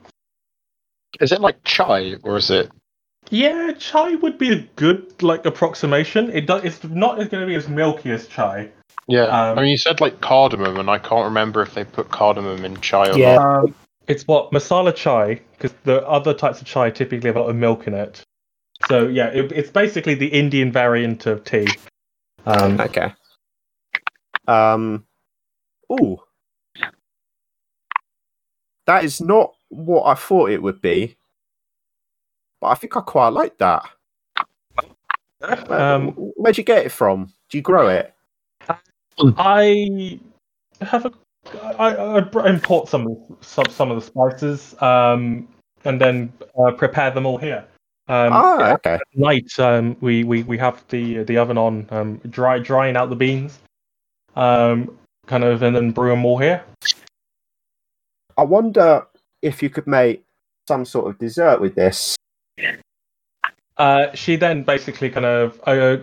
Is 1.20 1.32
it 1.32 1.42
like 1.42 1.64
chai 1.66 2.16
or 2.24 2.36
is 2.38 2.50
it? 2.50 2.72
Yeah, 3.30 3.74
chai 3.74 4.16
would 4.16 4.38
be 4.38 4.52
a 4.52 4.62
good 4.76 5.22
like 5.24 5.46
approximation. 5.46 6.30
It 6.32 6.46
does. 6.48 6.64
It's 6.64 6.84
not 6.84 7.16
going 7.18 7.30
to 7.30 7.46
be 7.46 7.56
as 7.56 7.68
milky 7.68 8.12
as 8.12 8.28
chai. 8.28 8.70
Yeah, 9.08 9.26
Um, 9.26 9.58
I 9.60 9.62
mean 9.62 9.72
you 9.72 9.78
said 9.78 10.02
like 10.02 10.22
cardamom, 10.22 10.78
and 10.78 10.90
I 10.90 10.98
can't 10.98 11.26
remember 11.26 11.62
if 11.62 11.74
they 11.74 11.84
put 11.84 12.10
cardamom 12.10 12.66
in 12.66 12.80
chai 12.82 13.10
or 13.10 13.18
Yeah. 13.18 13.36
not. 13.36 13.64
Um, 13.66 13.76
it's 14.08 14.28
what 14.28 14.52
masala 14.52 14.96
chai 14.96 15.42
because 15.54 15.74
the 15.84 16.08
other 16.08 16.34
types 16.34 16.62
of 16.62 16.68
chai 16.68 16.92
typically 16.92 17.28
have 17.28 17.36
a 17.38 17.42
lot 17.42 17.50
of 17.50 17.56
milk 17.56 17.88
in 17.88 17.94
it. 17.94 18.22
So 18.88 19.08
yeah, 19.08 19.28
it, 19.28 19.52
it's 19.52 19.72
basically 19.72 20.16
the 20.16 20.28
Indian 20.28 20.72
variant 20.72 21.26
of 21.26 21.44
tea. 21.44 21.68
Um, 22.46 22.80
Okay. 22.80 23.14
Um. 24.48 25.06
Ooh. 25.92 26.20
That 28.86 29.04
is 29.04 29.20
not 29.20 29.54
what 29.70 30.04
I 30.06 30.14
thought 30.14 30.52
it 30.52 30.62
would 30.62 30.80
be, 30.82 31.18
but 32.66 32.72
I 32.72 32.76
think 32.76 32.98
I 32.98 33.02
quite 33.02 33.30
like 33.30 33.58
that. 33.60 33.84
Where- 35.40 35.74
um, 35.74 36.10
Where'd 36.36 36.58
you 36.58 36.64
get 36.64 36.86
it 36.86 36.92
from? 36.92 37.32
Do 37.50 37.58
you 37.58 37.62
grow 37.62 37.88
it? 37.90 38.14
I 39.38 40.20
have 40.82 41.06
a. 41.06 41.12
I, 41.78 41.94
I 41.96 42.50
import 42.50 42.90
some 42.90 43.06
of 43.06 43.14
the- 43.28 43.36
some 43.46 43.66
some 43.70 43.92
of 43.92 43.98
the 44.00 44.06
spices, 44.06 44.76
um, 44.82 45.48
and 45.84 46.02
then 46.02 46.34
uh, 46.58 46.72
prepare 46.72 47.12
them 47.12 47.26
all 47.28 47.38
here. 47.38 47.64
Um, 48.08 48.34
ah, 48.34 48.74
okay. 48.74 48.96
At 48.96 49.02
night, 49.14 49.48
um, 49.60 49.96
we, 50.02 50.24
we 50.24 50.42
we 50.44 50.58
have 50.58 50.84
the 50.90 51.24
the 51.24 51.38
oven 51.38 51.58
on, 51.58 51.88
um, 51.92 52.18
dry 52.30 52.58
drying 52.60 52.96
out 52.96 53.10
the 53.12 53.16
beans, 53.16 53.60
um, 54.36 54.98
kind 55.28 55.44
of, 55.44 55.62
and 55.62 55.76
then 55.76 55.92
brew 55.92 56.10
them 56.10 56.26
all 56.26 56.40
here. 56.40 56.64
I 58.38 58.44
wonder 58.44 59.06
if 59.44 59.62
you 59.62 59.70
could 59.70 59.86
make 59.88 60.24
some 60.68 60.84
sort 60.84 61.10
of 61.12 61.20
dessert 61.20 61.62
with 61.62 61.76
this. 61.76 62.16
Uh, 63.78 64.14
she 64.14 64.38
then 64.38 64.64
basically 64.64 65.10
kind 65.10 65.26
of 65.26 65.60
uh, 65.68 65.98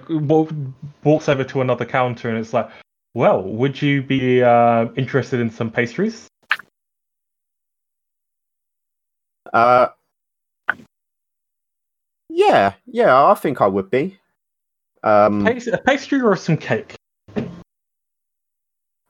walks 1.04 1.28
over 1.28 1.42
to 1.44 1.60
another 1.62 1.84
counter 1.86 2.28
and 2.28 2.38
it's 2.38 2.52
like, 2.52 2.68
Well, 3.14 3.42
would 3.42 3.80
you 3.80 4.02
be 4.02 4.42
uh, 4.42 4.88
interested 4.96 5.40
in 5.40 5.50
some 5.50 5.70
pastries? 5.70 6.28
Uh, 9.52 9.88
yeah, 12.28 12.74
yeah, 12.86 13.26
I 13.26 13.34
think 13.34 13.60
I 13.60 13.66
would 13.66 13.90
be. 13.90 14.18
Um, 15.02 15.44
Pas- 15.44 15.66
a 15.66 15.78
pastry 15.78 16.20
or 16.20 16.36
some 16.36 16.56
cake? 16.56 16.94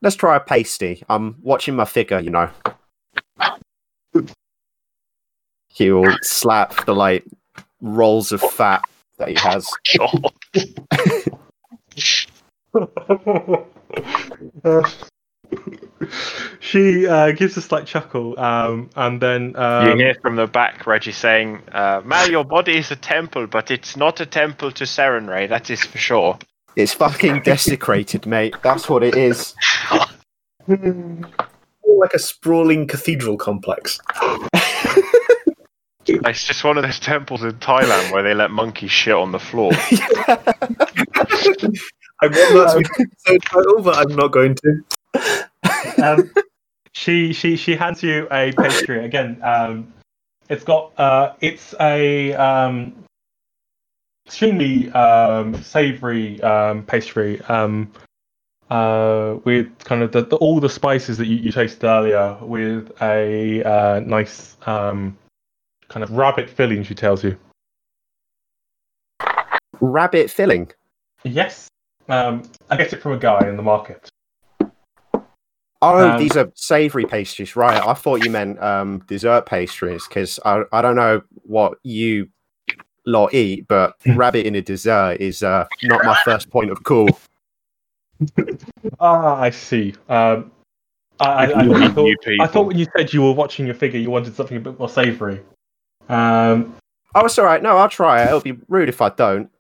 let's 0.03 0.17
try 0.17 0.37
a 0.37 0.41
pasty. 0.41 1.03
I'm 1.09 1.37
watching 1.43 1.77
my 1.77 1.85
figure, 1.85 2.19
you 2.19 2.31
know. 2.31 2.51
He 5.83 5.91
will 5.91 6.17
slap 6.23 6.87
the 6.87 6.95
like 6.95 7.25
rolls 7.81 8.31
of 8.31 8.41
fat 8.41 8.85
that 9.19 9.29
he 9.31 9.35
has. 9.35 9.69
God. 9.99 10.33
she 16.61 17.05
uh, 17.09 17.33
gives 17.33 17.57
a 17.57 17.61
slight 17.61 17.87
chuckle, 17.87 18.39
um, 18.39 18.91
and 18.95 19.21
then 19.21 19.57
um, 19.57 19.89
you 19.89 19.97
hear 19.97 20.15
from 20.23 20.37
the 20.37 20.47
back 20.47 20.87
Reggie 20.87 21.11
saying, 21.11 21.61
uh, 21.73 22.01
Mal, 22.05 22.31
your 22.31 22.45
body 22.45 22.79
is 22.79 22.93
a 22.93 22.97
temple, 22.97 23.49
but 23.49 23.73
it's 23.73 23.97
not 23.97 24.21
a 24.21 24.27
temple 24.27 24.71
to 24.71 24.85
Sarenrae, 24.85 25.49
that 25.49 25.69
is 25.69 25.85
for 25.85 25.99
sure. 25.99 26.39
It's 26.77 26.95
fucking 26.95 27.43
desecrated, 27.45 28.25
mate. 28.25 28.55
That's 28.63 28.89
what 28.89 29.03
it 29.03 29.17
is. 29.17 29.57
Like 30.69 32.15
a 32.15 32.21
sprawling 32.21 32.87
cathedral 32.87 33.37
complex. 33.37 33.99
It's 36.07 36.45
just 36.45 36.65
one 36.65 36.77
of 36.79 36.85
those 36.85 36.99
temples 36.99 37.43
in 37.43 37.53
Thailand 37.55 38.13
where 38.13 38.23
they 38.23 38.35
let 38.35 38.51
monkeys 38.51 38.91
shit 38.91 39.15
on 39.15 39.33
the 39.33 39.39
floor. 39.39 39.73
I 42.23 42.27
want 42.27 42.33
that 42.33 42.73
to 42.73 42.79
be 42.79 43.05
the 43.25 43.37
episode 43.37 43.43
title, 43.43 43.83
but 43.83 43.97
I'm 43.97 44.17
not 44.17 44.29
going 44.29 44.57
to. 44.57 46.05
um, 46.05 46.31
she 46.93 47.33
she 47.33 47.57
she 47.57 47.75
hands 47.75 48.03
you 48.03 48.29
a 48.31 48.53
pastry 48.53 49.05
again. 49.05 49.41
Um, 49.43 49.93
it's 50.49 50.65
got 50.65 50.93
uh, 50.99 51.35
it's 51.41 51.75
a 51.81 52.35
um, 52.35 52.95
extremely 54.27 54.91
um, 54.93 55.63
savoury 55.63 56.41
um, 56.43 56.85
pastry 56.85 57.41
um, 57.43 57.91
uh, 58.71 59.39
with 59.45 59.79
kind 59.85 60.03
of 60.03 60.13
the, 60.13 60.23
the, 60.23 60.37
all 60.37 60.61
the 60.61 60.69
spices 60.69 61.19
that 61.19 61.27
you, 61.27 61.37
you 61.37 61.53
tasted 61.53 61.85
earlier, 61.85 62.37
with 62.41 62.91
a 63.03 63.63
uh, 63.63 64.01
nice 64.01 64.57
um, 64.67 65.17
kind 65.93 66.03
of 66.03 66.11
rabbit 66.11 66.49
filling. 66.49 66.83
She 66.83 66.95
tells 66.95 67.23
you. 67.23 67.37
Rabbit 69.81 70.31
filling. 70.31 70.71
Yes, 71.25 71.69
um, 72.09 72.43
I 72.71 72.77
get 72.77 72.93
it 72.93 73.03
from 73.03 73.13
a 73.13 73.19
guy 73.19 73.47
in 73.49 73.57
the 73.57 73.63
market. 73.63 74.09
Oh, 75.85 76.13
Um, 76.13 76.19
these 76.19 76.37
are 76.37 76.51
savoury 76.55 77.05
pastries, 77.05 77.57
right? 77.57 77.85
I 77.85 77.93
thought 77.95 78.25
you 78.25 78.31
meant 78.31 78.63
um, 78.63 79.03
dessert 79.09 79.47
pastries 79.47 80.07
because 80.07 80.39
I, 80.45 80.63
I 80.73 80.81
don't 80.81 80.97
know 80.97 81.23
what 81.43 81.79
you 81.83 82.29
lot 83.05 83.35
eat, 83.35 83.67
but 83.69 83.97
rabbit 84.15 84.47
in 84.47 84.55
a 84.55 84.63
dessert 84.63 85.17
is 85.21 85.43
uh, 85.43 85.67
not 85.83 86.05
my 86.05 86.17
first 86.25 86.51
point 86.51 86.71
of 86.71 86.83
call. 86.83 87.09
Ah, 89.01 89.41
I 89.41 89.51
see. 89.51 89.95
Um, 90.09 90.53
I, 91.19 91.27
I, 91.27 91.45
I, 91.45 91.85
I 91.87 91.89
thought. 91.89 92.17
I 92.41 92.47
thought 92.47 92.67
when 92.67 92.79
you 92.79 92.87
said 92.97 93.13
you 93.13 93.23
were 93.23 93.33
watching 93.33 93.67
your 93.67 93.75
figure, 93.75 93.99
you 93.99 94.11
wanted 94.11 94.37
something 94.37 94.57
a 94.57 94.61
bit 94.61 94.79
more 94.79 94.89
savoury. 94.89 95.41
Um, 96.09 96.75
Oh, 97.15 97.27
it's 97.27 97.39
all 97.39 97.45
right. 97.45 97.63
No, 97.63 97.77
I'll 97.77 97.91
try 97.91 98.23
it. 98.23 98.29
It'll 98.29 98.41
be 98.41 98.57
rude 98.69 98.89
if 98.89 99.03
I 99.03 99.11
don't. 99.11 99.51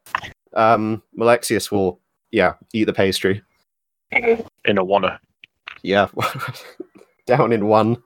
Um, 0.54 1.02
Malexius 1.14 1.70
will, 1.70 2.00
yeah, 2.30 2.54
eat 2.72 2.84
the 2.84 2.94
pastry. 2.94 3.42
In 4.10 4.78
a 4.78 4.84
wanna. 4.84 5.20
Yeah, 5.82 6.08
down 7.26 7.52
in 7.52 7.66
one. 7.66 8.02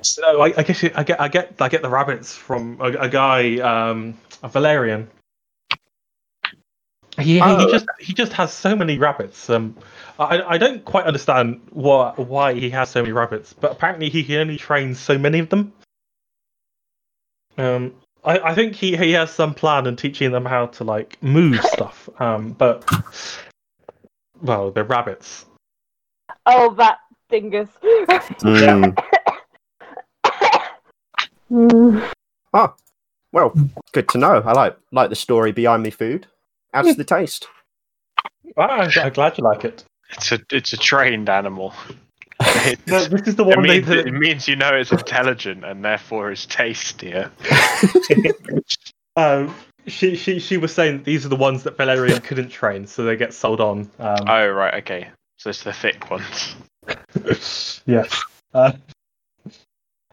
so 0.00 0.42
I, 0.42 0.52
I 0.56 0.62
guess 0.64 0.82
you, 0.82 0.90
I 0.96 1.04
get 1.04 1.20
I 1.20 1.28
get 1.28 1.54
I 1.60 1.68
get 1.68 1.82
the 1.82 1.88
rabbits 1.88 2.34
from 2.34 2.78
a, 2.80 2.86
a 2.92 3.08
guy, 3.08 3.58
um, 3.58 4.14
a 4.42 4.48
Valerian. 4.48 5.08
He, 7.18 7.34
he 7.34 7.40
Oh. 7.42 7.70
just 7.70 7.86
he 8.00 8.12
just 8.14 8.32
has 8.32 8.52
so 8.52 8.74
many 8.74 8.98
rabbits. 8.98 9.48
Um, 9.50 9.76
I 10.18 10.42
I 10.42 10.58
don't 10.58 10.84
quite 10.84 11.04
understand 11.04 11.60
what 11.70 12.18
why 12.18 12.54
he 12.54 12.70
has 12.70 12.88
so 12.90 13.02
many 13.02 13.12
rabbits, 13.12 13.52
but 13.52 13.70
apparently 13.70 14.08
he 14.08 14.24
can 14.24 14.36
only 14.36 14.56
train 14.56 14.94
so 14.94 15.16
many 15.18 15.38
of 15.38 15.48
them. 15.50 15.72
Um, 17.58 17.94
I, 18.24 18.38
I 18.38 18.54
think 18.54 18.74
he, 18.74 18.96
he 18.96 19.12
has 19.12 19.30
some 19.30 19.54
plan 19.54 19.86
in 19.86 19.96
teaching 19.96 20.32
them 20.32 20.44
how 20.44 20.66
to 20.66 20.84
like 20.84 21.22
move 21.22 21.60
stuff. 21.72 22.08
Um, 22.20 22.52
but 22.52 22.88
well, 24.40 24.70
they're 24.70 24.84
rabbits. 24.84 25.46
Oh, 26.46 26.74
that 26.74 26.98
dingus. 27.28 27.68
Mm. 27.82 28.96
Mm. 31.50 32.12
Well, 33.32 33.54
good 33.92 34.10
to 34.10 34.18
know. 34.18 34.42
I 34.44 34.52
like 34.52 34.76
like 34.92 35.08
the 35.08 35.16
story 35.16 35.52
behind 35.52 35.82
me 35.82 35.90
food. 35.90 36.26
Adds 36.74 36.88
to 36.88 36.94
the 36.94 37.04
taste. 37.04 37.48
Ah, 38.58 38.82
I'm, 38.82 38.90
I'm 38.94 39.12
glad 39.12 39.38
you 39.38 39.44
like 39.44 39.64
it. 39.64 39.84
It's 40.10 40.32
a 40.32 40.40
it's 40.50 40.74
a 40.74 40.76
trained 40.76 41.30
animal. 41.30 41.72
It, 42.44 42.78
No, 42.86 43.04
this 43.04 43.28
is 43.28 43.36
the 43.36 43.44
it 43.44 43.56
one 43.56 43.66
they, 43.66 43.80
means, 43.80 43.88
it 43.88 44.12
means 44.12 44.48
you 44.48 44.56
know 44.56 44.74
it's 44.74 44.92
intelligent 44.92 45.64
and 45.64 45.84
therefore 45.84 46.30
it's 46.32 46.46
tastier. 46.46 47.30
um, 49.16 49.54
she, 49.86 50.16
she 50.16 50.38
she 50.38 50.56
was 50.56 50.72
saying 50.72 50.98
that 50.98 51.04
these 51.04 51.26
are 51.26 51.28
the 51.28 51.36
ones 51.36 51.64
that 51.64 51.76
Valerian 51.76 52.20
couldn't 52.20 52.50
train, 52.50 52.86
so 52.86 53.04
they 53.04 53.16
get 53.16 53.34
sold 53.34 53.60
on. 53.60 53.90
Um, 53.98 54.16
Oh 54.28 54.48
right, 54.48 54.74
okay. 54.82 55.08
So 55.38 55.50
it's 55.50 55.62
the 55.64 55.72
thick 55.72 56.10
ones. 56.10 56.54
yes. 57.86 58.22
Uh, 58.54 58.72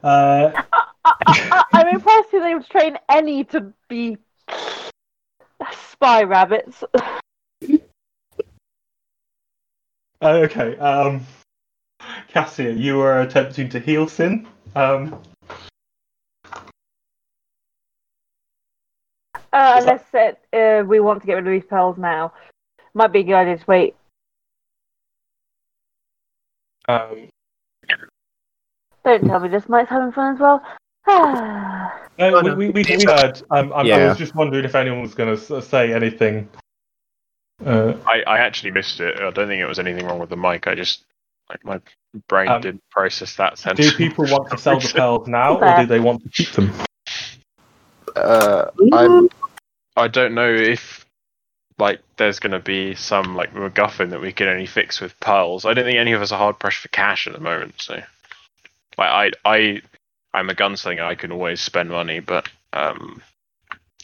uh, 0.03 0.51
I, 1.05 1.13
I, 1.27 1.63
I'm 1.73 1.87
impressed 1.87 2.31
that 2.31 2.39
they 2.41 2.55
would 2.55 2.69
train 2.69 2.97
any 3.09 3.43
to 3.45 3.73
be 3.87 4.17
spy 5.91 6.23
rabbits. 6.23 6.83
okay. 10.21 10.77
Um, 10.77 11.25
Cassia, 12.27 12.71
you 12.71 12.97
were 12.97 13.21
attempting 13.21 13.69
to 13.69 13.79
heal 13.79 14.07
Sin. 14.07 14.47
Um, 14.75 15.21
Uh, 19.51 19.79
unless 19.79 20.03
it, 20.13 20.39
uh, 20.53 20.85
we 20.85 20.99
want 20.99 21.21
to 21.21 21.25
get 21.25 21.33
rid 21.33 21.47
of 21.47 21.51
these 21.51 21.67
pearls 21.67 21.97
now. 21.97 22.31
Might 22.93 23.11
be 23.11 23.21
a 23.21 23.23
good 23.23 23.33
idea 23.33 23.57
to 23.57 23.65
wait. 23.67 23.95
um, 26.87 27.29
Don't 29.03 29.25
tell 29.25 29.39
me 29.39 29.49
this 29.49 29.67
mic's 29.67 29.89
having 29.89 30.11
fun 30.11 30.35
as 30.35 30.39
well. 30.39 30.63
Ah. 31.07 31.99
no, 32.19 32.35
Oh, 32.37 32.55
we, 32.55 32.69
we, 32.69 32.83
we 32.83 33.03
heard. 33.05 33.41
Um, 33.49 33.73
I, 33.73 33.81
I 33.81 34.07
was 34.07 34.17
just 34.17 34.35
wondering 34.35 34.65
if 34.65 34.75
anyone 34.75 35.01
was 35.01 35.15
going 35.15 35.35
to 35.35 35.61
say 35.61 35.93
anything. 35.93 36.47
Uh, 37.65 37.93
I, 38.05 38.21
I 38.27 38.37
actually 38.37 38.71
missed 38.71 38.99
it. 38.99 39.19
I 39.19 39.31
don't 39.31 39.47
think 39.47 39.61
it 39.61 39.67
was 39.67 39.79
anything 39.79 40.05
wrong 40.05 40.19
with 40.19 40.29
the 40.29 40.37
mic. 40.37 40.67
I 40.67 40.75
just 40.75 41.05
like 41.49 41.65
my 41.65 41.81
brain 42.27 42.49
Um, 42.49 42.61
didn't 42.61 42.83
process 42.89 43.35
that 43.35 43.57
sentence. 43.57 43.91
do 43.91 43.97
people 43.97 44.25
want 44.25 44.49
to 44.51 44.57
sell 44.57 44.79
the 44.79 44.87
pearls 44.87 45.27
now, 45.27 45.57
or 45.57 45.81
do 45.81 45.85
they 45.85 45.99
want 45.99 46.23
to 46.23 46.29
keep 46.29 46.51
them? 46.51 46.71
Uh, 48.15 48.65
I'm 48.93 49.29
I 49.95 50.07
don't 50.07 50.33
know 50.33 50.51
if 50.51 51.05
like 51.77 52.01
there's 52.17 52.39
going 52.39 52.51
to 52.51 52.59
be 52.59 52.93
some 52.95 53.35
like 53.35 53.53
MacGuffin 53.53 54.09
that 54.09 54.21
we 54.21 54.31
can 54.33 54.47
only 54.47 54.65
fix 54.65 54.99
with 54.99 55.17
pearls. 55.19 55.65
I 55.65 55.73
don't 55.73 55.85
think 55.85 55.97
any 55.97 56.11
of 56.11 56.21
us 56.21 56.31
are 56.31 56.37
hard 56.37 56.59
pressed 56.59 56.77
for 56.77 56.89
cash 56.89 57.27
at 57.27 57.33
the 57.33 57.39
moment. 57.39 57.75
So, 57.77 57.95
like 57.95 58.05
I 58.97 59.31
I 59.45 59.81
I'm 60.33 60.49
a 60.49 60.53
gunslinger. 60.53 61.03
I 61.03 61.15
can 61.15 61.31
always 61.31 61.61
spend 61.61 61.89
money, 61.89 62.19
but 62.19 62.47
um, 62.73 63.21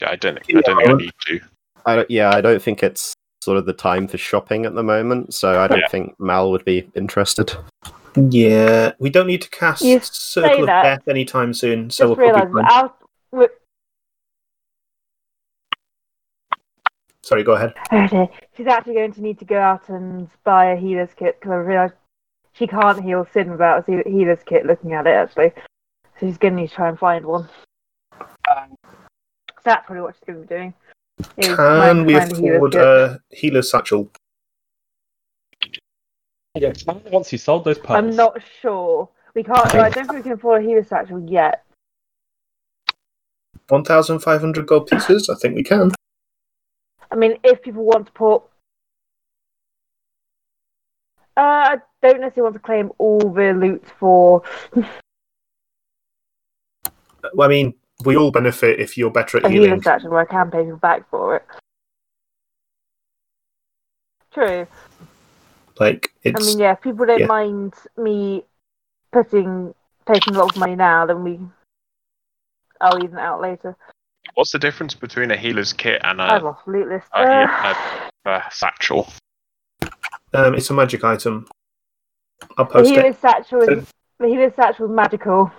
yeah, 0.01 0.11
I 0.11 0.15
don't 0.15 0.43
think 0.43 0.57
I 0.57 0.61
don't 0.61 0.77
think 0.77 0.89
I 0.89 0.93
need 0.93 1.13
to. 1.27 1.39
I 1.85 1.95
don't, 1.97 2.11
yeah, 2.11 2.33
I 2.33 2.41
don't 2.41 2.61
think 2.61 2.81
it's 2.81 3.13
sort 3.45 3.57
of 3.59 3.65
the 3.67 3.73
time 3.73 4.07
for 4.07 4.17
shopping 4.17 4.65
at 4.65 4.73
the 4.73 4.81
moment, 4.83 5.33
so 5.35 5.61
I 5.61 5.67
don't 5.67 5.79
Yeah. 5.79 5.87
think 5.87 6.19
Mal 6.19 6.49
would 6.51 6.65
be 6.65 6.89
interested. 6.95 7.53
Yeah, 8.15 8.93
we 8.97 9.09
don't 9.11 9.27
need 9.27 9.43
to 9.43 9.49
cast 9.51 9.83
You 9.83 9.99
Circle 10.01 10.61
of 10.61 10.65
that. 10.65 10.83
Death 10.83 11.07
anytime 11.07 11.53
soon, 11.53 11.91
so 11.91 12.07
Just 12.09 12.17
we'll 12.19 12.29
probably 12.31 12.51
realised 12.51 12.71
find- 12.71 12.91
we- 13.31 13.47
Sorry, 17.21 17.43
go 17.43 17.53
ahead. 17.53 17.73
Okay, 17.91 18.29
she's 18.55 18.67
actually 18.67 18.95
going 18.95 19.13
to 19.13 19.21
need 19.21 19.37
to 19.39 19.45
go 19.45 19.59
out 19.59 19.89
and 19.89 20.27
buy 20.43 20.65
a 20.71 20.75
healer's 20.75 21.13
kit 21.15 21.39
because 21.39 21.51
I 21.51 21.55
realised 21.55 21.93
she 22.53 22.65
can't 22.67 23.03
heal 23.03 23.27
Sin 23.31 23.51
without 23.51 23.87
a 23.87 24.03
healer's 24.09 24.43
kit. 24.43 24.65
Looking 24.65 24.93
at 24.93 25.05
it, 25.07 25.11
actually, 25.11 25.51
so 26.19 26.25
she's 26.27 26.37
going 26.37 26.55
to 26.55 26.61
need 26.61 26.69
to 26.69 26.75
try 26.75 26.89
and 26.89 26.97
find 26.97 27.25
one. 27.25 27.47
Um, 28.49 28.75
So 28.83 29.61
that's 29.71 29.85
probably 29.85 30.03
what 30.03 30.15
she's 30.15 30.23
going 30.25 30.41
to 30.41 30.47
be 30.47 30.55
doing. 30.55 30.73
Is 31.37 31.47
trying 31.47 31.81
Can 31.81 31.97
to 31.97 32.03
we 32.03 32.13
find 32.13 32.31
a 32.31 32.35
healer's 32.35 32.55
afford 32.57 32.71
kit. 32.73 32.81
a 32.81 33.21
healer 33.31 33.61
satchel? 33.61 34.11
Yeah, 36.55 36.73
once 37.11 37.31
you 37.31 37.37
sold 37.37 37.65
those 37.65 37.77
pearls. 37.79 37.97
I'm 37.97 38.15
not 38.15 38.37
sure. 38.61 39.09
We 39.33 39.43
can't. 39.43 39.75
I 39.75 39.89
don't 39.89 40.07
think 40.07 40.13
we 40.13 40.21
can 40.21 40.31
afford 40.33 40.63
a 40.63 40.67
healer's 40.67 40.87
satchel 40.87 41.19
yet. 41.29 41.63
1,500 43.67 44.67
gold 44.67 44.87
pieces? 44.87 45.29
I 45.29 45.35
think 45.35 45.55
we 45.55 45.63
can. 45.63 45.91
I 47.11 47.15
mean, 47.15 47.37
if 47.43 47.61
people 47.61 47.83
want 47.83 48.05
to 48.07 48.11
put 48.13 48.43
Uh, 51.37 51.41
I 51.41 51.77
don't 52.01 52.21
necessarily 52.21 52.43
want 52.43 52.53
to 52.55 52.59
claim 52.59 52.91
all 52.97 53.19
the 53.19 53.53
loot 53.53 53.83
for. 53.99 54.43
Well, 57.33 57.47
I 57.47 57.49
mean, 57.49 57.73
we 58.03 58.17
all 58.17 58.31
benefit 58.31 58.79
if 58.79 58.97
you're 58.97 59.11
better 59.11 59.37
at 59.37 59.45
a 59.45 59.49
healing. 59.49 59.69
healing 59.69 59.81
section 59.81 60.09
where 60.09 60.21
I 60.21 60.25
can 60.25 60.51
pay 60.51 60.63
people 60.63 60.77
back 60.77 61.09
for 61.09 61.37
it. 61.37 61.45
True. 64.33 64.67
Like 65.79 66.13
I 66.25 66.31
mean, 66.39 66.59
yeah, 66.59 66.73
if 66.73 66.81
people 66.81 67.05
don't 67.05 67.21
yeah. 67.21 67.25
mind 67.25 67.73
me 67.97 68.43
putting 69.11 69.73
taking 70.11 70.35
a 70.35 70.39
lot 70.39 70.51
of 70.51 70.57
money 70.59 70.75
now, 70.75 71.05
then 71.05 71.23
we. 71.23 71.39
I'll 72.81 73.01
even 73.03 73.17
out 73.17 73.41
later. 73.41 73.75
What's 74.33 74.51
the 74.51 74.59
difference 74.59 74.93
between 74.93 75.31
a 75.31 75.37
healer's 75.37 75.71
kit 75.71 76.01
and 76.03 76.21
I've 76.21 76.41
a, 76.41 76.45
lost 76.45 76.67
loot 76.67 76.89
list. 76.89 77.07
a, 77.13 77.21
Uh, 77.45 77.73
a, 78.25 78.29
a 78.29 78.43
satchel? 78.51 79.07
um, 80.33 80.55
it's 80.55 80.69
a 80.69 80.73
magic 80.73 81.03
item. 81.03 81.47
I'll 82.57 82.65
the 82.65 82.71
post 82.71 82.91
it. 82.91 82.95
healer's 82.95 83.17
satchel 83.17 83.61
is 83.61 83.87
the 84.19 84.27
healer's 84.27 84.53
satchel 84.55 84.85
is 84.87 84.91
magical. 84.91 85.51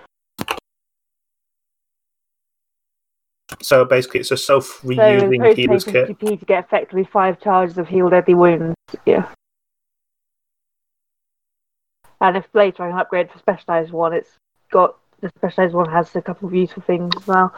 So 3.62 3.84
basically, 3.84 4.20
it's 4.20 4.30
a 4.30 4.36
self-reusing 4.36 5.40
opposed 5.40 5.56
to 5.56 5.62
healer's 5.62 5.84
paying 5.84 6.06
kit. 6.06 6.18
50p 6.18 6.40
to 6.40 6.46
get 6.46 6.64
effectively 6.64 7.04
five 7.04 7.40
charges 7.40 7.78
of 7.78 7.88
heal 7.88 8.08
deadly 8.08 8.34
wounds. 8.34 8.76
Yeah. 9.04 9.28
And 12.20 12.36
if 12.36 12.46
later 12.54 12.84
I 12.84 12.90
can 12.90 12.98
upgrade 12.98 13.30
for 13.30 13.38
specialized 13.38 13.92
one, 13.92 14.12
it's 14.12 14.30
got 14.70 14.96
the 15.20 15.30
specialized 15.36 15.74
one 15.74 15.90
has 15.90 16.14
a 16.16 16.22
couple 16.22 16.48
of 16.48 16.54
useful 16.54 16.82
things 16.82 17.12
as 17.16 17.26
well. 17.26 17.54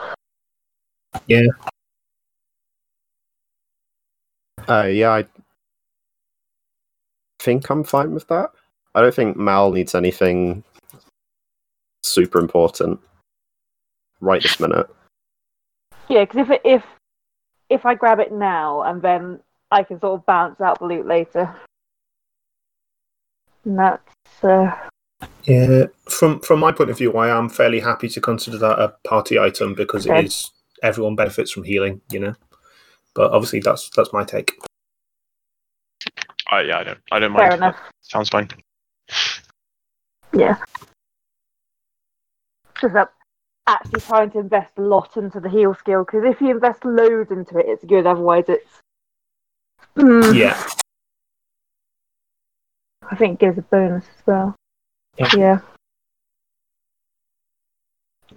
Uh, 4.68 4.84
yeah, 4.84 5.10
I 5.10 5.24
think 7.40 7.70
I'm 7.70 7.84
fine 7.84 8.12
with 8.12 8.28
that. 8.28 8.50
I 8.94 9.00
don't 9.00 9.14
think 9.14 9.36
Mal 9.36 9.70
needs 9.72 9.94
anything 9.94 10.64
super 12.02 12.38
important 12.38 13.00
right 14.20 14.42
this 14.42 14.60
minute. 14.60 14.88
Yeah, 16.08 16.24
because 16.24 16.40
if 16.40 16.50
it, 16.50 16.60
if 16.64 16.82
if 17.68 17.86
I 17.86 17.94
grab 17.94 18.18
it 18.18 18.32
now 18.32 18.82
and 18.82 19.02
then 19.02 19.40
I 19.70 19.82
can 19.82 20.00
sort 20.00 20.18
of 20.18 20.26
balance 20.26 20.60
out 20.60 20.78
the 20.78 20.86
loot 20.86 21.06
later. 21.06 21.54
And 23.64 23.78
that's 23.78 24.44
uh, 24.44 24.74
Yeah, 25.44 25.86
from 26.08 26.40
from 26.40 26.60
my 26.60 26.72
point 26.72 26.90
of 26.90 26.98
view, 26.98 27.16
I 27.16 27.28
am 27.36 27.48
fairly 27.48 27.80
happy 27.80 28.08
to 28.08 28.20
consider 28.20 28.58
that 28.58 28.78
a 28.78 28.94
party 29.06 29.38
item 29.38 29.74
because 29.74 30.06
it 30.06 30.10
Okay. 30.12 30.24
is 30.24 30.50
everyone 30.82 31.16
benefits 31.16 31.50
from 31.50 31.64
healing, 31.64 32.00
you 32.10 32.20
know. 32.20 32.34
But 33.14 33.32
obviously, 33.32 33.60
that's 33.60 33.90
that's 33.94 34.12
my 34.12 34.24
take. 34.24 34.52
Uh, 36.50 36.60
yeah, 36.60 36.78
I 36.78 36.84
don't. 36.84 36.98
I 37.12 37.18
don't 37.18 37.34
fair 37.34 37.48
mind. 37.48 37.54
enough. 37.54 37.76
Sounds 38.00 38.30
fine. 38.30 38.48
Yeah. 40.32 40.56
Just 42.80 42.94
that 42.94 43.12
actually 43.68 44.00
trying 44.00 44.30
to 44.32 44.38
invest 44.40 44.72
a 44.78 44.82
lot 44.82 45.16
into 45.16 45.40
the 45.40 45.48
heal 45.48 45.74
skill 45.74 46.04
because 46.04 46.24
if 46.24 46.40
you 46.40 46.50
invest 46.50 46.84
loads 46.84 47.30
into 47.30 47.58
it, 47.58 47.66
it's 47.68 47.84
good. 47.84 48.06
Otherwise, 48.06 48.44
it's. 48.48 48.80
Mm, 49.96 50.34
Yeah, 50.34 50.56
I 53.10 53.16
think 53.16 53.34
it 53.34 53.40
gives 53.46 53.58
a 53.58 53.62
bonus 53.62 54.04
as 54.04 54.26
well. 54.26 54.54
Yeah. 55.16 55.30
Yeah. 55.36 55.58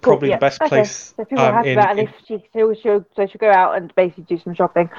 Probably 0.00 0.30
yeah, 0.30 0.36
the 0.36 0.40
best 0.40 0.60
okay. 0.60 0.68
place 0.68 1.14
So 1.16 1.24
people 1.24 1.44
um, 1.44 1.54
happy 1.54 1.70
in, 1.70 1.78
about 1.78 1.96
it. 1.96 2.00
in- 2.02 2.08
If 2.08 2.14
she 2.26 2.44
still 2.50 2.74
should, 2.74 3.04
so 3.14 3.26
she'll 3.26 3.38
go 3.38 3.50
out 3.50 3.76
and 3.76 3.94
basically 3.94 4.24
do 4.24 4.38
some 4.38 4.54
shopping. 4.54 4.90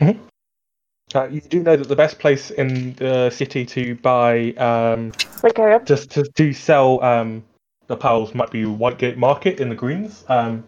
uh, 0.00 1.28
you 1.30 1.40
do 1.42 1.62
know 1.62 1.76
that 1.76 1.86
the 1.88 1.94
best 1.96 2.18
place 2.18 2.50
in 2.50 2.94
the 2.94 3.30
city 3.30 3.64
to 3.66 3.94
buy 3.96 4.50
um, 4.52 5.12
But 5.42 5.54
carry 5.54 5.78
just 5.84 6.10
to, 6.12 6.24
to 6.24 6.52
sell 6.52 7.02
um, 7.04 7.44
the 7.92 7.96
pearls 7.98 8.34
might 8.34 8.50
be 8.50 8.64
Whitegate 8.64 9.18
Market 9.18 9.60
in 9.60 9.68
the 9.68 9.74
Greens, 9.74 10.24
um, 10.28 10.64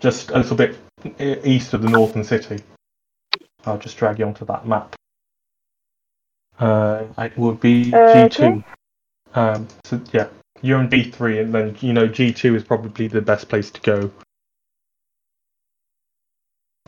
just 0.00 0.30
a 0.30 0.38
little 0.38 0.56
bit 0.56 0.76
east 1.44 1.72
of 1.72 1.82
the 1.82 1.88
northern 1.88 2.24
city. 2.24 2.60
I'll 3.64 3.78
just 3.78 3.96
drag 3.96 4.18
you 4.18 4.26
onto 4.26 4.44
that 4.46 4.66
map. 4.66 4.92
Uh, 6.58 7.04
it 7.16 7.38
would 7.38 7.60
be 7.60 7.94
Okay. 7.94 8.26
G2. 8.28 8.64
Um, 9.36 9.68
so 9.84 10.00
yeah, 10.12 10.26
you're 10.62 10.80
in 10.80 10.88
B3, 10.88 11.42
and 11.42 11.54
then 11.54 11.76
you 11.80 11.92
know 11.92 12.08
G2 12.08 12.56
is 12.56 12.64
probably 12.64 13.06
the 13.06 13.22
best 13.22 13.48
place 13.48 13.70
to 13.70 13.80
go. 13.80 14.10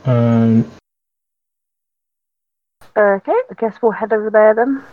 Um, 0.03 0.69
Okay, 2.97 3.31
I 3.31 3.53
guess 3.57 3.77
we'll 3.81 3.91
head 3.91 4.11
over 4.11 4.31
there 4.31 4.53
then. 4.53 4.83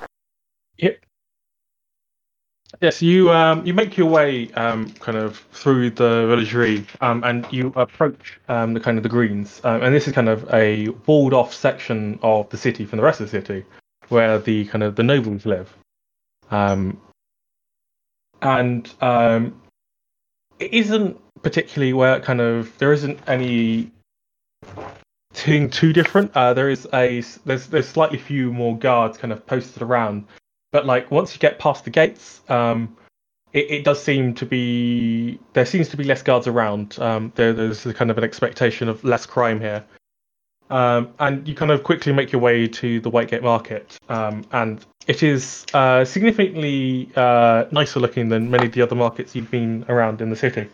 Yes, 2.81 3.03
you 3.03 3.31
um, 3.31 3.65
you 3.67 3.75
make 3.75 3.97
your 3.97 4.09
way 4.09 4.51
um, 4.53 4.91
kind 4.95 5.17
of 5.17 5.39
through 5.53 5.91
the 5.91 6.27
Villegre, 6.27 6.85
um, 7.01 7.23
and 7.25 7.47
you 7.53 7.73
approach 7.77 8.39
um, 8.49 8.75
the 8.75 8.81
kind 8.81 8.97
of 8.97 9.03
the 9.03 9.09
greens, 9.09 9.61
um, 9.65 9.83
and 9.83 9.95
this 9.95 10.09
is 10.09 10.15
kind 10.15 10.29
of 10.29 10.53
a 10.53 10.89
walled 11.07 11.35
off 11.35 11.55
section 11.55 12.19
of 12.23 12.49
the 12.51 12.57
city 12.57 12.85
from 12.85 12.97
the 12.97 13.03
rest 13.03 13.21
of 13.21 13.31
the 13.31 13.41
city, 13.41 13.65
where 14.09 14.39
the 14.39 14.65
kind 14.67 14.83
of 14.83 14.97
the 14.97 15.03
nobles 15.03 15.47
live, 15.47 15.75
um, 16.51 17.01
and 18.43 18.93
it 20.59 20.73
isn't 20.73 21.21
particularly 21.43 21.93
where 21.93 22.21
kind 22.21 22.41
of 22.41 22.77
there 22.79 22.93
isn't 22.93 23.19
any 23.27 23.91
thing 25.33 25.69
too 25.69 25.93
different. 25.93 26.31
Uh, 26.35 26.55
there 26.55 26.71
is 26.71 26.87
a 26.93 27.23
there's 27.45 27.67
there's 27.67 27.89
slightly 27.89 28.19
few 28.19 28.53
more 28.53 28.77
guards 28.77 29.19
kind 29.19 29.33
of 29.33 29.47
posted 29.47 29.83
around, 29.83 30.27
but 30.75 30.87
like 30.87 31.09
once 31.09 31.33
you 31.33 31.39
get 31.39 31.61
past 31.61 31.85
the 31.85 31.91
gates, 31.91 32.41
um, 32.49 32.97
it, 33.53 33.71
it 33.71 33.85
does 33.85 34.03
seem 34.03 34.35
to 34.35 34.45
be 34.45 35.39
there 35.53 35.65
seems 35.65 35.89
to 35.91 35.97
be 35.97 36.03
less 36.03 36.21
guards 36.21 36.49
around. 36.49 36.99
Um, 36.99 37.33
there, 37.37 37.53
there's 37.53 37.85
kind 37.93 38.11
of 38.11 38.19
an 38.19 38.25
expectation 38.25 38.89
of 38.89 39.05
less 39.05 39.25
crime 39.25 39.61
here, 39.61 39.85
um, 40.71 41.15
and 41.21 41.47
you 41.47 41.55
kind 41.55 41.71
of 41.71 41.85
quickly 41.85 42.13
make 42.13 42.33
your 42.33 42.41
way 42.41 42.67
to 42.67 42.99
the 42.99 43.09
Whitegate 43.09 43.43
Market, 43.43 43.97
um, 44.09 44.45
and 44.51 44.85
it 45.07 45.23
is 45.23 45.65
uh, 45.75 46.05
significantly 46.05 47.09
uh, 47.15 47.67
nicer 47.71 48.01
looking 48.01 48.29
than 48.29 48.51
many 48.51 48.67
of 48.67 48.73
the 48.73 48.83
other 48.83 48.97
markets 48.97 49.37
you've 49.37 49.53
been 49.53 49.85
around 49.89 50.21
in 50.21 50.29
the 50.29 50.37
city. 50.37 50.69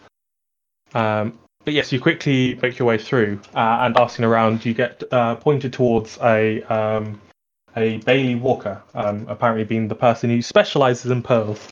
Um, 0.95 1.39
but 1.67 1.75
yes, 1.75 1.93
you 1.93 2.01
quickly 2.01 2.59
make 2.63 2.79
your 2.79 2.89
way 2.89 2.97
through, 2.97 3.39
uh, 3.55 3.81
and 3.83 3.99
asking 3.99 4.25
around, 4.25 4.65
you 4.65 4.73
get 4.73 5.03
uh, 5.13 5.35
pointed 5.35 5.75
towards 5.75 6.17
a 6.23 6.63
um, 6.63 7.21
a 7.77 7.99
Bailey 7.99 8.35
Walker, 8.35 8.83
um, 8.95 9.27
apparently 9.29 9.65
being 9.65 9.89
the 9.89 9.95
person 9.95 10.31
who 10.31 10.43
specializes 10.43 11.11
in 11.11 11.23
pearls. 11.23 11.69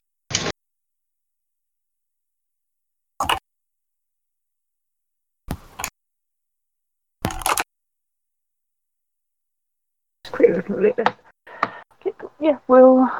Yeah, 12.40 12.58
we'll. 12.68 13.10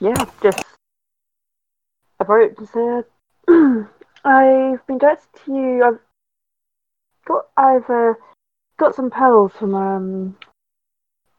Yeah, 0.00 0.24
just 0.42 0.64
uh, 2.76 3.02
I've 4.24 4.86
been 4.86 4.98
directed 4.98 5.28
to 5.44 5.52
you. 5.52 5.84
I've 5.84 5.98
got, 7.24 7.46
I've 7.56 7.90
uh, 7.90 8.14
got 8.78 8.94
some 8.94 9.10
pearls 9.10 9.52
from 9.58 9.74
um 9.74 10.36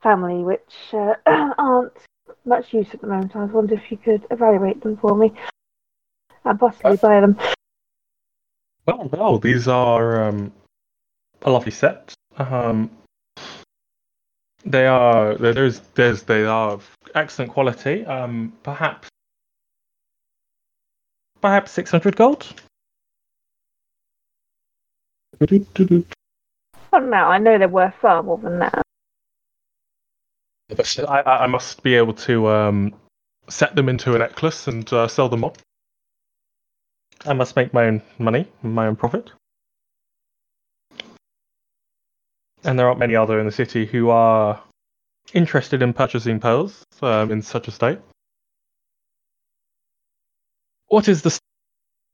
family 0.04 0.43
which 0.43 0.93
uh, 0.93 1.14
aren't 1.58 1.93
much 2.45 2.74
use 2.74 2.88
at 2.93 3.01
the 3.01 3.08
moment. 3.08 3.36
I 3.36 3.43
was 3.43 3.51
wondering 3.51 3.80
if 3.80 3.91
you 3.91 3.97
could 3.97 4.26
evaluate 4.30 4.84
them 4.84 4.97
for 4.97 5.16
me 5.16 5.34
and 6.45 6.60
possibly 6.60 6.97
buy 6.97 7.22
them. 7.22 7.38
Well, 8.86 9.10
well, 9.12 9.39
these 9.39 9.68
are 9.68 10.28
um, 10.28 10.51
a 11.43 11.49
lovely 11.49 11.72
set. 11.72 12.14
Um, 12.38 12.91
they 14.66 14.88
are 14.88 15.36
there's 15.36 15.80
there's 15.95 16.24
they 16.24 16.45
are 16.45 16.72
of 16.72 16.89
excellent 17.16 17.51
quality. 17.51 18.06
Um, 18.06 18.54
perhaps 18.64 19.10
perhaps 21.41 21.72
six 21.72 21.91
hundred 21.91 22.16
gold. 22.16 22.62
But 25.39 27.04
now 27.04 27.30
I 27.30 27.39
know 27.39 27.58
they're 27.58 27.68
worth 27.68 27.95
far 28.01 28.22
more 28.24 28.38
than 28.38 28.60
that. 28.60 28.84
I, 30.70 31.03
I 31.05 31.43
I 31.43 31.47
must 31.47 31.84
be 31.84 31.95
able 31.95 32.14
to 32.14 32.47
um, 32.47 32.95
set 33.49 33.76
them 33.76 33.89
into 33.89 34.16
a 34.16 34.20
necklace 34.20 34.68
and 34.68 34.91
uh, 34.93 35.07
sell 35.07 35.30
them 35.30 35.43
on. 35.43 35.53
I 37.26 37.34
must 37.34 37.55
make 37.55 37.74
my 37.74 37.86
own 37.86 38.01
money, 38.18 38.47
my 38.61 38.88
own 38.88 38.95
profit. 38.95 39.32
And 42.64 42.80
there 42.80 42.88
aren't 42.88 42.99
many 42.99 43.16
other 43.16 43.39
in 43.39 43.45
the 43.45 43.51
city 43.51 43.86
who 43.86 44.09
are 44.09 44.61
interested 45.34 45.82
in 45.82 45.93
purchasing 45.93 46.39
pearls 46.39 46.84
um, 47.01 47.32
in 47.32 47.41
such 47.41 47.68
a 47.68 47.72
state. 47.72 47.99
What 50.88 51.07
is 51.07 51.22
the 51.22 51.38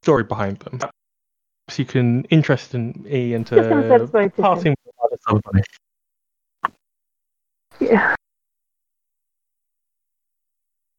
story 0.04 0.24
behind 0.24 0.60
them? 0.60 0.80
Perhaps 0.80 1.80
you 1.80 1.86
can 1.86 2.24
interest 2.26 2.74
in 2.74 3.00
me 3.04 3.34
into 3.34 3.56
Just 3.58 3.70
gonna 3.70 3.88
send 3.88 4.10
some 4.12 4.30
to 4.30 4.42
parting 4.42 4.76
with 5.12 5.22
some 5.28 5.42
money. 5.46 5.64
Yeah. 7.80 8.16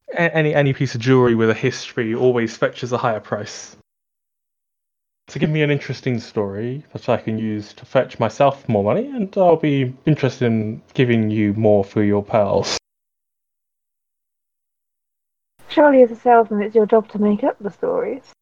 any 0.13 0.53
any 0.53 0.73
piece 0.73 0.95
of 0.95 1.01
jewelry 1.01 1.35
with 1.35 1.49
a 1.49 1.53
history 1.53 2.13
always 2.13 2.55
fetches 2.57 2.91
a 2.91 2.97
higher 2.97 3.19
price. 3.19 3.75
So 5.27 5.39
give 5.39 5.49
me 5.49 5.61
an 5.61 5.71
interesting 5.71 6.19
story 6.19 6.83
that 6.91 7.07
I 7.07 7.17
can 7.17 7.37
use 7.37 7.73
to 7.75 7.85
fetch 7.85 8.19
myself 8.19 8.67
more 8.67 8.83
money, 8.83 9.07
and 9.07 9.33
I'll 9.37 9.55
be 9.55 9.95
interested 10.05 10.45
in 10.45 10.81
giving 10.93 11.29
you 11.29 11.53
more 11.53 11.85
for 11.85 12.03
your 12.03 12.21
pearls. 12.23 12.77
Surely, 15.69 16.03
as 16.03 16.11
a 16.11 16.17
salesman, 16.17 16.61
it's 16.63 16.75
your 16.75 16.85
job 16.85 17.09
to 17.11 17.19
make 17.19 17.45
up 17.45 17.57
the 17.59 17.69
stories. 17.69 18.33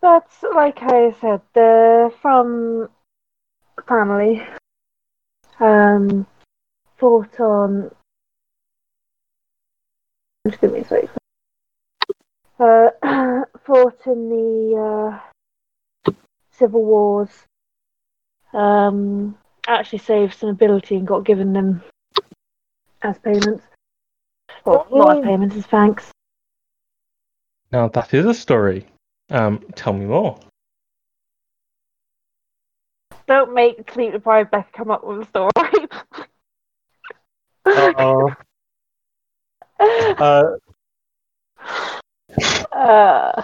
But 0.00 0.28
like 0.54 0.80
I 0.82 1.12
said, 1.20 1.40
they're 1.52 2.10
from 2.22 2.88
family. 3.88 4.46
Um, 5.58 6.26
fought 6.98 7.40
on. 7.40 7.90
Just 10.46 10.60
give 10.60 10.72
me 10.72 10.80
a 10.80 10.84
sec. 10.84 11.04
Uh, 12.58 12.90
fought 13.64 14.00
in 14.06 14.28
the 14.28 15.18
uh, 16.06 16.12
civil 16.52 16.84
wars. 16.84 17.30
Um, 18.52 19.36
actually 19.66 20.00
saved 20.00 20.34
some 20.34 20.48
ability 20.48 20.96
and 20.96 21.06
got 21.06 21.24
given 21.24 21.52
them 21.52 21.82
as 23.02 23.18
payments. 23.18 23.64
Well, 24.64 24.86
not 24.90 25.18
as 25.18 25.24
payments, 25.24 25.56
as 25.56 25.66
thanks. 25.66 26.10
Now 27.72 27.88
that 27.88 28.12
is 28.12 28.26
a 28.26 28.34
story. 28.34 28.86
Um, 29.30 29.64
tell 29.74 29.92
me 29.92 30.06
more. 30.06 30.38
Don't 33.26 33.54
make 33.54 33.90
sleep 33.92 34.12
deprived 34.12 34.50
Becca 34.50 34.70
come 34.72 34.90
up 34.90 35.04
with 35.04 35.20
a 35.20 35.26
story. 35.26 35.50
Uh-oh. 37.64 38.34
Uh, 39.80 40.42
Uh, 42.72 43.42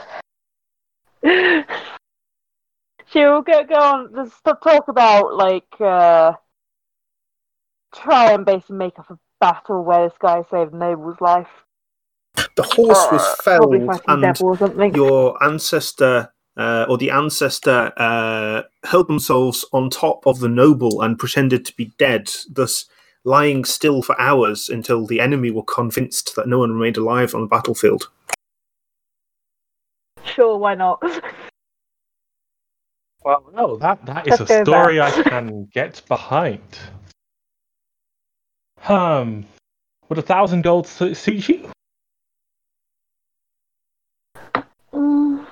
she'll 3.07 3.43
go, 3.43 3.65
go 3.65 3.75
on 3.75 4.13
to 4.13 4.31
talk 4.63 4.89
about 4.89 5.35
like 5.35 5.81
uh, 5.81 6.33
try 7.95 8.33
and 8.33 8.45
basically 8.45 8.77
make 8.77 8.99
up 8.99 9.11
a 9.11 9.19
battle 9.41 9.83
where 9.83 10.09
this 10.09 10.17
guy 10.21 10.43
saved 10.51 10.73
Noble's 10.73 11.21
life. 11.21 11.49
The 12.57 12.63
horse 12.63 13.07
was 13.11 13.23
Uh, 13.23 13.35
felled, 13.43 13.75
and 13.75 14.23
devil 14.23 14.49
or 14.49 14.57
something. 14.57 14.95
your 14.95 15.43
ancestor 15.43 16.33
uh, 16.57 16.87
or 16.89 16.97
the 16.97 17.11
ancestor 17.11 17.93
uh, 17.97 18.63
held 18.85 19.09
themselves 19.09 19.65
on 19.73 19.91
top 19.91 20.27
of 20.27 20.39
the 20.41 20.49
noble 20.49 21.03
and 21.03 21.19
pretended 21.19 21.65
to 21.67 21.75
be 21.77 21.93
dead, 21.99 22.31
thus 22.51 22.87
lying 23.27 23.65
still 23.65 24.03
for 24.03 24.19
hours 24.21 24.69
until 24.69 25.05
the 25.05 25.21
enemy 25.21 25.51
were 25.51 25.65
convinced 25.65 26.37
that 26.37 26.47
no 26.47 26.61
one 26.61 26.73
remained 26.73 26.97
alive 26.97 27.35
on 27.35 27.43
the 27.43 27.47
battlefield. 27.49 28.09
Sure, 30.25 30.57
why 30.57 30.77
not? 30.77 31.03
well, 33.25 33.45
no, 33.53 33.77
that 33.79 34.05
that 34.07 34.27
is 34.29 34.39
Let's 34.41 34.51
a 34.53 34.65
story. 34.65 35.01
I 35.01 35.11
can 35.11 35.65
get 35.75 36.03
behind. 36.09 36.63
Um, 38.89 39.45
would 40.09 40.19
a 40.19 40.23
thousand 40.23 40.63
gold 40.63 40.87
su- 40.87 41.15
suit 41.15 41.49
you? 41.49 41.71
Mm. 44.93 45.45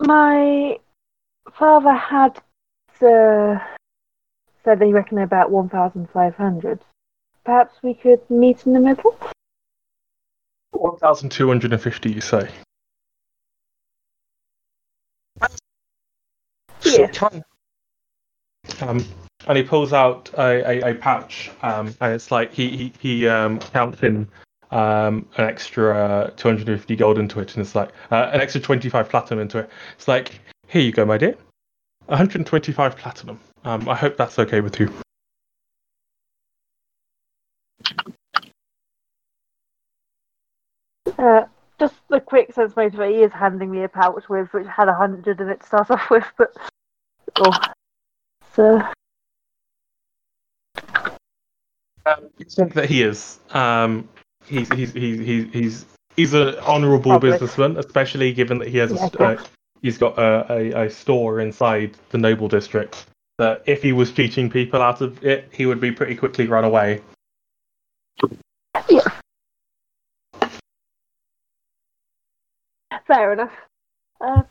My 0.00 0.78
father 1.54 1.94
had 1.94 2.42
uh, 3.00 3.58
said 4.64 4.78
that 4.78 4.86
he 4.86 4.92
reckoned 4.92 5.20
about 5.20 5.50
1,500. 5.50 6.80
Perhaps 7.44 7.74
we 7.82 7.94
could 7.94 8.20
meet 8.30 8.66
in 8.66 8.72
the 8.72 8.80
middle? 8.80 9.16
One 10.70 10.96
thousand 10.96 11.30
two 11.30 11.48
hundred 11.48 11.72
and 11.72 11.82
fifty, 11.82 12.10
you 12.12 12.20
say? 12.20 12.48
Yeah. 16.84 17.10
Um, 18.80 19.04
and 19.46 19.58
he 19.58 19.64
pulls 19.64 19.92
out 19.92 20.30
a, 20.34 20.84
a, 20.84 20.90
a 20.90 20.94
pouch, 20.94 21.50
um, 21.62 21.94
and 22.00 22.14
it's 22.14 22.30
like 22.30 22.52
he 22.52 22.68
he, 22.70 22.92
he 23.00 23.28
um, 23.28 23.58
counts 23.58 24.02
in 24.02 24.28
um, 24.70 25.26
an 25.36 25.44
extra 25.46 26.32
250 26.36 26.96
gold 26.96 27.18
into 27.18 27.40
it, 27.40 27.54
and 27.54 27.64
it's 27.64 27.74
like 27.74 27.90
uh, 28.10 28.30
an 28.32 28.40
extra 28.40 28.60
25 28.60 29.08
platinum 29.08 29.40
into 29.40 29.58
it. 29.58 29.70
It's 29.96 30.08
like, 30.08 30.40
here 30.68 30.82
you 30.82 30.92
go, 30.92 31.04
my 31.04 31.18
dear, 31.18 31.36
125 32.06 32.96
platinum. 32.96 33.38
Um, 33.64 33.88
I 33.88 33.94
hope 33.94 34.16
that's 34.16 34.38
okay 34.38 34.60
with 34.60 34.80
you. 34.80 34.92
Uh, 41.18 41.44
just 41.78 41.94
the 42.08 42.20
quick 42.20 42.52
sense 42.52 42.74
motive, 42.74 43.00
he 43.00 43.22
is 43.22 43.32
handing 43.32 43.70
me 43.70 43.82
a 43.84 43.88
pouch 43.88 44.28
with 44.28 44.52
which 44.52 44.66
had 44.66 44.88
a 44.88 44.94
hundred 44.94 45.40
in 45.40 45.48
it 45.48 45.60
to 45.60 45.66
start 45.66 45.90
off 45.90 46.10
with, 46.10 46.24
but 46.36 46.56
oh, 47.36 47.52
so 48.54 48.82
Um, 52.04 52.28
think 52.50 52.74
that 52.74 52.88
he 52.88 53.02
is. 53.02 53.38
Um, 53.50 54.08
he's 54.44 54.68
he's 54.72 54.92
he's 54.92 55.20
he's 55.20 55.52
he's 55.52 55.86
he's 56.16 56.34
an 56.34 56.56
honourable 56.56 57.18
businessman, 57.20 57.76
especially 57.76 58.32
given 58.32 58.58
that 58.58 58.68
he 58.68 58.78
has 58.78 58.90
Yeah, 58.90 59.08
a, 59.18 59.24
uh, 59.24 59.44
he's 59.82 59.98
got 59.98 60.18
a, 60.18 60.52
a, 60.52 60.86
a 60.86 60.90
store 60.90 61.40
inside 61.40 61.96
the 62.10 62.18
noble 62.18 62.48
district. 62.48 63.06
That 63.38 63.62
if 63.66 63.82
he 63.82 63.92
was 63.92 64.12
cheating 64.12 64.50
people 64.50 64.82
out 64.82 65.00
of 65.00 65.24
it, 65.24 65.48
he 65.52 65.66
would 65.66 65.80
be 65.80 65.90
pretty 65.90 66.14
quickly 66.14 66.46
run 66.46 66.64
away. 66.64 67.00
Yeah. 68.88 69.08
fair 73.06 73.32
enough. 73.32 73.52
Uh, 74.20 74.42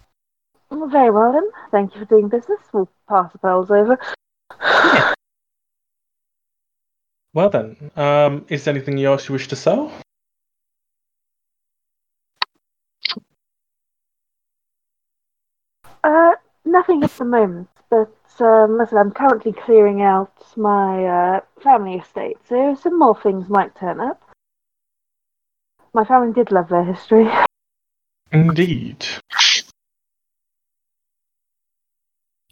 very 0.71 1.11
well 1.11 1.33
then. 1.33 1.49
Thank 1.71 1.93
you 1.95 2.01
for 2.01 2.05
doing 2.05 2.27
business. 2.27 2.59
We'll 2.73 2.89
pass 3.07 3.31
the 3.31 3.39
pearls 3.39 3.71
over. 3.71 3.97
Well 7.33 7.49
then, 7.49 7.91
um, 7.95 8.45
is 8.49 8.65
there 8.65 8.75
anything 8.75 9.01
else 9.01 9.29
you 9.29 9.33
wish 9.33 9.47
to 9.47 9.55
sell? 9.55 9.89
Uh, 16.03 16.33
nothing 16.65 17.03
at 17.03 17.11
the 17.17 17.25
moment, 17.25 17.69
but 17.89 18.13
um, 18.39 18.77
listen, 18.77 18.97
I'm 18.97 19.11
currently 19.11 19.53
clearing 19.53 20.01
out 20.01 20.33
my 20.55 21.05
uh, 21.05 21.39
family 21.61 21.95
estate, 21.95 22.37
so 22.47 22.75
some 22.81 22.97
more 22.97 23.19
things 23.19 23.49
might 23.49 23.75
turn 23.75 23.99
up. 23.99 24.21
My 25.93 26.05
family 26.05 26.33
did 26.33 26.51
love 26.51 26.69
their 26.69 26.83
history. 26.83 27.29
Indeed. 28.31 29.05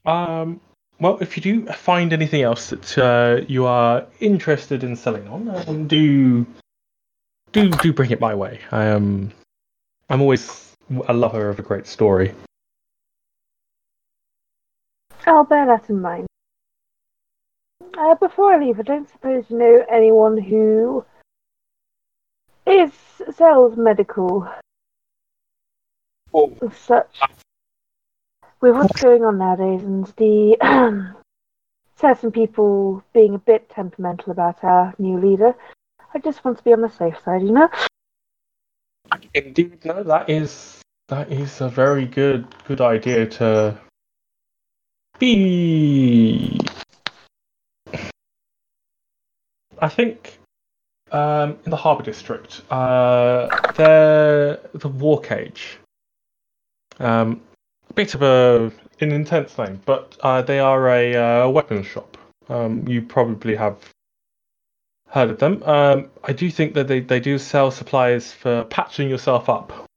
Um, 0.05 0.59
well, 0.99 1.17
if 1.21 1.37
you 1.37 1.43
do 1.43 1.65
find 1.67 2.11
anything 2.11 2.41
else 2.41 2.71
that 2.71 2.97
uh, 2.97 3.45
you 3.47 3.65
are 3.65 4.05
interested 4.19 4.83
in 4.83 4.95
selling 4.95 5.27
on, 5.27 5.47
um, 5.67 5.87
do 5.87 6.45
do 7.51 7.69
do 7.69 7.93
bring 7.93 8.11
it 8.11 8.19
my 8.19 8.35
way. 8.35 8.59
I 8.71 8.85
am 8.85 9.31
I'm 10.09 10.21
always 10.21 10.75
a 11.07 11.13
lover 11.13 11.49
of 11.49 11.59
a 11.59 11.61
great 11.61 11.87
story. 11.87 12.33
I'll 15.25 15.43
bear 15.43 15.65
that 15.65 15.89
in 15.89 16.01
mind. 16.01 16.27
Uh, 17.97 18.15
before 18.15 18.53
I 18.53 18.59
leave, 18.63 18.79
I 18.79 18.83
don't 18.83 19.09
suppose 19.09 19.45
you 19.49 19.57
know 19.57 19.85
anyone 19.89 20.37
who 20.37 21.05
is 22.65 22.91
sells 23.35 23.75
medical 23.77 24.47
as 26.33 26.77
such. 26.77 27.19
With 28.61 28.75
what's 28.75 29.01
going 29.01 29.23
on 29.23 29.37
nowadays 29.37 29.83
and 29.83 30.05
the 30.17 31.15
certain 31.97 32.31
people 32.31 33.03
being 33.13 33.35
a 33.35 33.39
bit 33.39 33.69
temperamental 33.69 34.31
about 34.31 34.63
our 34.63 34.93
new 34.97 35.17
leader, 35.17 35.55
I 36.13 36.19
just 36.19 36.43
want 36.43 36.57
to 36.57 36.63
be 36.63 36.73
on 36.73 36.81
the 36.81 36.89
safe 36.89 37.15
side, 37.23 37.41
you 37.41 37.51
know? 37.51 37.69
Indeed, 39.33 39.85
no, 39.85 40.03
that 40.03 40.29
is 40.29 40.81
that 41.07 41.31
is 41.31 41.61
a 41.61 41.69
very 41.69 42.05
good 42.05 42.47
good 42.65 42.81
idea 42.81 43.25
to 43.25 43.79
be. 45.19 46.59
I 49.81 49.89
think 49.89 50.39
um, 51.11 51.57
in 51.65 51.71
the 51.71 51.77
harbour 51.77 52.03
district, 52.03 52.61
uh, 52.71 53.71
they're 53.73 54.59
the 54.73 54.87
war 54.87 55.21
cage. 55.21 55.77
Um, 56.99 57.41
a 57.89 57.93
bit 57.93 58.15
of 58.15 58.21
a 58.21 58.71
an 59.01 59.11
intense 59.11 59.57
name, 59.57 59.81
but 59.85 60.17
uh, 60.21 60.41
they 60.41 60.59
are 60.59 60.89
a 60.89 61.15
uh, 61.15 61.49
weapons 61.49 61.87
shop. 61.87 62.17
Um, 62.49 62.87
you 62.87 63.01
probably 63.01 63.55
have 63.55 63.77
heard 65.09 65.29
of 65.29 65.39
them. 65.39 65.63
Um, 65.63 66.09
I 66.23 66.33
do 66.33 66.49
think 66.51 66.73
that 66.73 66.87
they, 66.87 66.99
they 66.99 67.19
do 67.19 67.37
sell 67.37 67.71
supplies 67.71 68.31
for 68.31 68.63
patching 68.65 69.09
yourself 69.09 69.49
up. 69.49 69.88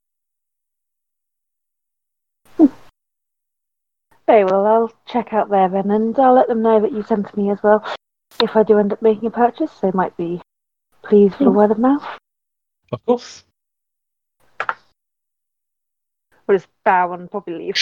Very 4.32 4.46
well, 4.46 4.64
I'll 4.64 4.92
check 5.04 5.34
out 5.34 5.50
there 5.50 5.68
then, 5.68 5.90
and 5.90 6.18
I'll 6.18 6.32
let 6.32 6.48
them 6.48 6.62
know 6.62 6.80
that 6.80 6.92
you 6.92 7.02
sent 7.02 7.36
me 7.36 7.50
as 7.50 7.62
well. 7.62 7.84
If 8.42 8.56
I 8.56 8.62
do 8.62 8.78
end 8.78 8.90
up 8.90 9.02
making 9.02 9.26
a 9.26 9.30
purchase, 9.30 9.78
they 9.80 9.90
might 9.90 10.16
be 10.16 10.40
pleased 11.02 11.34
for 11.34 11.44
the 11.44 11.50
word 11.50 11.70
of 11.70 11.78
mouth. 11.78 12.02
Of 12.92 13.04
course. 13.04 13.44
We'll 16.46 16.56
just 16.56 16.68
bow 16.82 17.12
and 17.12 17.30
probably 17.30 17.58
leave. 17.58 17.74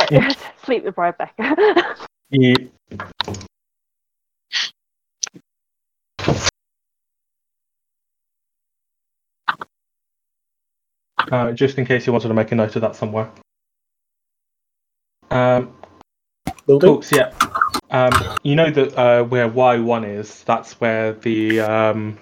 Like, 0.00 0.10
Yeah. 0.12 0.32
sleep 0.64 0.84
with 0.84 0.96
Rebecca. 0.96 1.54
Yeah. 2.30 2.54
Uh, 11.30 11.52
just 11.52 11.76
in 11.76 11.84
case 11.84 12.06
you 12.06 12.14
wanted 12.14 12.28
to 12.28 12.34
make 12.34 12.50
a 12.50 12.54
note 12.54 12.74
of 12.76 12.80
that 12.80 12.96
somewhere. 12.96 13.30
Um, 15.36 15.72
Will 16.66 16.78
do. 16.78 17.02
Yeah, 17.12 17.32
um, 17.90 18.12
you 18.42 18.56
know 18.56 18.70
that 18.70 18.96
uh, 18.98 19.24
where 19.24 19.48
Y 19.48 19.78
one 19.78 20.04
is. 20.04 20.42
That's 20.44 20.80
where 20.80 21.12
the 21.12 21.60
um, 21.60 22.18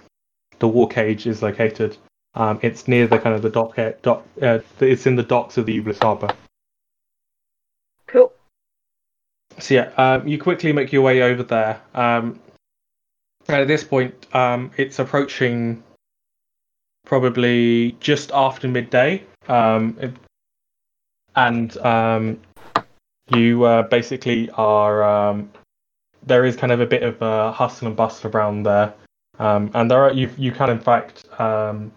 the 0.58 0.68
war 0.68 0.88
cage 0.88 1.26
is 1.26 1.42
located. 1.42 1.96
Um, 2.34 2.58
it's 2.62 2.88
near 2.88 3.06
the 3.06 3.18
kind 3.18 3.34
of 3.34 3.42
the 3.42 3.50
dock. 3.50 3.76
dock 4.02 4.24
uh, 4.42 4.58
it's 4.80 5.06
in 5.06 5.16
the 5.16 5.22
docks 5.22 5.56
of 5.56 5.66
the 5.66 5.80
Ublis 5.80 6.02
Harbour. 6.02 6.28
cool. 8.06 8.32
So 9.58 9.74
yeah, 9.74 9.92
um, 9.96 10.26
you 10.26 10.38
quickly 10.38 10.72
make 10.72 10.92
your 10.92 11.02
way 11.02 11.22
over 11.22 11.42
there. 11.42 11.80
Um, 11.94 12.40
and 13.48 13.58
at 13.58 13.68
this 13.68 13.84
point, 13.84 14.26
um, 14.34 14.70
it's 14.76 14.98
approaching 14.98 15.82
probably 17.06 17.92
just 18.00 18.30
after 18.32 18.66
midday, 18.68 19.22
um, 19.48 19.96
it- 20.00 20.14
and 21.36 21.76
um, 21.78 22.40
you 23.28 23.64
uh, 23.64 23.82
basically 23.82 24.50
are. 24.50 25.02
Um, 25.02 25.50
there 26.26 26.44
is 26.44 26.56
kind 26.56 26.72
of 26.72 26.80
a 26.80 26.86
bit 26.86 27.02
of 27.02 27.20
a 27.20 27.52
hustle 27.52 27.86
and 27.86 27.96
bustle 27.96 28.30
around 28.30 28.62
there, 28.62 28.94
um, 29.38 29.70
and 29.74 29.90
there 29.90 30.02
are 30.02 30.12
you. 30.12 30.30
You 30.36 30.52
can 30.52 30.70
in 30.70 30.80
fact. 30.80 31.24
Um, 31.38 31.92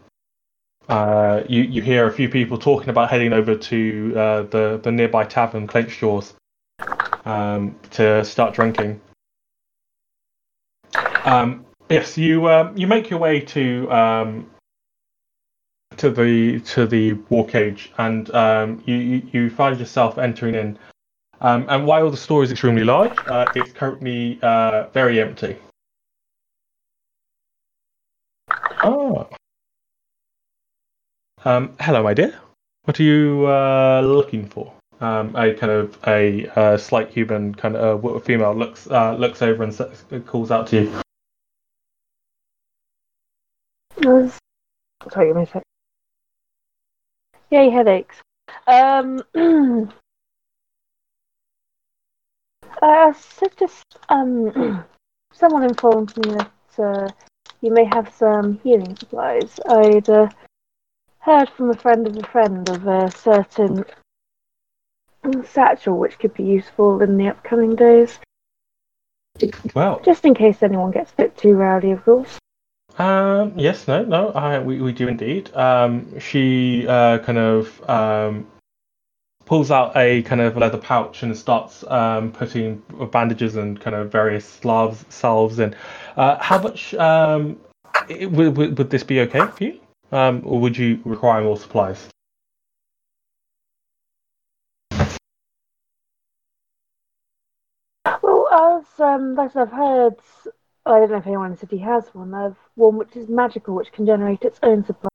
uh, 0.89 1.43
you 1.49 1.63
you 1.63 1.81
hear 1.81 2.07
a 2.07 2.13
few 2.13 2.29
people 2.29 2.57
talking 2.57 2.89
about 2.89 3.09
heading 3.09 3.33
over 3.33 3.55
to 3.55 4.13
uh, 4.15 4.41
the 4.43 4.79
the 4.81 4.91
nearby 4.91 5.25
tavern, 5.25 5.67
Clenched 5.67 5.99
Jaws, 5.99 6.33
um, 7.25 7.75
to 7.91 8.23
start 8.23 8.53
drinking. 8.53 9.01
Um, 11.25 11.65
yes, 11.89 12.17
you 12.17 12.49
um, 12.49 12.77
you 12.77 12.87
make 12.87 13.09
your 13.09 13.19
way 13.19 13.41
to 13.41 13.89
to 15.97 16.09
the 16.09 16.59
to 16.61 16.85
the 16.85 17.13
war 17.29 17.45
cage, 17.45 17.91
and 17.97 18.33
um, 18.33 18.81
you 18.85 18.95
you 19.31 19.49
find 19.49 19.79
yourself 19.79 20.17
entering 20.17 20.55
in. 20.55 20.77
Um, 21.39 21.65
and 21.69 21.85
while 21.85 22.09
the 22.09 22.18
store 22.18 22.43
is 22.43 22.51
extremely 22.51 22.84
large, 22.84 23.18
uh, 23.27 23.45
it's 23.55 23.72
currently 23.72 24.39
uh, 24.41 24.88
very 24.88 25.22
empty. 25.22 25.57
Oh. 28.84 29.30
Um, 31.45 31.76
hello, 31.80 32.01
my 32.01 32.14
dear. 32.14 32.39
What 32.85 32.99
are 32.99 33.03
you 33.03 33.45
uh, 33.47 34.01
looking 34.03 34.47
for? 34.47 34.73
Um, 34.99 35.35
a 35.35 35.53
kind 35.53 35.72
of 35.72 35.97
a 36.07 36.47
uh, 36.55 36.77
slight 36.77 37.09
human 37.09 37.53
kind 37.53 37.76
of 37.76 38.03
uh, 38.03 38.19
female 38.19 38.55
looks 38.55 38.89
uh, 38.89 39.15
looks 39.15 39.43
over 39.43 39.64
and 39.64 40.26
calls 40.26 40.49
out 40.49 40.68
to 40.68 40.81
you. 40.81 41.01
Was... 44.03 44.39
Sorry, 45.11 45.27
give 45.27 45.35
me 45.35 45.43
a 45.43 45.45
sec. 45.45 45.64
Yay, 47.51 47.69
headaches. 47.69 48.15
Um, 48.65 49.22
uh, 52.81 53.13
so 53.13 53.47
just, 53.57 53.97
um, 54.09 54.83
someone 55.33 55.63
informed 55.63 56.15
me 56.17 56.35
that 56.35 56.51
uh, 56.79 57.07
you 57.61 57.71
may 57.71 57.85
have 57.85 58.13
some 58.13 58.59
healing 58.63 58.95
supplies. 58.95 59.59
I'd 59.67 60.09
uh, 60.09 60.29
heard 61.19 61.49
from 61.49 61.71
a 61.71 61.75
friend 61.75 62.07
of 62.07 62.17
a 62.17 62.27
friend 62.27 62.69
of 62.69 62.87
a 62.87 63.11
certain 63.11 63.83
satchel 65.45 65.97
which 65.97 66.19
could 66.19 66.33
be 66.33 66.43
useful 66.43 67.01
in 67.01 67.17
the 67.17 67.27
upcoming 67.27 67.75
days. 67.75 68.19
Well, 69.75 70.01
Just 70.03 70.25
in 70.25 70.33
case 70.33 70.63
anyone 70.63 70.91
gets 70.91 71.11
a 71.11 71.15
bit 71.15 71.37
too 71.37 71.53
rowdy, 71.53 71.91
of 71.91 72.03
course. 72.03 72.39
Um, 72.97 73.53
yes, 73.55 73.87
no, 73.87 74.03
no, 74.03 74.31
I, 74.31 74.59
we, 74.59 74.81
we 74.81 74.91
do 74.91 75.07
indeed. 75.07 75.53
Um, 75.55 76.19
she 76.19 76.87
uh, 76.87 77.19
kind 77.19 77.37
of 77.37 77.89
um, 77.89 78.47
pulls 79.47 79.71
out 79.71 79.95
a 79.95 80.21
kind 80.23 80.41
of 80.41 80.57
leather 80.57 80.77
pouch 80.77 81.23
and 81.23 81.35
starts 81.35 81.83
um, 81.87 82.31
putting 82.31 82.83
bandages 83.11 83.55
and 83.55 83.79
kind 83.79 83.95
of 83.95 84.11
various 84.11 84.45
salves, 84.45 85.05
salves 85.09 85.59
in. 85.59 85.73
Uh, 86.17 86.37
how 86.37 86.61
much 86.61 86.93
um, 86.95 87.57
it, 88.09 88.29
would, 88.29 88.55
would, 88.57 88.77
would 88.77 88.89
this 88.89 89.03
be 89.03 89.21
okay 89.21 89.47
for 89.47 89.63
you? 89.63 89.79
Um, 90.11 90.41
or 90.45 90.59
would 90.59 90.77
you 90.77 90.99
require 91.05 91.41
more 91.41 91.57
supplies? 91.57 92.07
Well, 98.21 98.47
as 98.51 98.99
um, 98.99 99.35
like 99.35 99.55
I've 99.55 99.71
heard, 99.71 100.15
I 100.85 100.99
don't 100.99 101.11
know 101.11 101.17
if 101.17 101.27
anyone 101.27 101.47
in 101.47 101.51
the 101.53 101.57
city 101.57 101.77
has 101.79 102.05
one. 102.13 102.33
Of 102.33 102.55
one 102.75 102.97
which 102.97 103.15
is 103.15 103.27
magical, 103.27 103.75
which 103.75 103.91
can 103.91 104.05
generate 104.05 104.43
its 104.43 104.59
own 104.63 104.85
supply. 104.85 105.09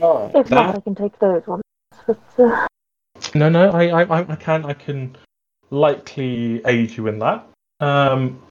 Oh, 0.00 0.30
If 0.34 0.50
not, 0.50 0.76
I 0.76 0.80
can 0.80 0.94
take 0.94 1.18
those 1.18 1.46
ones. 1.46 1.62
But 2.06 2.20
uh, 2.38 2.66
No, 3.34 3.48
no, 3.48 3.70
I, 3.70 4.02
I, 4.02 4.32
I 4.32 4.36
can, 4.36 4.64
I 4.64 4.72
can 4.72 5.16
likely 5.70 6.62
aid 6.64 6.96
you 6.96 7.06
in 7.08 7.18
that. 7.18 7.46
Um, 7.80 8.42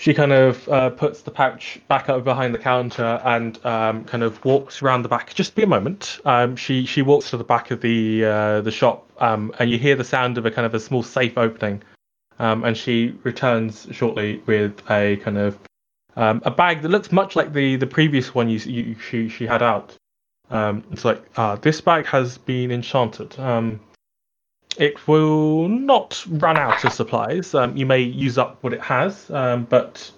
she 0.00 0.14
kind 0.14 0.32
of 0.32 0.66
uh, 0.68 0.88
puts 0.90 1.20
the 1.20 1.30
pouch 1.30 1.78
back 1.86 2.08
up 2.08 2.24
behind 2.24 2.54
the 2.54 2.58
counter 2.58 3.20
and 3.22 3.62
um, 3.66 4.04
kind 4.04 4.22
of 4.22 4.42
walks 4.46 4.80
around 4.80 5.02
the 5.02 5.10
back. 5.10 5.34
Just 5.34 5.54
be 5.54 5.62
a 5.62 5.66
moment. 5.66 6.20
Um, 6.24 6.56
she 6.56 6.86
she 6.86 7.02
walks 7.02 7.30
to 7.30 7.36
the 7.36 7.44
back 7.44 7.70
of 7.70 7.82
the 7.82 8.24
uh, 8.24 8.60
the 8.62 8.70
shop, 8.70 9.10
um, 9.18 9.52
and 9.58 9.70
you 9.70 9.78
hear 9.78 9.96
the 9.96 10.04
sound 10.04 10.38
of 10.38 10.46
a 10.46 10.50
kind 10.50 10.64
of 10.64 10.72
a 10.72 10.80
small 10.80 11.02
safe 11.02 11.36
opening. 11.36 11.82
Um, 12.38 12.64
and 12.64 12.74
she 12.74 13.14
returns 13.24 13.86
shortly 13.90 14.42
with 14.46 14.80
a 14.90 15.16
kind 15.18 15.36
of 15.36 15.58
um, 16.16 16.40
a 16.46 16.50
bag 16.50 16.80
that 16.80 16.88
looks 16.88 17.12
much 17.12 17.36
like 17.36 17.52
the, 17.52 17.76
the 17.76 17.86
previous 17.86 18.34
one 18.34 18.48
you, 18.48 18.58
you 18.58 18.96
she 18.98 19.28
she 19.28 19.46
had 19.46 19.62
out. 19.62 19.94
Um, 20.50 20.84
it's 20.90 21.04
like 21.04 21.22
uh, 21.36 21.56
this 21.56 21.80
bag 21.80 22.06
has 22.06 22.38
been 22.38 22.70
enchanted. 22.70 23.38
Um, 23.38 23.80
it 24.78 25.06
will 25.06 25.68
not 25.68 26.24
run 26.28 26.56
out 26.56 26.84
of 26.84 26.92
supplies. 26.92 27.54
Um, 27.54 27.76
you 27.76 27.86
may 27.86 28.00
use 28.00 28.38
up 28.38 28.62
what 28.62 28.72
it 28.72 28.80
has, 28.80 29.30
um, 29.30 29.64
but 29.64 30.10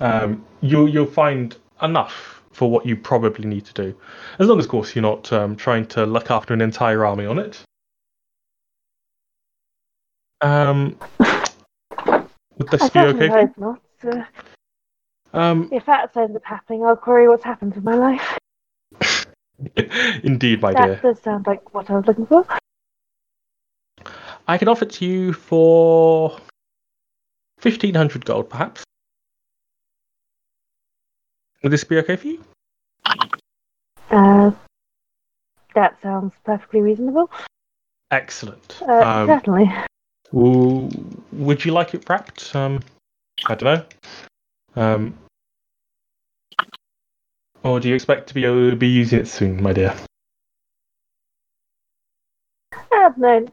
um, 0.00 0.44
you'll 0.60 0.88
you'll 0.88 1.06
find 1.06 1.56
enough 1.82 2.42
for 2.52 2.70
what 2.70 2.86
you 2.86 2.96
probably 2.96 3.46
need 3.46 3.64
to 3.66 3.72
do, 3.72 3.96
as 4.38 4.46
long 4.46 4.60
as, 4.60 4.64
of 4.66 4.70
course, 4.70 4.94
you're 4.94 5.02
not 5.02 5.32
um, 5.32 5.56
trying 5.56 5.84
to 5.86 6.06
look 6.06 6.30
after 6.30 6.54
an 6.54 6.60
entire 6.60 7.04
army 7.04 7.26
on 7.26 7.38
it. 7.40 7.60
Um, 10.40 10.96
would 11.98 12.68
this 12.70 12.82
I 12.82 12.88
be 12.90 13.00
okay? 13.00 13.28
hope 13.28 13.58
not. 13.58 13.80
Uh, 14.06 14.22
Um, 15.32 15.68
if 15.72 15.84
that 15.86 16.16
ends 16.16 16.36
up 16.36 16.44
happening, 16.44 16.84
I'll 16.84 16.94
query 16.94 17.28
what's 17.28 17.42
happened 17.42 17.74
to 17.74 17.80
my 17.80 17.96
life. 17.96 18.38
indeed, 20.22 20.60
my 20.62 20.72
that 20.72 20.86
dear. 20.86 21.00
does 21.02 21.22
sound 21.22 21.46
like 21.46 21.74
what 21.74 21.90
I 21.90 21.94
was 21.94 22.06
looking 22.06 22.26
for. 22.26 22.46
I 24.46 24.58
can 24.58 24.68
offer 24.68 24.84
it 24.84 24.90
to 24.92 25.06
you 25.06 25.32
for 25.32 26.36
fifteen 27.58 27.94
hundred 27.94 28.24
gold, 28.24 28.50
perhaps. 28.50 28.82
Would 31.62 31.72
this 31.72 31.84
be 31.84 31.96
okay 31.98 32.16
for 32.16 32.26
you? 32.26 32.44
Uh, 34.10 34.50
that 35.74 35.96
sounds 36.02 36.34
perfectly 36.44 36.82
reasonable. 36.82 37.30
Excellent. 38.10 38.82
Uh, 38.86 38.92
Um, 39.02 39.28
certainly. 39.28 39.72
Ooh, 40.34 40.90
would 41.32 41.64
you 41.64 41.72
like 41.72 41.94
it 41.94 42.08
wrapped? 42.08 42.54
Um, 42.54 42.80
I 43.46 43.54
don't 43.54 43.62
know. 44.76 44.82
Um, 44.82 45.18
or 47.64 47.80
do 47.80 47.88
you 47.88 47.94
expect 47.94 48.28
to 48.28 48.34
be 48.34 48.44
able 48.44 48.70
to 48.70 48.76
be 48.76 48.88
using 48.88 49.18
it 49.18 49.26
soon, 49.26 49.62
my 49.62 49.72
dear? 49.72 49.94
Uh, 52.72 53.10
no. 53.16 53.48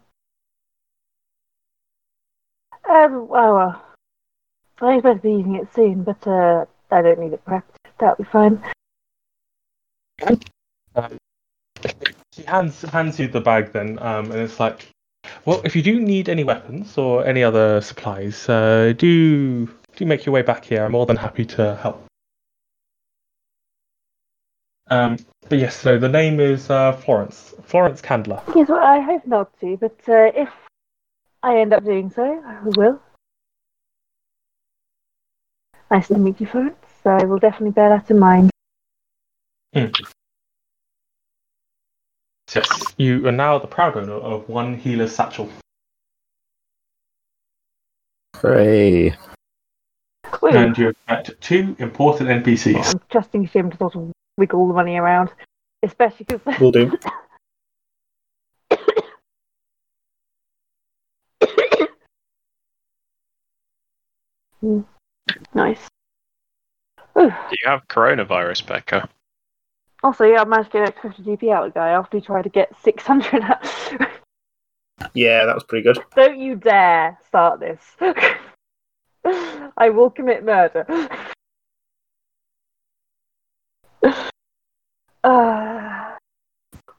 Um, 2.89 3.27
well, 3.29 3.53
well, 3.53 3.85
I 4.81 4.95
expect 4.95 5.17
to 5.17 5.21
be 5.23 5.31
using 5.31 5.55
it 5.55 5.67
soon, 5.73 6.03
but 6.03 6.27
uh, 6.27 6.65
I 6.91 7.01
don't 7.01 7.19
need 7.19 7.33
it 7.33 7.45
prepped. 7.45 7.63
That'll 7.99 8.17
be 8.17 8.29
fine. 8.29 8.61
She 12.33 12.43
hands 12.43 12.81
hands 12.81 13.19
you 13.19 13.27
the 13.27 13.41
bag 13.41 13.71
then, 13.71 13.97
um, 13.99 14.31
and 14.31 14.41
it's 14.41 14.59
like, 14.59 14.87
well, 15.45 15.61
if 15.63 15.75
you 15.75 15.81
do 15.81 15.99
need 15.99 16.29
any 16.29 16.43
weapons 16.43 16.97
or 16.97 17.25
any 17.25 17.43
other 17.43 17.81
supplies, 17.81 18.47
uh, 18.49 18.93
do 18.97 19.67
do 19.95 20.05
make 20.05 20.25
your 20.25 20.33
way 20.33 20.41
back 20.41 20.65
here. 20.65 20.85
I'm 20.85 20.91
more 20.91 21.05
than 21.05 21.17
happy 21.17 21.45
to 21.45 21.75
help. 21.81 22.10
Um, 24.91 25.17
but 25.47 25.57
yes, 25.57 25.79
so 25.79 25.97
the 25.97 26.09
name 26.09 26.41
is 26.41 26.69
uh, 26.69 26.91
Florence 26.91 27.55
Florence 27.63 28.01
Candler. 28.01 28.43
Yes, 28.53 28.67
well, 28.67 28.83
I 28.83 28.99
hope 28.99 29.25
not 29.25 29.57
to, 29.61 29.77
but 29.77 29.97
uh, 30.09 30.31
if 30.35 30.49
I 31.41 31.59
end 31.59 31.73
up 31.73 31.85
doing 31.85 32.09
so, 32.09 32.43
I 32.45 32.59
will. 32.63 33.01
Nice 35.89 36.09
to 36.09 36.17
meet 36.17 36.41
you, 36.41 36.47
Florence. 36.47 36.75
So 37.03 37.09
I 37.09 37.23
will 37.23 37.39
definitely 37.39 37.71
bear 37.71 37.87
that 37.87 38.11
in 38.11 38.19
mind. 38.19 38.51
Yes, 39.73 39.93
you 42.97 43.25
are 43.25 43.31
now 43.31 43.57
the 43.59 43.67
proud 43.67 43.95
owner 43.95 44.11
of 44.11 44.49
one 44.49 44.75
healer's 44.75 45.15
satchel. 45.15 45.49
Hooray. 48.35 49.15
And 50.41 50.77
you 50.77 50.87
have 50.87 50.95
met 51.07 51.29
two 51.39 51.77
important 51.79 52.43
NPCs. 52.43 52.93
I'm 52.93 52.99
trusting 53.09 53.47
Jim 53.47 53.71
to 53.71 53.77
sort 53.77 53.95
of 53.95 54.11
wiggle 54.37 54.67
the 54.67 54.73
money 54.73 54.97
around, 54.97 55.29
especially 55.83 56.25
because 56.27 56.59
Will 56.59 56.71
do. 56.71 56.91
Hmm. 64.61 64.81
nice. 65.55 65.79
Ooh. 67.17 67.29
Do 67.29 67.55
you 67.63 67.67
have 67.67 67.87
coronavirus, 67.87 68.67
Becca? 68.67 69.09
Also, 70.03 70.23
yeah, 70.25 70.41
I 70.41 70.45
managed 70.45 70.71
to 70.71 70.77
get 70.77 70.81
an 70.83 70.87
extra 70.89 71.13
50 71.13 71.47
GP 71.47 71.51
out 71.51 71.65
of 71.65 71.73
the 71.73 71.79
guy 71.79 71.89
after 71.89 72.17
he 72.17 72.23
tried 72.23 72.43
to 72.43 72.49
get 72.49 72.71
600 72.83 73.41
out. 73.41 73.67
Yeah, 75.13 75.45
that 75.45 75.55
was 75.55 75.63
pretty 75.63 75.83
good. 75.83 75.99
Don't 76.15 76.39
you 76.39 76.55
dare 76.55 77.17
start 77.27 77.59
this. 77.59 77.79
I 79.77 79.89
will 79.89 80.09
commit 80.09 80.43
murder. 80.43 80.85
Uh, 85.23 86.15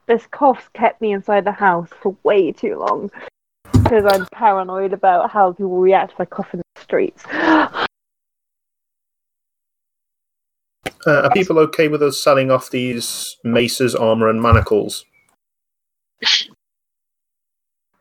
this 0.07 0.25
cough's 0.27 0.67
kept 0.73 1.01
me 1.01 1.11
inside 1.13 1.45
the 1.45 1.51
house 1.51 1.89
for 2.01 2.15
way 2.23 2.51
too 2.51 2.77
long 2.77 3.11
because 3.71 4.05
I'm 4.05 4.25
paranoid 4.33 4.93
about 4.93 5.29
how 5.31 5.51
people 5.51 5.77
react 5.77 6.13
if 6.13 6.19
I 6.21 6.25
cough 6.25 6.53
in 6.53 6.59
the 6.59 6.81
streets. 6.81 7.23
Uh, 11.05 11.23
are 11.23 11.31
people 11.31 11.59
okay 11.59 11.89
with 11.89 12.01
us 12.01 12.23
selling 12.23 12.49
off 12.49 12.69
these 12.69 13.35
maces, 13.43 13.93
armor, 13.93 14.29
and 14.29 14.41
manacles? 14.41 15.05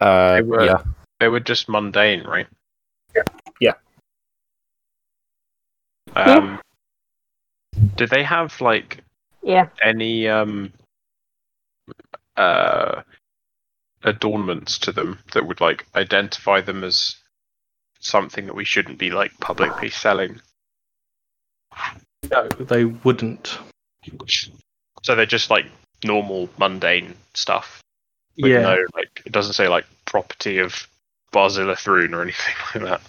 Uh, 0.00 0.34
They 0.34 0.42
were- 0.42 0.64
yeah. 0.64 0.82
They 1.18 1.28
were 1.28 1.40
just 1.40 1.68
mundane, 1.68 2.24
right? 2.24 2.46
Yeah. 3.60 3.74
Um, 6.16 6.60
did 7.94 8.10
they 8.10 8.22
have 8.24 8.60
like 8.60 9.02
Yeah. 9.42 9.68
any 9.82 10.28
um 10.28 10.72
uh 12.36 13.02
adornments 14.04 14.78
to 14.78 14.92
them 14.92 15.18
that 15.32 15.46
would 15.46 15.60
like 15.60 15.86
identify 15.94 16.60
them 16.60 16.84
as 16.84 17.16
something 18.00 18.46
that 18.46 18.54
we 18.54 18.64
shouldn't 18.64 18.98
be 18.98 19.10
like 19.10 19.32
publicly 19.40 19.90
selling? 19.90 20.40
No, 22.30 22.48
they 22.48 22.84
wouldn't. 22.84 23.58
So 25.02 25.14
they're 25.14 25.26
just 25.26 25.50
like 25.50 25.66
normal 26.04 26.48
mundane 26.58 27.14
stuff. 27.34 27.80
With 28.36 28.50
Yeah. 28.52 28.62
no 28.62 28.76
like 28.94 29.22
it 29.24 29.32
doesn't 29.32 29.54
say 29.54 29.68
like 29.68 29.86
property 30.04 30.58
of 30.58 30.86
Barzillai 31.32 31.74
Thrune 31.76 32.14
or 32.14 32.22
anything 32.22 32.54
like 32.82 33.00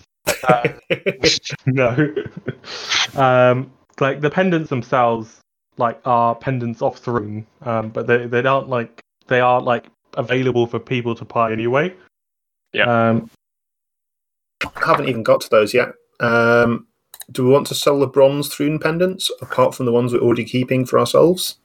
that. 0.42 1.54
no. 1.66 3.22
um, 3.22 3.72
like 4.00 4.22
the 4.22 4.30
pendants 4.30 4.70
themselves, 4.70 5.40
like 5.78 6.00
are 6.06 6.36
pendants 6.36 6.82
of 6.82 6.98
Thrune, 6.98 7.46
um, 7.62 7.90
but 7.90 8.08
they 8.08 8.26
they 8.28 8.46
aren't 8.46 8.70
like 8.70 9.02
they 9.28 9.40
are 9.40 9.62
like 9.62 9.86
available 10.16 10.68
for 10.68 10.80
people 10.80 11.16
to 11.16 11.26
buy 11.26 11.52
anyway. 11.52 11.94
Yeah. 12.74 13.10
Um, 13.10 13.30
haven't 14.76 15.10
even 15.10 15.24
got 15.24 15.42
to 15.42 15.50
those 15.50 15.74
yet. 15.74 15.90
Um, 16.20 16.88
do 17.32 17.44
we 17.46 17.52
want 17.52 17.68
to 17.68 17.76
sell 17.76 18.00
the 18.00 18.08
bronze 18.08 18.54
throne 18.54 18.80
pendants 18.80 19.32
apart 19.42 19.76
from 19.76 19.86
the 19.86 19.92
ones 19.92 20.14
we're 20.14 20.20
already 20.20 20.46
keeping 20.46 20.86
for 20.86 21.00
ourselves? 21.00 21.58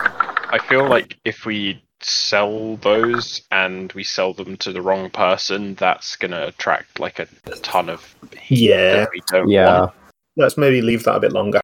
I 0.00 0.58
feel 0.68 0.88
like 0.88 1.16
if 1.24 1.44
we 1.46 1.82
sell 2.00 2.76
those 2.76 3.42
and 3.50 3.92
we 3.92 4.04
sell 4.04 4.32
them 4.34 4.56
to 4.58 4.72
the 4.72 4.82
wrong 4.82 5.10
person, 5.10 5.74
that's 5.74 6.16
gonna 6.16 6.46
attract 6.46 7.00
like 7.00 7.18
a 7.18 7.26
ton 7.62 7.88
of 7.88 8.14
heat 8.38 8.70
Yeah. 8.70 8.96
that 8.96 9.10
we 9.12 9.22
don't 9.28 9.48
Yeah. 9.48 9.80
want. 9.80 9.92
Let's 10.36 10.56
maybe 10.56 10.82
leave 10.82 11.04
that 11.04 11.16
a 11.16 11.20
bit 11.20 11.32
longer. 11.32 11.60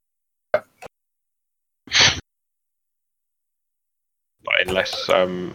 Unless 4.67 5.09
um 5.09 5.55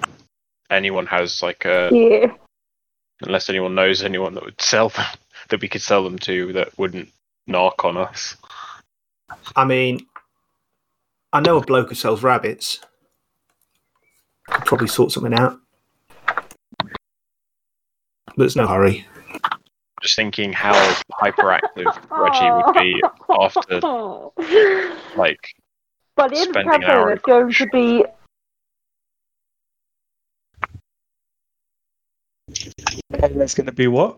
anyone 0.70 1.06
has 1.06 1.42
like 1.42 1.66
a 1.66 1.90
Yeah. 1.92 2.34
unless 3.22 3.50
anyone 3.50 3.76
knows 3.76 4.04
anyone 4.04 4.34
that 4.36 4.44
would 4.44 4.62
sell 4.62 4.90
them 4.90 5.06
that 5.50 5.62
we 5.62 5.68
could 5.68 5.82
sell 5.82 6.04
them 6.04 6.18
to 6.20 6.54
that 6.54 6.78
wouldn't 6.78 7.10
knock 7.48 7.86
on 7.86 7.98
us. 7.98 8.36
I 9.56 9.66
mean, 9.66 10.06
I 11.34 11.40
know 11.42 11.58
a 11.58 11.62
bloke 11.62 11.90
who 11.90 11.96
sells 11.96 12.24
rabbits. 12.24 12.80
Could 14.50 14.66
probably 14.66 14.88
sort 14.88 15.12
something 15.12 15.34
out. 15.34 15.60
But 18.38 18.46
it's 18.46 18.56
no 18.56 18.68
hurry. 18.68 19.06
Just 20.02 20.16
thinking 20.16 20.54
how 20.54 20.74
hyperactive 21.22 21.86
Reggie 22.12 22.52
would 22.52 22.74
be 22.76 23.02
after 23.30 23.80
like 25.18 25.40
By 26.16 26.28
the 26.28 26.38
end 26.38 26.48
of 26.50 26.54
the 26.54 26.62
spending 26.62 26.84
an 26.84 26.84
hour 26.84 27.12
it's 27.12 27.24
going 27.24 27.52
to 27.54 27.68
be 27.68 28.06
and 33.24 33.40
there's 33.40 33.54
going 33.54 33.66
to 33.68 33.72
be 33.72 33.88
what? 33.88 34.18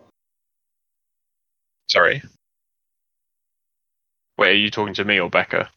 sorry. 1.90 2.22
Wait, 4.38 4.50
are 4.50 4.54
you 4.54 4.70
talking 4.70 4.94
to 4.94 5.06
me 5.06 5.20
or 5.20 5.30
Becca? 5.30 5.70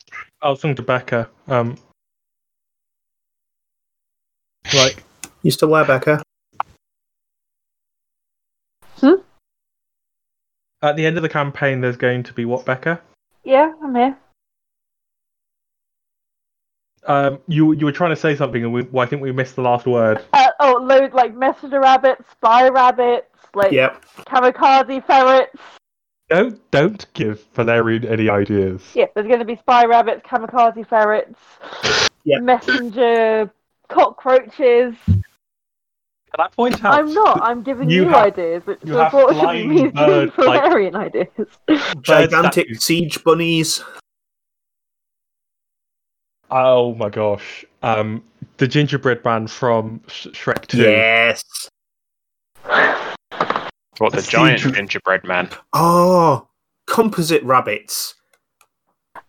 I 0.42 0.50
was 0.50 0.60
talking 0.60 0.74
to 0.74 0.82
Becca. 0.82 1.30
Um, 1.48 1.76
like 4.74 5.02
You 5.42 5.50
still 5.50 5.70
there, 5.70 5.84
Becca? 5.84 6.22
Hmm? 8.96 9.14
At 10.82 10.96
the 10.96 11.06
end 11.06 11.16
of 11.16 11.22
the 11.22 11.28
campaign, 11.28 11.80
there's 11.80 11.96
going 11.96 12.22
to 12.24 12.32
be 12.32 12.44
what, 12.44 12.64
Becca? 12.66 13.00
yeah, 13.44 13.72
I'm 13.82 13.94
here. 13.94 14.18
Um, 17.06 17.38
you 17.48 17.72
you 17.72 17.86
were 17.86 17.92
trying 17.92 18.10
to 18.10 18.16
say 18.16 18.36
something, 18.36 18.62
and 18.62 18.74
we, 18.74 18.82
well, 18.82 19.06
I 19.06 19.08
think 19.08 19.22
we 19.22 19.32
missed 19.32 19.56
the 19.56 19.62
last 19.62 19.86
word. 19.86 20.22
Oh, 20.62 20.78
load 20.82 21.14
like 21.14 21.34
messenger 21.34 21.80
rabbits, 21.80 22.22
spy 22.32 22.68
rabbits, 22.68 23.26
like 23.54 23.72
Yep. 23.72 24.04
kamikaze 24.26 25.04
ferrets. 25.06 25.56
Don't 26.28 26.70
don't 26.70 27.06
give 27.14 27.42
Valerian 27.54 28.06
any 28.06 28.28
ideas. 28.28 28.82
Yeah, 28.94 29.06
there's 29.14 29.26
going 29.26 29.40
to 29.40 29.44
be 29.44 29.56
spy 29.56 29.84
rabbits, 29.86 30.22
kamikaze 30.26 30.86
ferrets, 30.86 31.38
Yep. 32.24 32.42
messenger 32.42 33.50
cockroaches. 33.88 34.94
Can 35.06 36.38
I 36.38 36.48
point 36.54 36.84
out? 36.84 36.94
I'm 36.94 37.12
not. 37.12 37.40
I'm 37.42 37.62
giving 37.62 37.90
you 37.90 38.02
you, 38.04 38.08
have- 38.10 38.26
ideas, 38.26 38.64
which 38.64 38.78
you 38.84 39.00
unfortunately 39.00 39.40
flying 39.42 39.68
means 39.68 39.92
giving 39.92 40.06
bird, 40.06 40.32
like- 40.38 40.62
Valerian 40.62 40.94
ideas. 40.94 41.26
Gigantic 42.02 42.52
statues. 42.52 42.84
siege 42.84 43.24
bunnies. 43.24 43.82
Oh 46.50 46.94
my 46.96 47.08
gosh. 47.08 47.64
Um, 47.82 48.22
the 48.56 48.66
gingerbread 48.68 49.24
man 49.24 49.46
from 49.46 50.00
Sh- 50.08 50.28
Shrek 50.28 50.66
2. 50.66 50.78
Yes. 50.78 51.42
What 53.98 54.12
the 54.12 54.18
A 54.18 54.22
giant 54.22 54.60
siege- 54.60 54.74
gingerbread 54.74 55.24
man? 55.24 55.48
Oh, 55.72 56.48
composite 56.86 57.42
rabbits. 57.44 58.14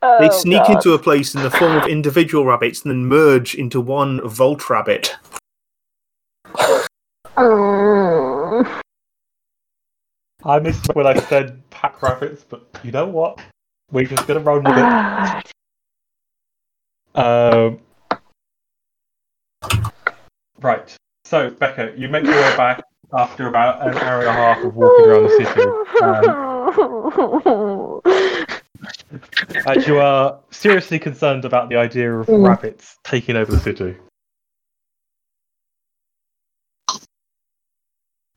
Oh, 0.01 0.17
They 0.19 0.29
sneak 0.29 0.63
God. 0.63 0.71
into 0.77 0.93
a 0.93 0.99
place 0.99 1.35
in 1.35 1.43
the 1.43 1.51
form 1.51 1.73
of 1.77 1.87
individual 1.87 2.45
rabbits 2.45 2.81
and 2.83 2.91
then 2.91 3.05
merge 3.05 3.53
into 3.55 3.79
one 3.79 4.19
Volt 4.27 4.69
rabbit. 4.69 5.15
I 10.43 10.59
missed 10.61 10.87
when 10.95 11.05
I 11.05 11.19
said 11.19 11.61
pack 11.69 12.01
rabbits, 12.01 12.43
but 12.43 12.65
you 12.83 12.91
know 12.91 13.05
what? 13.05 13.39
We're 13.91 14.05
just 14.05 14.27
gonna 14.27 14.39
run 14.39 14.63
with 14.63 14.73
it. 14.77 15.50
Um, 17.15 17.79
right. 20.59 20.95
So, 21.25 21.49
Becca, 21.49 21.93
you 21.97 22.07
make 22.09 22.23
your 22.25 22.35
way 22.35 22.57
back 22.57 22.83
after 23.13 23.47
about 23.47 23.87
an 23.87 23.97
hour 23.97 24.19
and 24.19 24.29
a 24.29 24.33
half 24.33 24.63
of 24.63 24.75
walking 24.75 25.05
around 25.05 25.23
the 25.23 25.29
city. 25.37 25.61
Um, 26.01 26.41
as 29.67 29.85
you 29.87 29.99
are 29.99 30.39
seriously 30.49 30.97
concerned 30.99 31.45
about 31.45 31.69
the 31.69 31.75
idea 31.75 32.13
of 32.13 32.27
Mm. 32.27 32.47
rabbits 32.47 32.97
taking 33.03 33.35
over 33.35 33.51
the 33.51 33.59
city. 33.59 33.97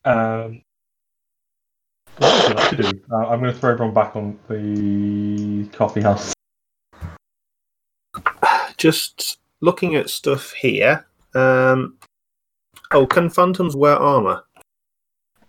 Um, 0.05 0.63
what 2.19 2.33
would 2.35 2.49
you 2.49 2.55
like 2.55 2.71
to 2.71 2.77
do? 2.77 3.01
Uh, 3.11 3.27
I'm 3.29 3.41
going 3.41 3.53
to 3.53 3.59
throw 3.59 3.73
everyone 3.73 3.95
back 3.95 4.17
on 4.17 4.39
the 4.49 5.67
coffee 5.77 6.03
house. 6.03 6.34
Just 8.85 9.39
looking 9.63 9.95
at 9.95 10.11
stuff 10.11 10.53
here. 10.53 11.07
Um, 11.35 11.97
oh, 12.91 13.07
can 13.07 13.31
phantoms 13.31 13.75
wear 13.75 13.97
armor? 13.97 14.45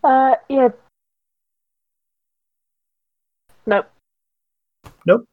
uh, 0.05 0.35
yeah. 0.47 0.69
Nope. 3.65 3.91
Nope. 5.05 5.27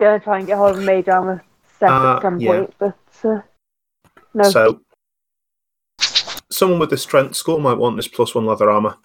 Gonna 0.00 0.20
try 0.20 0.38
and 0.38 0.46
get 0.46 0.56
hold 0.56 0.78
of 0.78 0.84
mage 0.84 1.08
armor 1.08 1.44
set 1.78 1.90
Uh, 1.90 2.16
at 2.16 2.22
some 2.22 2.40
yeah. 2.40 2.50
point, 2.50 2.74
but 2.78 2.98
uh, 3.24 3.40
no. 4.32 4.44
So, 4.44 4.80
someone 6.50 6.78
with 6.78 6.94
a 6.94 6.96
strength 6.96 7.36
score 7.36 7.60
might 7.60 7.76
want 7.76 7.96
this 7.96 8.08
plus 8.08 8.34
one 8.34 8.46
leather 8.46 8.70
armor. 8.70 8.96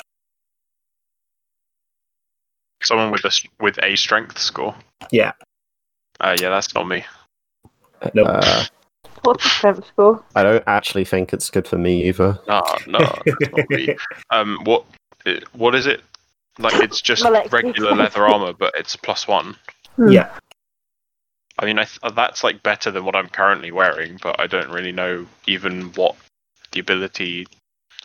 Someone 2.83 3.11
with 3.11 3.25
a 3.25 3.31
with 3.59 3.77
a 3.83 3.97
strength 3.97 4.39
score. 4.39 4.75
Yeah. 5.11 5.33
Uh, 6.19 6.35
yeah, 6.39 6.49
that's 6.49 6.73
not 6.73 6.87
me. 6.87 7.03
Nope. 8.13 8.27
Uh, 8.29 8.63
What's 9.23 9.43
the 9.43 9.49
strength 9.49 9.87
score? 9.87 10.23
I 10.35 10.43
don't 10.43 10.63
actually 10.67 11.05
think 11.05 11.33
it's 11.33 11.49
good 11.49 11.67
for 11.67 11.77
me 11.77 12.03
either. 12.07 12.39
No, 12.47 12.61
no, 12.87 12.99
that's 13.25 13.51
not 13.57 13.69
me. 13.69 13.95
Um, 14.29 14.59
what 14.65 14.85
uh, 15.25 15.33
what 15.53 15.73
is 15.75 15.87
it? 15.87 16.01
Like 16.59 16.75
it's 16.83 17.01
just 17.01 17.23
regular 17.51 17.95
leather 17.95 18.27
armor, 18.27 18.53
but 18.53 18.73
it's 18.77 18.95
plus 18.95 19.27
one. 19.27 19.55
Hmm. 19.95 20.09
Yeah. 20.09 20.29
I 21.57 21.65
mean, 21.65 21.79
I 21.79 21.85
th- 21.85 22.13
that's 22.15 22.43
like 22.43 22.61
better 22.63 22.91
than 22.91 23.03
what 23.05 23.15
I'm 23.15 23.29
currently 23.29 23.71
wearing, 23.71 24.19
but 24.21 24.39
I 24.39 24.45
don't 24.47 24.69
really 24.69 24.91
know 24.91 25.25
even 25.47 25.85
what 25.93 26.15
the 26.71 26.79
ability. 26.81 27.47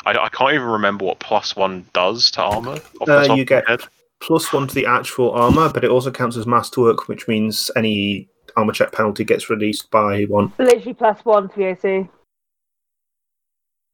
I, 0.07 0.13
I 0.17 0.29
can't 0.31 0.55
even 0.55 0.67
remember 0.67 1.05
what 1.05 1.19
plus 1.19 1.55
one 1.55 1.85
does 1.93 2.31
to 2.33 2.43
armor. 2.43 2.79
off 3.01 3.07
the 3.07 3.19
Uh, 3.19 3.27
top 3.27 3.37
you 3.37 3.43
of 3.43 3.49
get- 3.49 3.65
my 3.67 3.71
head. 3.73 3.81
Plus 4.23 4.53
one 4.53 4.67
to 4.69 4.75
the 4.75 4.87
actual 4.87 5.31
armor, 5.33 5.71
but 5.73 5.83
it 5.85 5.91
also 5.91 6.11
counts 6.11 6.37
as 6.37 6.47
masterwork, 6.47 7.09
which 7.09 7.27
means 7.27 7.71
any 7.77 8.29
armor 8.57 8.73
check 8.73 8.93
penalty 8.93 9.25
gets 9.25 9.49
released 9.49 9.91
by 9.91 10.25
one. 10.25 10.53
Literally 10.59 10.95
plus 10.95 11.25
one 11.25 11.49
to 11.49 11.57
the 11.57 11.65
AC. 11.67 12.09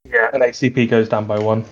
Yeah. 0.04 0.30
And 0.32 0.42
ACP 0.42 0.88
goes 0.90 1.08
down 1.08 1.26
by 1.26 1.38
one. 1.38 1.64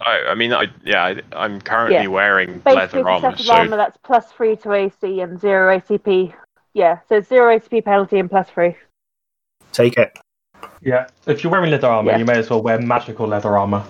I, 0.00 0.18
I 0.28 0.34
mean, 0.34 0.52
I 0.52 0.66
yeah, 0.84 1.04
I, 1.04 1.20
I'm 1.32 1.60
currently 1.60 1.96
Yeah. 2.02 2.06
wearing 2.08 2.58
Basically, 2.60 2.74
leather 3.02 3.08
armor, 3.08 3.30
set 3.30 3.40
of 3.40 3.46
so 3.46 3.52
armor 3.54 3.76
that's 3.76 3.96
plus 4.04 4.30
three 4.32 4.54
to 4.56 4.72
AC 4.72 5.20
and 5.20 5.40
zero 5.40 5.76
ACP. 5.78 6.32
Yeah, 6.74 6.98
so 7.08 7.16
it's 7.16 7.28
zero 7.28 7.58
ACP 7.58 7.84
penalty 7.84 8.18
and 8.18 8.30
plus 8.30 8.48
three. 8.50 8.76
Take 9.72 9.96
it. 9.96 10.16
Yeah. 10.82 11.08
If 11.26 11.42
you're 11.42 11.50
wearing 11.50 11.70
leather 11.70 11.88
armor, 11.88 12.12
Yeah. 12.12 12.18
you 12.18 12.24
may 12.24 12.38
as 12.38 12.48
well 12.50 12.62
wear 12.62 12.80
magical 12.80 13.26
leather 13.26 13.56
armor. 13.56 13.84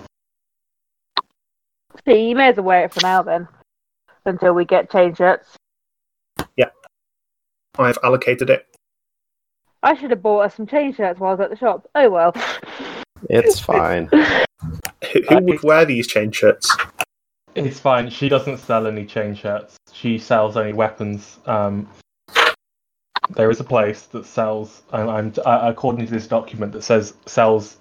See, 2.07 2.29
you 2.31 2.37
may 2.37 2.49
as 2.49 2.57
well 2.57 2.65
wear 2.65 2.85
it 2.85 2.95
for 2.95 3.01
now 3.03 3.23
then, 3.23 3.47
until 4.29 4.55
we 4.55 4.65
get 4.65 4.91
change 4.91 5.19
shirts. 5.19 5.57
Yeah. 6.57 6.71
I've 7.79 7.99
allocated 8.03 8.51
it. 8.51 8.67
I 9.83 9.95
should 9.95 10.11
have 10.11 10.23
bought 10.23 10.41
us 10.41 10.55
some 10.55 10.67
change 10.67 10.97
shirts 10.97 11.21
while 11.21 11.31
I 11.31 11.35
was 11.35 11.41
at 11.41 11.51
the 11.51 11.57
shop. 11.57 11.89
Oh 11.95 12.11
well. 12.11 12.35
It's 13.29 13.59
fine. 13.59 14.09
Who, 15.13 15.23
who 15.29 15.37
would 15.45 15.63
wear 15.63 15.85
these 15.85 16.07
chain 16.07 16.33
shirts? 16.33 16.77
It's 17.55 17.79
fine. 17.79 18.11
She 18.11 18.29
doesn't 18.29 18.59
sell 18.59 18.87
any 18.87 19.07
chain 19.07 19.35
shirts. 19.35 19.77
She 19.93 20.19
sells 20.19 20.57
only 20.57 20.73
weapons. 20.73 21.39
Um, 21.47 21.89
there 23.31 23.51
is 23.51 23.61
a 23.61 23.65
place 23.65 24.03
that 24.07 24.27
sells, 24.27 24.83
and 24.93 25.11
I'm 25.11 25.33
uh, 25.45 25.61
according 25.63 26.07
to 26.07 26.13
this 26.13 26.27
document 26.27 26.73
that 26.73 26.83
says 26.83 27.15
sells 27.27 27.79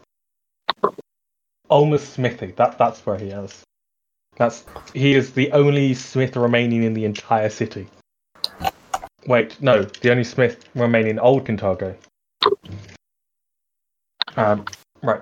almost 1.70 2.14
smithy. 2.14 2.52
That 2.52 2.78
that's 2.78 3.06
where 3.06 3.18
he 3.18 3.28
is. 3.28 3.64
That's 4.38 4.66
he 4.94 5.16
is 5.16 5.34
the 5.34 5.52
only 5.52 5.94
smith 5.94 6.36
remaining 6.36 6.84
in 6.84 6.94
the 6.94 7.06
entire 7.06 7.50
city. 7.50 7.88
Wait, 9.26 9.62
no, 9.62 9.84
the 9.84 10.12
only 10.12 10.24
smith 10.24 10.64
remaining 10.76 11.12
in 11.12 11.20
Old 11.20 11.46
Kintargo. 11.46 11.96
Um, 14.36 14.66
right. 15.02 15.22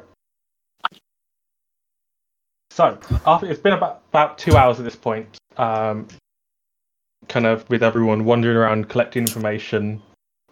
So, 2.70 3.00
after 3.26 3.50
it's 3.50 3.62
been 3.62 3.74
about 3.74 4.02
about 4.10 4.38
two 4.38 4.58
hours 4.58 4.80
at 4.80 4.84
this 4.84 4.98
point, 4.98 5.38
um, 5.56 6.08
kind 7.30 7.46
of 7.46 7.68
with 7.70 7.84
everyone 7.84 8.26
wandering 8.26 8.58
around 8.58 8.90
collecting 8.90 9.24
information 9.24 10.02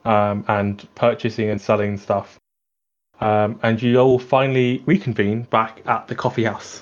um, 0.05 0.45
and 0.47 0.87
purchasing 0.95 1.49
and 1.49 1.59
selling 1.59 1.97
stuff, 1.97 2.39
um, 3.19 3.59
and 3.61 3.81
you 3.81 3.99
all 3.99 4.19
finally 4.19 4.81
reconvene 4.85 5.41
back 5.43 5.81
at 5.85 6.07
the 6.07 6.15
coffee 6.15 6.45
house. 6.45 6.81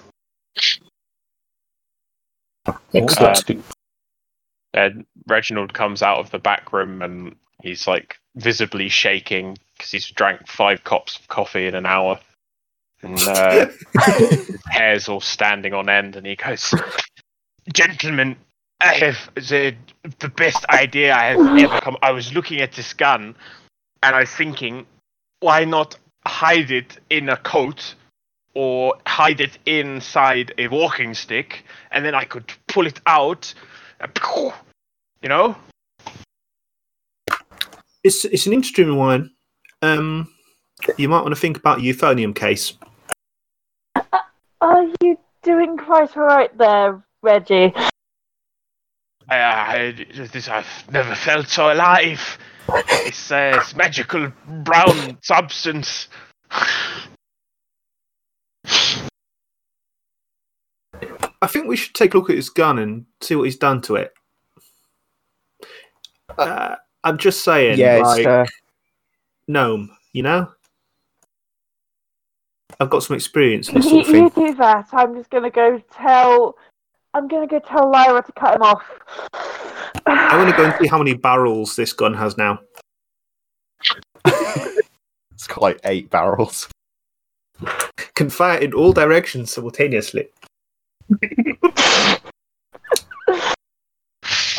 Excellent. 2.93 3.49
Uh, 3.49 3.53
And 4.73 5.06
Reginald 5.27 5.73
comes 5.73 6.02
out 6.02 6.19
of 6.19 6.31
the 6.31 6.39
back 6.39 6.72
room 6.73 7.02
and 7.02 7.35
he's 7.61 7.88
like 7.88 8.18
visibly 8.35 8.89
shaking 8.89 9.57
because 9.77 9.91
he's 9.91 10.10
drank 10.10 10.48
five 10.48 10.84
cups 10.84 11.18
of 11.19 11.27
coffee 11.27 11.68
in 11.68 11.76
an 11.76 11.85
hour. 11.85 12.19
And 13.02 13.19
uh, 13.27 13.68
his 14.18 14.57
hair's 14.69 15.10
all 15.10 15.22
standing 15.22 15.73
on 15.73 15.89
end, 15.89 16.15
and 16.15 16.26
he 16.26 16.35
goes, 16.35 16.73
Gentlemen, 17.73 18.35
I 18.80 18.93
have 18.93 19.30
the, 19.35 19.76
the 20.19 20.30
best 20.30 20.65
idea 20.69 21.15
I 21.15 21.26
have 21.26 21.60
ever 21.60 21.81
come. 21.81 21.98
I 22.02 22.11
was 22.11 22.34
looking 22.34 22.61
at 22.61 22.73
this 22.73 22.93
gun 22.93 23.35
and 24.03 24.15
I 24.15 24.22
was 24.22 24.30
thinking, 24.30 24.85
why 25.39 25.65
not 25.65 25.95
hide 26.26 26.72
it 26.72 26.99
in 27.10 27.30
a 27.30 27.38
coat 27.38 27.95
or 28.53 28.95
hide 29.07 29.41
it 29.41 29.57
inside 29.65 30.53
a 30.57 30.68
walking 30.68 31.14
stick 31.14 31.64
and 31.91 32.03
then 32.06 32.15
I 32.15 32.26
could 32.26 32.52
pull 32.68 32.86
it 32.86 32.99
out 33.06 33.53
you 35.22 35.30
know? 35.30 35.56
It's 38.03 38.26
it's 38.26 38.48
an 38.48 38.53
interesting 38.53 38.95
one. 38.95 39.32
Um, 39.82 40.34
you 40.98 41.07
might 41.07 41.22
want 41.22 41.36
to 41.36 41.40
think 41.40 41.57
about 41.57 41.82
your 41.82 41.94
euphonium 41.94 42.36
case. 42.36 42.73
Are 44.60 44.86
you 45.02 45.18
doing 45.44 45.78
quite 45.78 46.15
alright 46.18 46.56
there, 46.57 47.03
Reggie? 47.22 47.73
I, 49.30 49.38
I, 49.38 50.06
this, 50.32 50.48
I've 50.49 50.91
never 50.91 51.15
felt 51.15 51.48
so 51.48 51.72
alive. 51.72 52.38
It's 52.69 53.32
uh, 53.32 53.52
this 53.56 53.76
magical 53.76 54.32
brown 54.64 55.18
substance. 55.22 56.07
I 61.42 61.48
think 61.48 61.68
we 61.68 61.76
should 61.76 61.96
take 61.96 62.14
a 62.14 62.18
look 62.18 62.30
at 62.30 62.36
his 62.36 62.50
gun 62.50 62.80
and 62.80 63.06
see 63.22 63.36
what 63.36 63.44
he's 63.44 63.58
done 63.58 63.82
to 63.84 63.96
it. 63.96 64.14
Uh, 66.38 66.76
I'm 67.04 67.18
just 67.18 67.44
saying, 67.44 67.80
yeah, 67.80 67.98
like, 67.98 68.26
uh, 68.26 68.46
gnome, 69.48 69.92
you 70.14 70.24
know? 70.24 70.52
I've 72.80 72.90
got 72.90 73.04
some 73.04 73.16
experience 73.16 73.70
in 73.70 73.76
You, 73.76 73.82
this 73.82 73.92
sort 73.92 74.08
of 74.08 74.16
you 74.38 74.48
do 74.48 74.56
that. 74.56 74.88
I'm 74.92 75.16
just 75.16 75.30
gonna 75.30 75.52
go 75.52 75.82
tell. 75.92 76.56
I'm 77.14 77.28
gonna 77.28 77.48
go 77.48 77.60
tell 77.60 77.92
Lyra 77.92 78.24
to 78.24 78.32
cut 78.32 78.56
him 78.56 78.64
off. 78.64 78.84
I 80.06 80.38
want 80.38 80.50
to 80.50 80.58
go 80.58 80.66
and 80.66 80.74
see 80.80 80.88
how 80.88 80.98
many 80.98 81.14
barrels 81.14 81.76
this 81.76 81.94
gun 81.94 82.14
has 82.14 82.38
now. 82.38 82.60
It's 85.34 85.48
got 85.48 85.64
like 85.64 85.80
eight 85.86 86.12
barrels. 86.12 86.70
Can 88.14 88.30
fire 88.30 88.60
in 88.60 88.74
all 88.74 88.94
directions 88.94 89.52
simultaneously. 89.52 90.28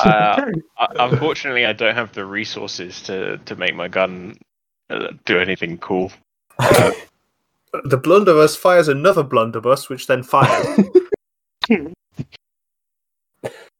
Uh, 0.04 0.50
unfortunately, 0.98 1.64
I 1.64 1.72
don't 1.72 1.94
have 1.94 2.12
the 2.12 2.24
resources 2.24 3.02
to, 3.02 3.38
to 3.38 3.54
make 3.56 3.74
my 3.76 3.86
gun 3.88 4.36
uh, 4.90 5.08
do 5.24 5.38
anything 5.38 5.78
cool. 5.78 6.12
The 7.84 7.96
blunderbuss 7.96 8.54
fires 8.54 8.88
another 8.88 9.22
blunderbuss, 9.22 9.88
which 9.88 10.06
then 10.06 10.22
fires. 10.22 10.76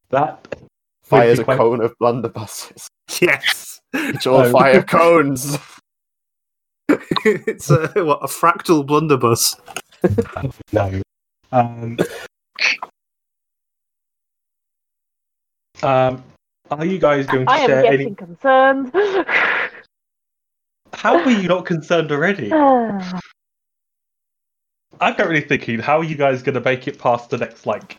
that 0.09 0.57
Fires 1.03 1.39
a 1.41 1.45
quite- 1.45 1.59
cone 1.59 1.83
of 1.83 1.93
blunderbusses. 2.01 2.87
yes. 3.21 3.81
Which 3.93 4.27
all 4.27 4.47
Oh. 4.47 4.51
fire 4.51 4.83
cones. 4.89 5.59
it's 6.89 7.69
a, 7.71 7.89
what, 7.97 8.21
a 8.23 8.29
fractal 8.29 8.87
blunderbuss. 8.87 9.61
No. 10.73 11.03
Um, 11.53 11.99
um, 15.83 16.23
are 16.71 16.85
you 16.85 16.99
guys 16.99 17.27
going 17.27 17.47
to 17.47 17.53
I 17.53 17.59
am 17.59 17.69
share 17.69 17.83
getting 17.83 18.01
any? 18.01 18.15
concerned. 18.15 18.93
How 20.93 21.17
are 21.19 21.31
you 21.31 21.49
not 21.49 21.67
concerned 21.67 22.13
already? 22.13 22.51
I'm 25.01 25.15
currently 25.17 25.41
thinking, 25.41 25.81
how 25.81 25.99
are 25.99 26.05
you 26.05 26.15
guys 26.15 26.43
going 26.43 26.55
to 26.55 26.61
make 26.61 26.87
it 26.87 26.97
past 26.99 27.31
the 27.31 27.39
next 27.39 27.67
like 27.67 27.99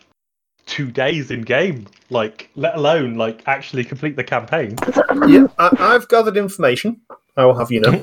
two 0.64 0.90
days 0.90 1.30
in 1.30 1.42
game? 1.42 1.86
Like, 2.08 2.48
let 2.54 2.76
alone 2.76 3.16
like 3.16 3.42
actually 3.46 3.84
complete 3.84 4.16
the 4.16 4.24
campaign. 4.24 4.76
Yeah, 5.26 5.46
I, 5.58 5.70
I've 5.78 6.08
gathered 6.08 6.36
information. 6.36 7.00
I 7.36 7.44
will 7.44 7.54
have 7.54 7.70
you 7.70 7.80
know. 7.80 8.02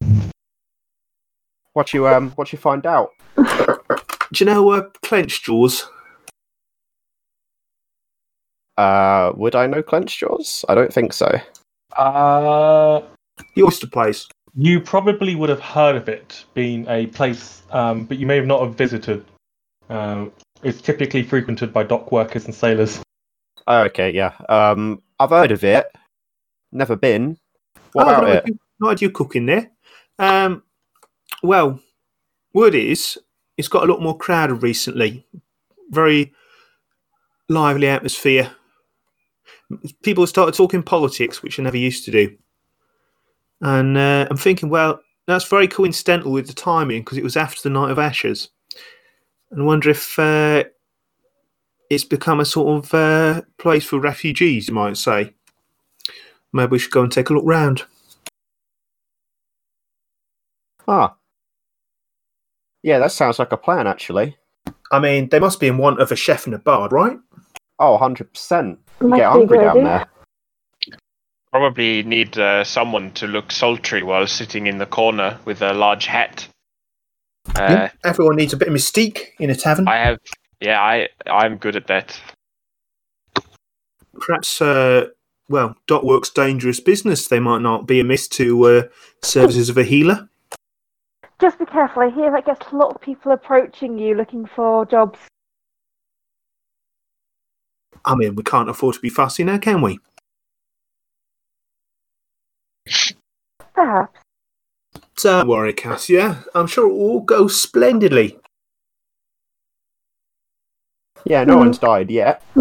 what 1.72 1.92
you 1.92 2.06
um, 2.08 2.30
what 2.32 2.52
you 2.52 2.58
find 2.58 2.86
out? 2.86 3.10
Do 3.36 3.44
you 4.38 4.46
know 4.46 4.70
uh, 4.70 4.88
Clenched 5.02 5.44
Jaws? 5.44 5.88
Uh, 8.76 9.32
would 9.36 9.54
I 9.54 9.66
know 9.66 9.82
Clenched 9.82 10.18
Jaws? 10.18 10.64
I 10.68 10.74
don't 10.74 10.92
think 10.92 11.12
so. 11.12 11.28
Uh, 11.96 13.00
The 13.54 13.62
oyster 13.62 13.86
place. 13.86 14.28
you 14.54 14.80
probably 14.80 15.34
would 15.34 15.48
have 15.48 15.60
heard 15.60 15.96
of 15.96 16.08
it 16.08 16.44
being 16.54 16.86
a 16.88 17.06
place, 17.08 17.62
um, 17.70 18.04
but 18.04 18.18
you 18.18 18.26
may 18.26 18.36
have 18.36 18.46
not 18.46 18.62
have 18.62 18.74
visited. 18.74 19.24
Um, 19.88 20.32
it's 20.62 20.80
typically 20.80 21.22
frequented 21.22 21.72
by 21.72 21.82
dock 21.84 22.10
workers 22.12 22.44
and 22.46 22.54
sailors. 22.54 23.00
Oh, 23.66 23.82
okay, 23.84 24.10
yeah. 24.10 24.32
Um, 24.48 25.02
I've 25.18 25.30
heard 25.30 25.52
of 25.52 25.64
it. 25.64 25.86
Never 26.72 26.96
been. 26.96 27.38
What 27.92 28.06
Oh, 28.06 28.10
about 28.10 28.22
not 28.22 28.30
it? 28.30 28.34
had 28.34 28.48
you- 28.48 28.58
Not 28.78 28.88
had 28.90 29.02
you 29.02 29.10
cooking 29.10 29.46
there. 29.46 29.70
Um, 30.18 30.62
well, 31.42 31.80
word 32.52 32.74
is 32.74 33.18
it's 33.56 33.68
got 33.68 33.88
a 33.88 33.92
lot 33.92 34.02
more 34.02 34.16
crowded 34.16 34.62
recently. 34.62 35.26
Very 35.90 36.34
lively 37.48 37.88
atmosphere. 37.88 38.50
People 40.02 40.26
started 40.26 40.54
talking 40.54 40.82
politics, 40.82 41.42
which 41.42 41.58
I 41.58 41.62
never 41.62 41.76
used 41.76 42.04
to 42.04 42.10
do. 42.10 42.36
And 43.60 43.96
uh, 43.96 44.26
I'm 44.30 44.36
thinking, 44.36 44.68
well, 44.68 45.00
that's 45.26 45.48
very 45.48 45.66
coincidental 45.66 46.32
with 46.32 46.46
the 46.46 46.52
timing 46.52 47.02
because 47.02 47.18
it 47.18 47.24
was 47.24 47.36
after 47.36 47.60
the 47.62 47.70
Night 47.70 47.90
of 47.90 47.98
Ashes. 47.98 48.50
And 49.50 49.62
I 49.62 49.64
wonder 49.64 49.90
if 49.90 50.18
uh, 50.18 50.64
it's 51.90 52.04
become 52.04 52.40
a 52.40 52.44
sort 52.44 52.84
of 52.84 52.94
uh, 52.94 53.42
place 53.58 53.84
for 53.84 53.98
refugees, 53.98 54.68
you 54.68 54.74
might 54.74 54.96
say. 54.96 55.34
Maybe 56.52 56.70
we 56.70 56.78
should 56.78 56.92
go 56.92 57.02
and 57.02 57.12
take 57.12 57.30
a 57.30 57.34
look 57.34 57.44
round. 57.44 57.84
Ah. 60.86 61.16
Yeah, 62.82 62.98
that 63.00 63.12
sounds 63.12 63.38
like 63.38 63.52
a 63.52 63.56
plan, 63.56 63.86
actually. 63.86 64.36
I 64.92 65.00
mean, 65.00 65.28
they 65.28 65.40
must 65.40 65.58
be 65.58 65.66
in 65.66 65.78
want 65.78 66.00
of 66.00 66.12
a 66.12 66.16
chef 66.16 66.46
and 66.46 66.54
a 66.54 66.58
bard, 66.58 66.92
right? 66.92 67.18
Oh, 67.78 67.98
100%. 68.00 68.78
You 69.00 69.08
Must 69.08 69.18
get 69.20 69.30
hungry 69.30 69.58
good 69.58 69.64
down 69.64 69.70
idea. 69.78 69.84
there. 69.84 70.06
Probably 71.52 72.02
need 72.02 72.38
uh, 72.38 72.64
someone 72.64 73.12
to 73.12 73.26
look 73.26 73.50
sultry 73.50 74.02
while 74.02 74.26
sitting 74.26 74.66
in 74.66 74.78
the 74.78 74.86
corner 74.86 75.38
with 75.44 75.62
a 75.62 75.72
large 75.72 76.06
hat. 76.06 76.48
Uh, 77.50 77.66
Yeah. 77.70 77.90
Everyone 78.04 78.36
needs 78.36 78.52
a 78.52 78.56
bit 78.56 78.68
of 78.68 78.74
mystique 78.74 79.28
in 79.38 79.50
a 79.50 79.54
tavern. 79.54 79.88
I 79.88 79.96
have, 79.96 80.18
yeah, 80.60 80.80
I 80.80 81.08
I'm 81.26 81.56
good 81.56 81.76
at 81.76 81.86
that. 81.86 82.20
Perhaps, 84.20 84.60
uh, 84.60 85.06
well, 85.48 85.76
Dot 85.86 86.04
Works 86.04 86.30
dangerous 86.30 86.80
business. 86.80 87.28
They 87.28 87.40
might 87.40 87.60
not 87.62 87.86
be 87.86 88.00
amiss 88.00 88.26
to 88.28 88.64
uh, 88.64 88.82
services 89.22 89.68
of 89.68 89.78
a 89.78 89.84
healer. 89.84 90.28
Just 91.40 91.58
be 91.58 91.66
careful. 91.66 92.02
I 92.02 92.10
hear 92.10 92.30
that 92.32 92.46
gets 92.46 92.66
a 92.72 92.76
lot 92.76 92.94
of 92.94 93.00
people 93.00 93.30
approaching 93.32 93.98
you 93.98 94.14
looking 94.14 94.46
for 94.46 94.86
jobs. 94.86 95.18
I 98.06 98.14
mean, 98.14 98.36
we 98.36 98.42
can't 98.44 98.70
afford 98.70 98.94
to 98.94 99.00
be 99.00 99.08
fussy 99.08 99.42
now, 99.42 99.58
can 99.58 99.82
we? 99.82 99.98
Perhaps. 103.74 104.20
Don't 105.22 105.48
worry, 105.48 105.72
Cassia. 105.72 106.44
I'm 106.54 106.68
sure 106.68 106.88
it 106.88 106.92
will 106.92 107.00
all 107.00 107.20
go 107.20 107.48
splendidly. 107.48 108.38
Yeah, 111.24 111.42
no 111.44 111.56
one's 111.56 111.78
mm. 111.78 111.82
died 111.82 112.10
yet. 112.10 112.42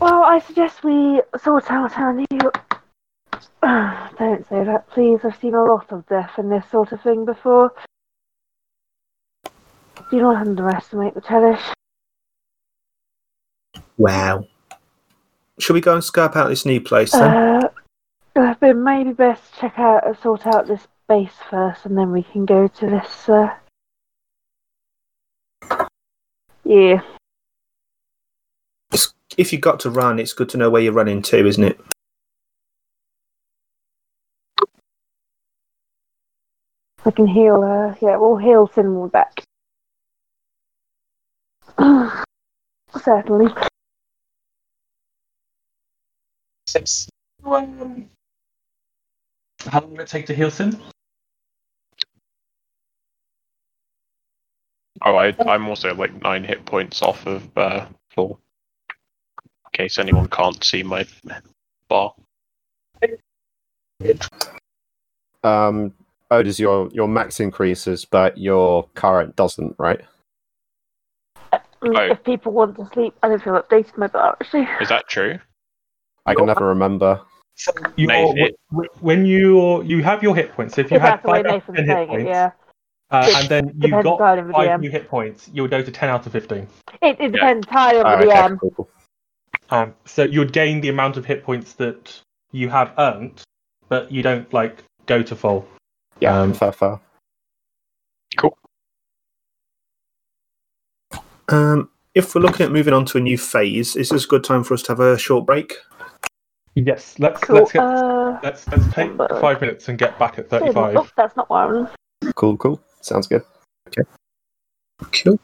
Well, 0.00 0.22
I 0.22 0.38
suggest 0.40 0.84
we 0.84 1.22
sort 1.42 1.70
out 1.70 1.98
our 1.98 2.12
new. 2.12 2.26
Don't 4.18 4.46
say 4.48 4.64
that, 4.64 4.84
please. 4.90 5.20
I've 5.24 5.36
seen 5.36 5.54
a 5.54 5.64
lot 5.64 5.90
of 5.90 6.06
death 6.06 6.38
in 6.38 6.50
this 6.50 6.64
sort 6.70 6.92
of 6.92 7.00
thing 7.00 7.24
before. 7.24 7.72
Do 10.10 10.20
not 10.20 10.46
underestimate 10.46 11.14
the 11.14 11.20
Tellish. 11.20 11.72
Wow. 13.96 14.46
Shall 15.58 15.74
we 15.74 15.80
go 15.80 15.94
and 15.94 16.04
scope 16.04 16.36
out 16.36 16.48
this 16.48 16.64
new 16.64 16.80
place 16.80 17.12
then? 17.12 17.22
Uh, 17.22 17.68
uh, 18.36 18.54
but 18.60 18.76
maybe 18.76 19.12
best 19.12 19.42
check 19.58 19.78
out, 19.78 20.04
uh, 20.06 20.14
sort 20.22 20.46
out 20.46 20.66
this 20.66 20.86
base 21.08 21.34
first, 21.50 21.84
and 21.84 21.98
then 21.98 22.12
we 22.12 22.22
can 22.22 22.46
go 22.46 22.68
to 22.68 22.86
this. 22.86 23.28
Uh... 23.28 23.54
Yeah. 26.64 27.02
It's- 28.92 29.12
if 29.36 29.52
you've 29.52 29.60
got 29.60 29.80
to 29.80 29.90
run, 29.90 30.18
it's 30.18 30.32
good 30.32 30.48
to 30.50 30.56
know 30.56 30.70
where 30.70 30.80
you're 30.80 30.92
running 30.92 31.22
to, 31.22 31.46
isn't 31.46 31.64
it? 31.64 31.80
I 37.04 37.10
can 37.10 37.26
heal 37.26 37.62
her. 37.62 37.96
Yeah, 38.00 38.16
we'll 38.16 38.36
heal 38.36 38.68
Sin 38.74 38.94
when 38.94 39.10
we're 42.94 43.00
back. 43.00 43.26
Certainly. 46.66 48.08
How 49.66 49.80
long 49.80 49.92
will 49.92 50.00
it 50.00 50.08
take 50.08 50.26
to 50.26 50.34
heal 50.34 50.50
Sin? 50.50 50.78
Oh, 55.04 55.14
I, 55.14 55.34
I'm 55.46 55.68
also 55.68 55.94
like 55.94 56.20
nine 56.22 56.44
hit 56.44 56.64
points 56.64 57.02
off 57.02 57.26
of 57.26 57.56
uh, 57.56 57.86
full. 58.10 58.40
In 58.90 59.70
case 59.72 59.98
anyone 59.98 60.28
can't 60.28 60.62
see 60.64 60.82
my 60.82 61.06
bar. 61.88 62.14
Um, 65.44 65.94
oh, 66.30 66.42
does 66.42 66.58
your, 66.58 66.88
your 66.92 67.06
max 67.08 67.38
increases, 67.40 68.04
but 68.04 68.38
your 68.38 68.88
current 68.94 69.36
doesn't, 69.36 69.76
right? 69.78 70.00
Right. 71.82 72.10
If 72.10 72.24
people 72.24 72.52
want 72.52 72.76
to 72.76 72.88
sleep, 72.92 73.14
I 73.22 73.28
don't 73.28 73.42
feel 73.42 73.54
updated 73.60 73.96
my 73.96 74.06
bar 74.08 74.36
actually. 74.40 74.66
Is 74.80 74.88
that 74.88 75.08
true? 75.08 75.38
I 76.26 76.34
can 76.34 76.46
never 76.46 76.66
remember. 76.66 77.20
Your, 77.96 78.08
Nathan, 78.08 78.50
wh- 78.72 79.02
when 79.02 79.26
you 79.26 79.82
you 79.82 80.02
have 80.02 80.22
your 80.22 80.34
hit 80.36 80.52
points, 80.52 80.78
if 80.78 80.90
you 80.90 80.96
If 80.96 81.02
had 81.02 81.12
that's 81.14 81.22
the 81.24 81.30
way 81.32 81.42
five 81.42 81.46
out 81.46 81.54
of 81.68 81.74
Nathan's 81.74 81.76
ten 81.76 81.86
hit 81.86 81.94
saying 81.94 82.08
it, 82.08 82.08
points, 82.08 82.28
yeah. 82.28 82.50
uh, 83.10 83.32
and 83.36 83.48
then 83.48 83.72
you 83.80 83.90
got 83.90 84.02
the 84.18 84.52
five 84.52 84.68
DM. 84.68 84.80
new 84.80 84.90
hit 84.90 85.08
points, 85.08 85.50
you 85.52 85.62
would 85.62 85.70
go 85.70 85.82
to 85.82 85.90
ten 85.90 86.08
out 86.08 86.24
of 86.26 86.32
fifteen. 86.32 86.68
It, 87.02 87.16
it 87.20 87.32
depends 87.32 87.66
entirely 87.66 88.00
Oh, 88.00 88.06
on 88.06 88.20
the 88.20 88.26
okay, 88.28 88.36
DM. 88.36 88.60
cool, 88.60 88.70
cool. 88.76 88.90
Um, 89.70 89.94
so 90.04 90.22
you 90.22 90.38
would 90.38 90.52
gain 90.52 90.80
the 90.80 90.88
amount 90.88 91.16
of 91.16 91.24
hit 91.26 91.42
points 91.42 91.72
that 91.74 92.20
you 92.52 92.68
have 92.68 92.92
earned, 92.98 93.42
but 93.88 94.10
you 94.12 94.22
don't 94.22 94.50
like 94.52 94.82
go 95.06 95.22
to 95.22 95.34
full. 95.34 95.66
Yeah, 96.20 96.38
Um, 96.40 96.52
fair, 96.54 96.72
fair. 96.72 97.00
Um, 101.48 101.90
if 102.14 102.34
we're 102.34 102.40
looking 102.42 102.66
at 102.66 102.72
moving 102.72 102.92
on 102.94 103.04
to 103.06 103.18
a 103.18 103.20
new 103.20 103.38
phase, 103.38 103.96
is 103.96 104.08
this 104.10 104.24
a 104.24 104.28
good 104.28 104.44
time 104.44 104.62
for 104.64 104.74
us 104.74 104.82
to 104.82 104.92
have 104.92 105.00
a 105.00 105.18
short 105.18 105.46
break? 105.46 105.74
Yes, 106.74 107.18
let's 107.18 107.40
Cool. 107.40 107.56
let's 107.56 107.72
get 107.72 107.82
Uh, 107.82 108.38
let's 108.42 108.66
let's 108.68 108.86
take 108.94 109.08
Number- 109.08 109.40
five 109.40 109.60
minutes 109.60 109.88
and 109.88 109.98
get 109.98 110.16
back 110.18 110.38
at 110.38 110.44
oh, 110.46 110.48
thirty-five. 110.48 111.12
that's 111.16 111.36
not 111.36 111.48
one. 111.50 111.88
Cool, 112.34 112.56
cool. 112.56 112.80
Sounds 113.00 113.26
good. 113.26 113.42
Okay. 113.88 114.02
Cool. 115.24 115.40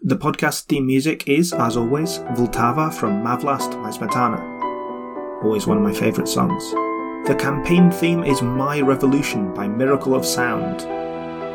The 0.04 0.16
podcast 0.16 0.64
theme 0.64 0.86
music 0.86 1.28
is, 1.28 1.52
as 1.52 1.76
always, 1.76 2.18
Vltava 2.34 2.92
from 2.92 3.22
Má 3.22 3.40
vlast 3.40 3.80
by 3.84 3.90
Smetana. 3.90 4.40
Always 5.44 5.68
one 5.68 5.76
of 5.76 5.84
my 5.84 5.92
favourite 5.92 6.26
songs. 6.26 6.72
The 7.28 7.36
campaign 7.38 7.92
theme 7.92 8.24
is 8.24 8.42
My 8.42 8.80
Revolution 8.80 9.54
by 9.54 9.68
Miracle 9.68 10.16
of 10.16 10.26
Sound. 10.26 10.80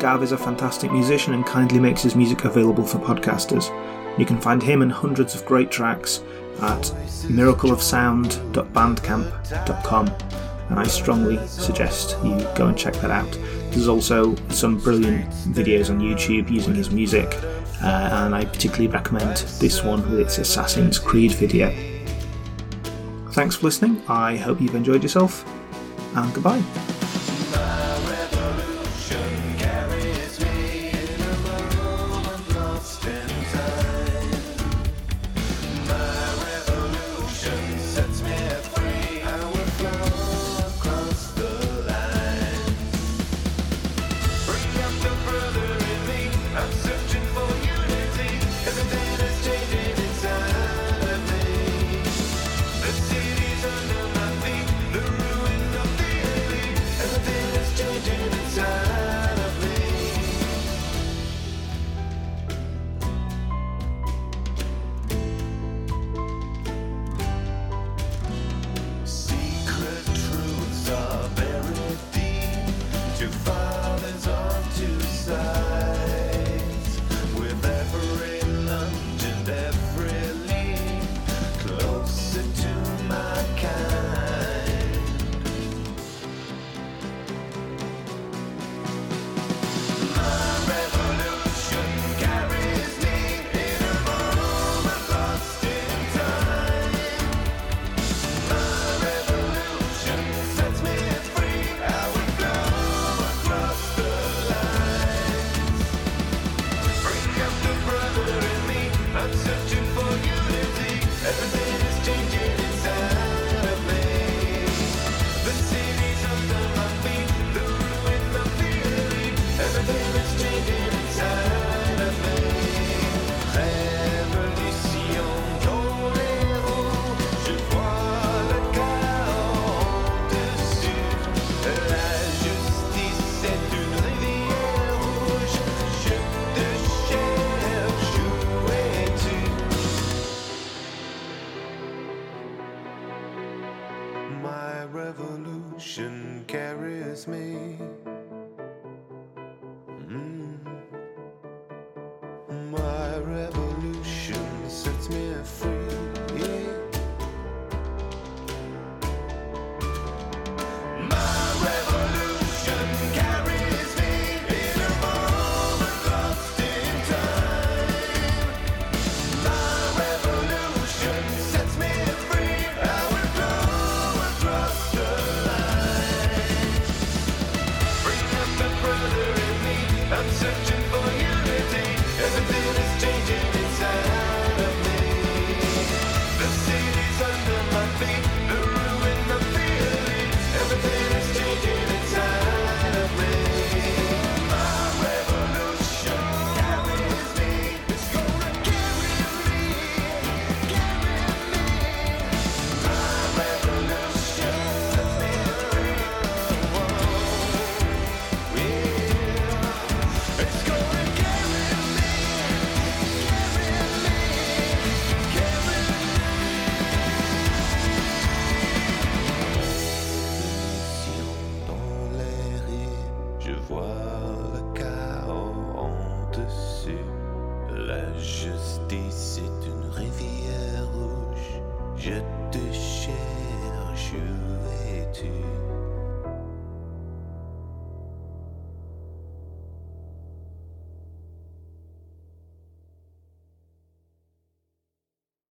Gav 0.00 0.22
is 0.22 0.32
a 0.32 0.38
fantastic 0.38 0.90
musician 0.90 1.34
and 1.34 1.44
kindly 1.44 1.78
makes 1.78 2.02
his 2.02 2.16
music 2.16 2.46
available 2.46 2.84
for 2.84 2.96
podcasters. 3.00 3.68
You 4.18 4.24
can 4.24 4.40
find 4.40 4.62
him 4.62 4.80
and 4.80 4.90
hundreds 4.90 5.34
of 5.34 5.44
great 5.44 5.70
tracks 5.70 6.22
at 6.62 6.84
miracleofsound.bandcamp.com 7.28 10.06
and 10.70 10.78
I 10.78 10.86
strongly 10.86 11.38
suggest 11.46 12.16
you 12.24 12.38
go 12.54 12.68
and 12.68 12.78
check 12.78 12.94
that 12.94 13.10
out. 13.10 13.30
There's 13.72 13.88
also 13.88 14.34
some 14.48 14.78
brilliant 14.78 15.28
videos 15.52 15.90
on 15.90 16.00
YouTube 16.00 16.50
using 16.50 16.74
his 16.74 16.90
music, 16.90 17.28
uh, 17.82 18.24
and 18.24 18.34
I 18.34 18.44
particularly 18.44 18.88
recommend 18.88 19.38
this 19.60 19.82
one 19.82 20.02
with 20.10 20.20
its 20.20 20.38
Assassin's 20.38 20.98
Creed 20.98 21.32
video. 21.32 21.70
Thanks 23.32 23.56
for 23.56 23.66
listening, 23.66 24.02
I 24.08 24.36
hope 24.36 24.60
you've 24.60 24.74
enjoyed 24.74 25.02
yourself, 25.02 25.44
and 26.16 26.34
goodbye. 26.34 26.97